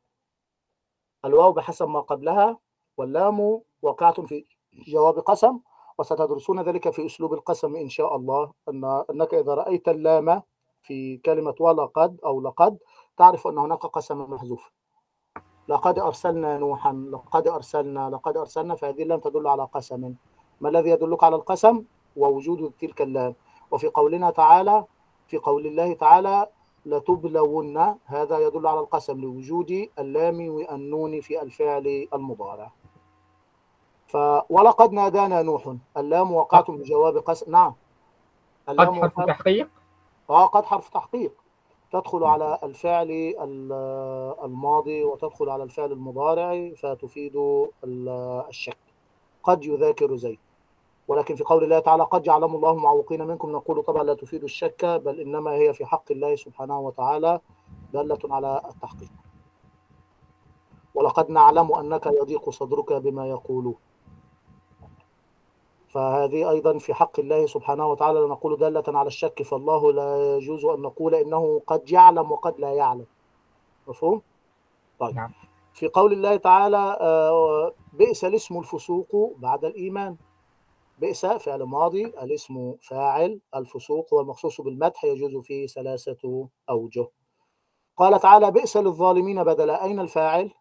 [1.26, 2.60] الواو بحسب ما قبلها.
[2.98, 4.46] واللام واقعة في
[4.88, 5.60] جواب قسم.
[5.98, 8.52] وستدرسون ذلك في أسلوب القسم إن شاء الله.
[8.70, 10.42] أن أنك إذا رأيت اللام
[10.82, 12.78] في كلمة ولقد أو لقد
[13.18, 14.72] تعرف أن هناك قسم محذوف.
[15.68, 20.16] لقد أرسلنا نوحا لقد أرسلنا لقد أرسلنا فهذه اللام تدل على قسم.
[20.62, 21.84] ما الذي يدلك على القسم؟
[22.16, 23.36] ووجود تلك اللام.
[23.72, 24.86] وفي قولنا تعالى
[25.28, 26.48] في قول الله تعالى
[26.86, 32.72] لتبلون هذا يدل على القسم لوجود اللام والنون في الفعل المضارع.
[34.08, 34.18] ف
[34.50, 37.74] ولقد نادانا نوح اللام وقعت بجواب قسم نعم.
[38.68, 39.70] قد اللام حرف وقعت تحقيق؟
[40.30, 41.32] آه قد حرف تحقيق.
[41.92, 43.08] تدخل على الفعل
[43.42, 47.36] ال- الماضي وتدخل على الفعل المضارع فتفيد
[47.84, 48.78] ال- الشك.
[49.44, 50.40] قد يذاكر زيد.
[51.08, 54.86] ولكن في قول الله تعالى قد يعلم الله المعوقين منكم نقول طبعا لا تفيد الشك
[54.86, 57.40] بل إنما هي في حق الله سبحانه وتعالى
[57.94, 59.10] دالة على التحقيق.
[60.96, 63.76] ولقد نعلم أنك يضيق صدرك بما يقولون
[65.96, 70.82] فهذه أيضا في حق الله سبحانه وتعالى نقول دالة على الشك فالله لا يجوز أن
[70.82, 73.06] نقول إنه قد يعلم وقد لا يعلم.
[73.88, 74.22] مفهوم؟
[75.00, 75.16] طيب.
[75.16, 75.32] نعم.
[75.74, 80.16] في قول الله تعالى آه، بئس الاسم الفسوق بعد الإيمان.
[80.98, 87.08] بئس فعل ماضي الاسم فاعل الفسوق والمخصوص بالمدح يجوز فيه ثلاثة أوجه.
[87.98, 89.84] قال تعالى بئس للظالمين بدلا.
[89.84, 90.52] أين الفاعل؟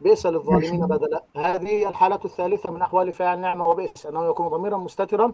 [0.00, 1.24] بئس للظالمين بدلا.
[1.36, 5.32] هذه الحالة الثالثة من أحوال فاعل نعمة وبئس أنه يكون ضميرا مستترا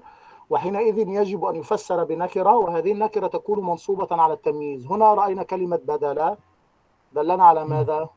[0.50, 4.86] وحينئذ يجب أن يفسر بنكرة وهذه النكرة تكون منصوبة على التمييز.
[4.86, 6.36] هنا رأينا كلمة بدلا.
[7.12, 8.08] دلنا على ماذا؟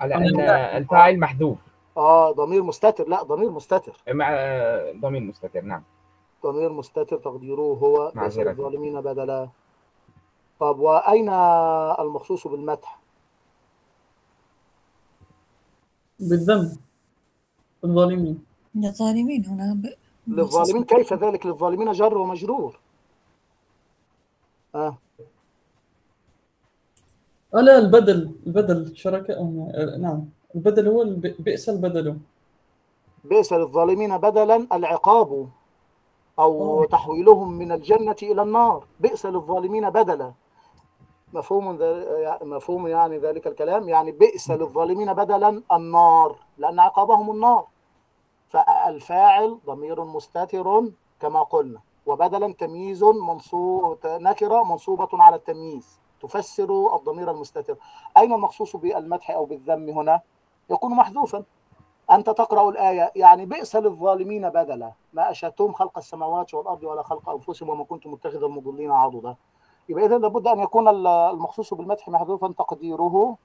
[0.00, 0.40] على أن
[0.76, 1.58] الفاعل محذوف.
[1.96, 3.08] آه ضمير مستتر.
[3.08, 4.02] لا ضمير مستتر.
[4.08, 4.28] مع
[5.00, 5.82] ضمير مستتر نعم.
[6.44, 8.50] ضمير مستتر تقديره هو معذرة.
[8.50, 9.48] الظالمين بدلا.
[10.60, 11.28] طب وأين
[11.98, 12.98] المخصوص بالمدح؟
[16.20, 16.76] بالذنب.
[17.84, 18.44] الظالمين.
[18.74, 19.94] للظالمين هنا ب...
[20.26, 22.78] للظالمين كيف ذلك؟ للظالمين جر ومجرور.
[27.54, 27.60] آه.
[27.60, 30.24] ألا البدل البدل شركاء آه، نعم.
[30.54, 32.18] البدل هو الب- بئس البدل.
[33.24, 35.48] بئس للظالمين بدلا العقاب
[36.38, 36.86] أو أوه.
[36.86, 38.84] تحويلهم من الجنة إلى النار.
[39.00, 40.32] بئس للظالمين بدلا.
[41.32, 41.78] مفهوم
[42.42, 47.66] مفهوم يعني ذلك الكلام؟ يعني بئس للظالمين بدلا النار لأن عقابهم النار.
[48.48, 50.82] فالفاعل ضمير مستتر
[51.20, 55.98] كما قلنا وبدلا تمييز منصوب نكرة منصوبة على التمييز.
[56.26, 57.76] تفسر الضمير المستتر.
[58.16, 60.20] أين المخصوص بالمدح أو بالذم هنا؟
[60.70, 61.44] يكون محذوفا.
[62.10, 64.92] أنت تقرأ الآية يعني بئس للظالمين بدلا.
[65.12, 69.36] ما أشهدتم خلق السماوات والأرض ولا خلق أنفسهم وما كنتم متخذ المضلين عضدا.
[69.88, 72.52] يبقى إذا لابد أن يكون ال- المخصوص بالمدح محذوفا.
[72.52, 73.36] تقديره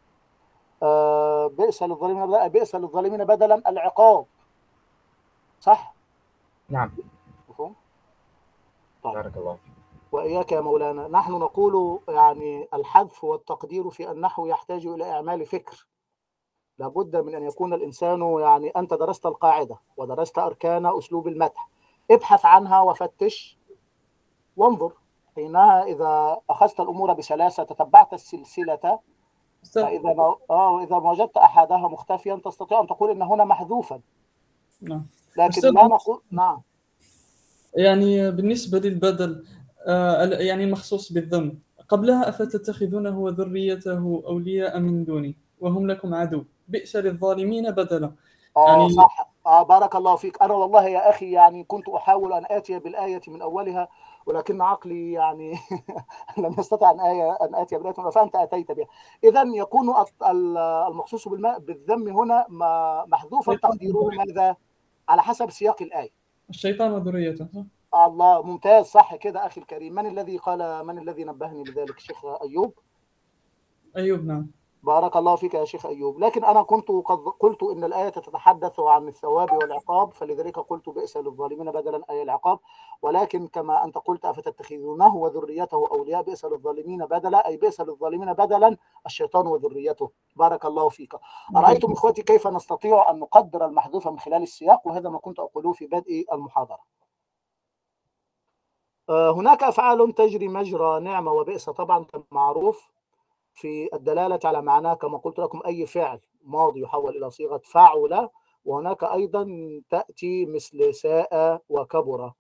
[0.84, 3.70] آه، بئس للظالمين بدلا بئس للظالمين بدلا.
[3.70, 4.26] العقاب.
[5.62, 5.94] صح؟
[6.70, 6.92] نعم.
[7.50, 7.76] مفهوم؟
[9.04, 9.14] طيب.
[9.14, 9.79] بارك الله فيك.
[10.12, 15.88] وإياك يا مولانا نحن نقول يعني الحذف والتقدير في النحو يحتاج إلى إعمال فكر.
[16.80, 21.70] لابد من أن يكون الإنسان يعني أنت درست القاعدة ودرست أركان أسلوب المدح
[22.12, 23.60] ابحث عنها وفتش.
[24.58, 24.94] وانظر
[25.36, 29.00] حينها إذا أخذت الأمور بسلاسة تتبعت السلسلة
[29.74, 34.02] فإذا ما آه إذا ما وجدت أحدها مختفيا تستطيع أن تقول إن هنا محذوفا.
[34.82, 35.06] نعم.
[35.38, 36.62] لكن لا نقول نعم.
[37.76, 39.46] يعني بالنسبة للبدل
[40.40, 41.60] يعني المخصوص بالذنب.
[41.90, 46.44] قبلها أفتتخذونه وذريته أولياء من دوني وهم لكم عدو.
[46.68, 48.12] بئس للظالمين بدلا.
[48.58, 49.30] آه يعني- صح.
[49.46, 50.42] آه بارك الله فيك.
[50.42, 53.88] أنا والله يا أخي يعني كنت أحاول أن آتي بالآية من أولها
[54.26, 55.54] ولكن عقلي يعني
[56.44, 58.86] لم يستطع أن, آية أن آتي بالآية فأنت أتيت بها.
[59.24, 59.94] إذا يكون
[60.88, 62.46] المخصوص بالماء بالذم هنا
[63.08, 63.56] محذوفا.
[63.56, 64.56] تقديره ماذا؟
[65.10, 66.10] على حسب سياق الآية.
[66.50, 67.48] الشيطان وذريته؟
[67.96, 69.94] الله ممتاز صح كده أخي الكريم.
[69.94, 72.74] من الذي قال من الذي نبهني بذلك؟ الشيخ أيوب.
[73.98, 74.52] أيوب نعم.
[74.84, 76.20] بارك الله فيك يا شيخ أيوب.
[76.20, 81.72] لكن أنا كنت قد قلت إن الآية تتحدث عن الثواب والعقاب فلذلك قلت بئس للظالمين
[81.72, 82.60] بدلا أي العقاب.
[83.02, 89.48] ولكن كما أنت قلت أفتتخذونه وذريته أولياء بئس للظالمين بدلا أي بئس للظالمين بدلا الشيطان
[89.48, 90.12] وذريته.
[90.36, 91.16] بارك الله فيك.
[91.56, 95.88] أرأيتم إخوتي كيف نستطيع أن نقدر المحذوف من خلال السياق؟ وهذا ما كنت أقوله في
[95.88, 96.80] بدء المحاضرة.
[96.80, 97.09] آه،
[99.10, 102.90] هناك أفعال تجري مجرى نعمة وبئس طبعا معروف
[103.54, 108.30] في الدلالة على معناه كما قلت لكم أي فعل ماضي يحول إلى صيغة فعل
[108.66, 109.48] وهناك أيضا
[109.90, 112.32] تأتي مثل ساء وكبر.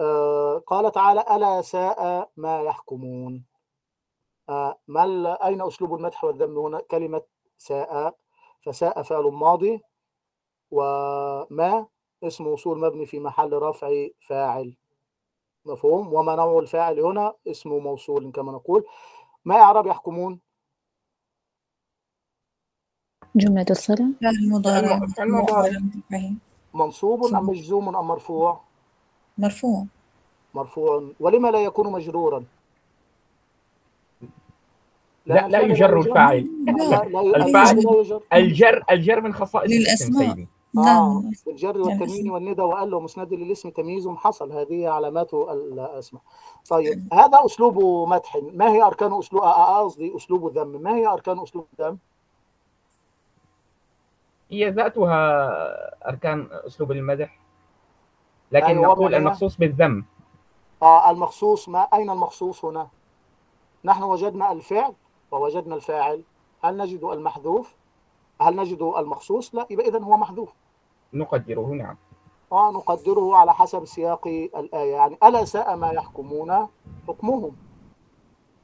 [0.00, 3.44] آه، قال تعالى ألا ساء ما يحكمون.
[4.48, 7.22] آه، ما أين أسلوب المدح والذم هنا؟ كلمة
[7.58, 8.16] ساء
[8.60, 9.80] فساء فعل ماضي
[10.70, 11.86] وما
[12.24, 14.76] اسم وصول مبني في محل رفع فاعل.
[15.66, 16.14] مفهوم.
[16.14, 18.84] وما نوع الفاعل هنا اسمه موصول كما نقول.
[19.44, 20.40] ما إعراب يحكمون؟
[23.36, 25.06] جملة الصلة فعل مضارع.
[25.06, 25.78] فعل مضارع.
[26.10, 26.32] مرفوع.
[26.74, 28.60] منصوب أم مجزوم أم مرفوع؟
[29.38, 29.86] مرفوع.
[30.54, 31.10] مرفوع.
[31.20, 32.44] ولما لا يكون مجرورا؟
[35.26, 36.48] لا لا الفعل يجر الفاعل.
[36.66, 36.72] لا
[37.04, 40.28] لا لا الفاعل- الجر الجر من خصائص الاسم للأسماء.
[40.28, 40.42] سيدي.
[40.42, 46.22] آه نعم بالجر والتنوين والندى وقال له مسند للاسم تمييز حصل هذه علامات الاسماء
[46.68, 48.38] طيب هذا أسلوب مدح.
[48.52, 51.98] ما هي أركان اسلوب قصدي أسلوب ذم ما هي أركان أسلوب ذم
[54.50, 55.18] هي ذاتها
[56.08, 57.38] أركان أسلوب المدح
[58.52, 60.04] لكن أيوة، نقول؟ المخصوص بالذم.
[60.82, 62.88] آه المخصوص ما أين المخصوص هنا؟
[63.84, 64.94] نحن وجدنا الفعل
[65.30, 66.22] ووجدنا الفاعل.
[66.64, 67.74] هل نجد المحذوف؟
[68.42, 70.48] هل نجد المخصوص؟ لا يبقى اذا هو محذوف.
[71.14, 71.96] نقدره نعم.
[72.50, 76.66] ونقدره على حسب سياق الآية يعني ألا ساء ما يحكمون
[77.08, 77.56] حكمهم.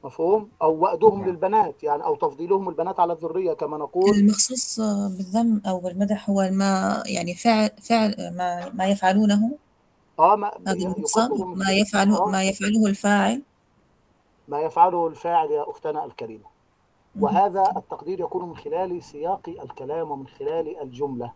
[0.03, 1.29] مفهوم؟ أو وأدهم نعم.
[1.29, 4.09] للبنات يعني أو تفضيلهم البنات على الذرية كما نقول.
[4.15, 4.79] المخصوص
[5.17, 9.51] بالذم أو بالمدح هو ما يعني فعل فعل ما ما يفعلونه؟
[10.19, 10.93] آه ما من-
[11.57, 13.41] ما يفعله آه، ما يفعله الفاعل؟
[14.47, 16.48] ما يفعله الفاعل يا أختنا الكريمة.
[17.21, 21.31] وهذا التقدير يكون من خلال سياق الكلام ومن خلال الجملة.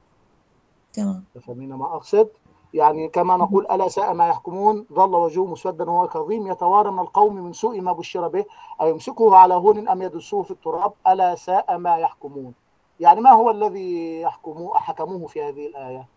[0.94, 1.24] تمام.
[1.36, 2.30] تفهمين ما أقصد؟
[2.74, 7.36] يعني كما نقول ألا ساء ما يحكمون؟ ظل وجهه مسودا وهو كظيم يتوارى من القوم
[7.36, 8.46] من سوء ما بشر به.
[8.82, 12.54] أيمسكه على هون أم يدسوه في التراب؟ ألا ساء ما يحكمون.
[13.00, 16.08] يعني ما هو الذي يحكموه حكموه في هذه الآية؟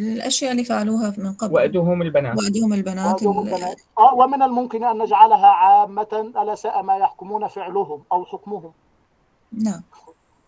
[0.00, 1.54] الأشياء اللي فعلوها من قبل.
[1.54, 2.38] وأدهم البنات.
[2.38, 3.22] وأدهم البنات.
[3.22, 3.80] البنات.
[3.98, 8.72] آه ومن الممكن أن نجعلها عامة ألا ساء ما يحكمون فعلهم أو حكمهم.
[9.52, 9.82] نعم.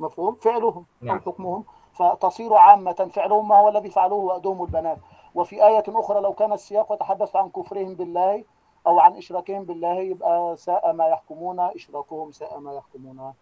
[0.01, 1.17] مفهوم؟ فعلهم نعم.
[1.17, 1.65] أو حكمهم.
[1.95, 4.99] فتصير عامة فعلهم ما هو الذي فعلوه وأدوم البنات.
[5.35, 8.45] وفي آية أخرى لو كان السياق يتحدث عن كفرهم بالله
[8.87, 13.33] أو عن إشراكهم بالله يبقى ساء ما يحكمون إشراكهم ساء ما يحكمون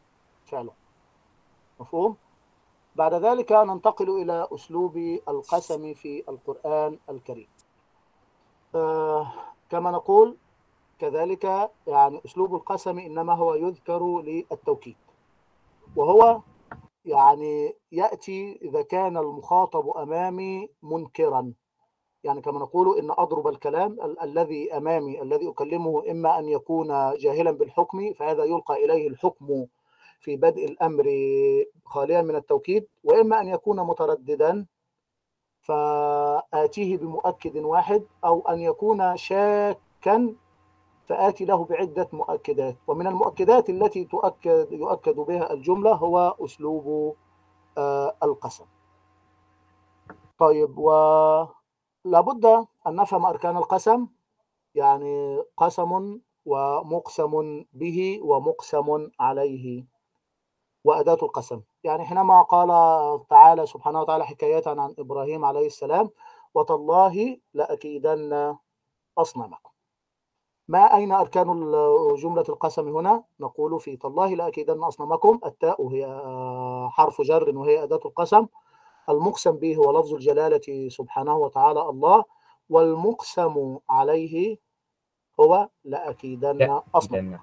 [0.47, 0.75] فعلهم.
[1.81, 2.17] مفهوم؟
[2.97, 4.97] بعد ذلك ننتقل إلى أسلوب
[5.29, 7.49] القسم في القرآن الكريم.
[8.75, 9.33] آه
[9.71, 10.37] كما نقول
[10.99, 14.97] كذلك يعني أسلوب القسم إنما هو يذكر للتوكيد.
[15.97, 16.41] وهو
[17.05, 21.53] يعني يأتي إذا كان المخاطب أمامي منكرا.
[22.25, 27.51] يعني كما نقول إن أضرب الكلام ال- الذي أمامي الذي أكلمه إما أن يكون جاهلا
[27.51, 29.67] بالحكم فهذا يلقى إليه الحكم
[30.21, 31.05] في بدء الأمر
[31.85, 34.67] خاليا من التوكيد وإما أن يكون مترددا
[35.61, 40.35] فآتيه بمؤكد واحد أو أن يكون شاكا
[41.07, 42.77] فآتي له بعدة مؤكدات.
[42.87, 47.17] ومن المؤكدات التي تؤكد يؤكد بها الجملة هو أسلوب
[47.79, 48.65] آه، القسم.
[50.39, 52.45] طيب ولابد
[52.87, 54.07] أن نفهم أركان القسم.
[54.75, 59.85] يعني قسم ومقسم به ومقسم عليه.
[60.87, 61.61] وأداة القسم.
[61.85, 62.69] يعني حينما قال
[63.27, 66.11] تعالى سبحانه وتعالى حكاية عن إبراهيم عليه السلام
[66.55, 68.55] وتالله لأكيدن
[69.19, 69.71] أصنامكم.
[70.69, 71.47] ما أين أركان
[72.17, 76.21] جملة القسم هنا؟ نقول في تالله لأكيدن أصنامكم التاء هي
[76.91, 78.47] حرف جر وهي أداة القسم.
[79.09, 82.25] المقسم به هو لفظ الجلالة سبحانه وتعالى الله
[82.71, 84.59] والمقسم عليه
[85.41, 87.39] هو لأكيدن أصنام إذن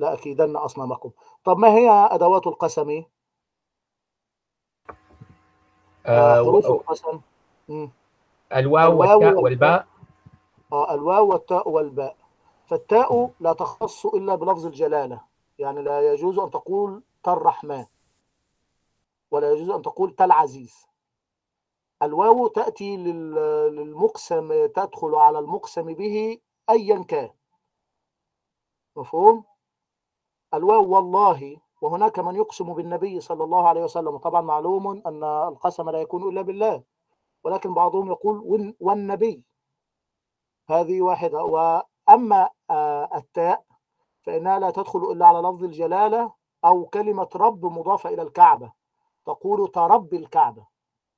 [0.00, 1.10] لأكيدن أصنامكم
[1.44, 2.90] طب ما هي أدوات القسم؟
[6.06, 7.20] آه، آه، حروف و- القسم.
[8.52, 9.42] الواو والتاء.
[9.42, 9.86] والباء
[10.72, 12.16] آه، الواو والتاء والباء
[12.66, 15.20] فالتاء لا تخص إلا بلفظ الجلالة
[15.58, 17.86] يعني لا يجوز أن تقول تالرحمن
[19.30, 20.86] ولا يجوز أن تقول تالعزيز
[22.02, 23.34] الواو تأتي لل-
[23.76, 26.38] للمقسم تدخل على المقسم به
[26.70, 27.30] أيا كان
[28.96, 29.44] مفهوم؟
[30.54, 31.56] الواو والله.
[31.82, 34.14] وهناك من يقسم بالنبي صلى الله عليه وسلم.
[34.14, 36.82] وطبعا معلوم أن القسم لا يكون إلا بالله
[37.44, 39.42] ولكن بعضهم يقول "وال- والنبي.
[40.70, 41.44] هذه واحدة.
[41.44, 43.64] وأما آه، التاء
[44.22, 46.32] فإنها لا تدخل إلا على لفظ الجلالة
[46.64, 48.72] أو كلمة رب مضافة إلى الكعبة.
[49.26, 50.66] تقول ترب الكعبة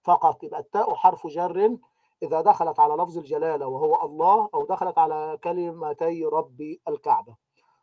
[0.04, 0.44] فقط.
[0.44, 1.76] يبقى التاء حرف جر
[2.22, 7.36] إذا دخلت على لفظ الجلالة وهو الله أو دخلت على كلمتي رب الكعبة.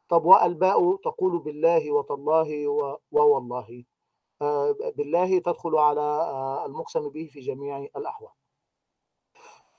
[0.09, 2.67] طب والباء تقول بالله وتالله
[3.11, 3.83] ووالله.
[4.41, 8.31] آه، بالله تدخل على آه، المقسم به في جميع الأحوال.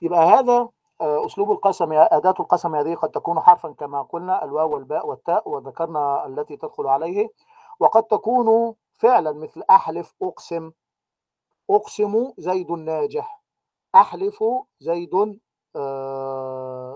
[0.01, 0.69] يبقى هذا
[1.01, 6.25] آه، أسلوب القسم أداة القسم هذه قد تكون حرفا كما قلنا الواو والباء والتاء وذكرنا
[6.27, 7.29] التي تدخل عليه.
[7.79, 10.71] وقد تكون فعلا مثل أحلف أقسم.
[11.69, 13.43] أقسم زيد ناجح.
[13.95, 14.43] أحلف
[14.79, 15.39] زيد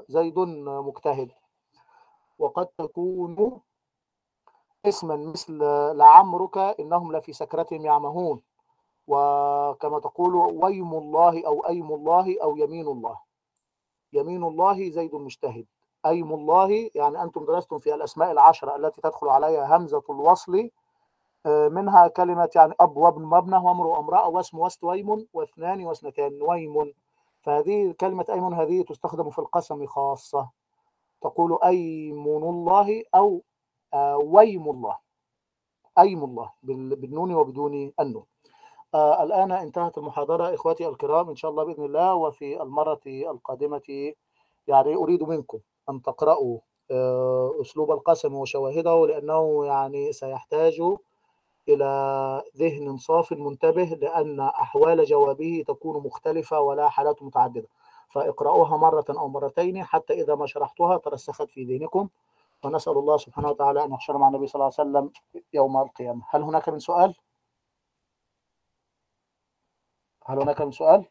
[0.09, 1.31] زيد مجتهد.
[2.39, 3.61] وقد تكون
[4.85, 5.57] اسما مثل
[5.97, 8.41] لعمرك إنهم لفي سكرتهم يعمهون.
[9.07, 13.17] وكما تقول ويم الله أو أيم الله أو يمين الله.
[14.13, 15.65] يمين الله زيد مجتهد.
[16.05, 20.69] أيم الله يعني أنتم درستم في الأسماء العشرة التي تدخل عليها همزة الوصل
[21.45, 26.93] آه، منها كلمة يعني أب وابن مبنى وامر وامرأة واسم وست ويم واثنان واثنتان ويم.
[27.41, 30.49] فهذه كلمة أيمن هذه تستخدم في القسم خاصة.
[31.25, 33.41] تقول أيمن الله أو
[33.93, 34.97] آه، ويم الله.
[35.99, 38.25] أيم الله بال- بالنون وبدون النون.
[38.93, 44.13] آه الآن انتهت المحاضرة إخوتي الكرام إن شاء الله بإذن الله وفي المرة القادمة
[44.67, 46.59] يعني أريد منكم أن تقرأوا
[46.91, 50.81] آه أسلوب القسم وشواهده لأنه يعني سيحتاج
[51.69, 51.89] إلى
[52.57, 57.67] ذهن صاف منتبه لأن أحوال جوابه تكون مختلفة ولا حالات متعددة.
[58.15, 62.09] فاقرأوها مرة أو مرتين حتى إذا ما شرحتها ترسخت في ذهنكم
[62.63, 65.11] ونسأل الله سبحانه وتعالى أن يحشر مع النبي صلى الله عليه وسلم
[65.53, 66.25] يوم القيامة.
[66.29, 67.15] هل هناك من سؤال؟
[70.25, 71.05] هل هناك من سؤال؟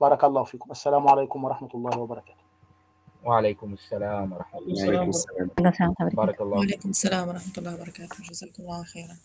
[0.00, 0.70] بارك الله فيكم.
[0.70, 2.44] السلام عليكم ورحمة الله وبركاته.
[3.24, 6.14] وعليكم السلام ورحمة الله وبركاته.
[6.14, 8.16] بارك الله فيكم وعليكم السلام ورحمة الله وبركاته.
[8.30, 9.16] جزاكم الله خيرا.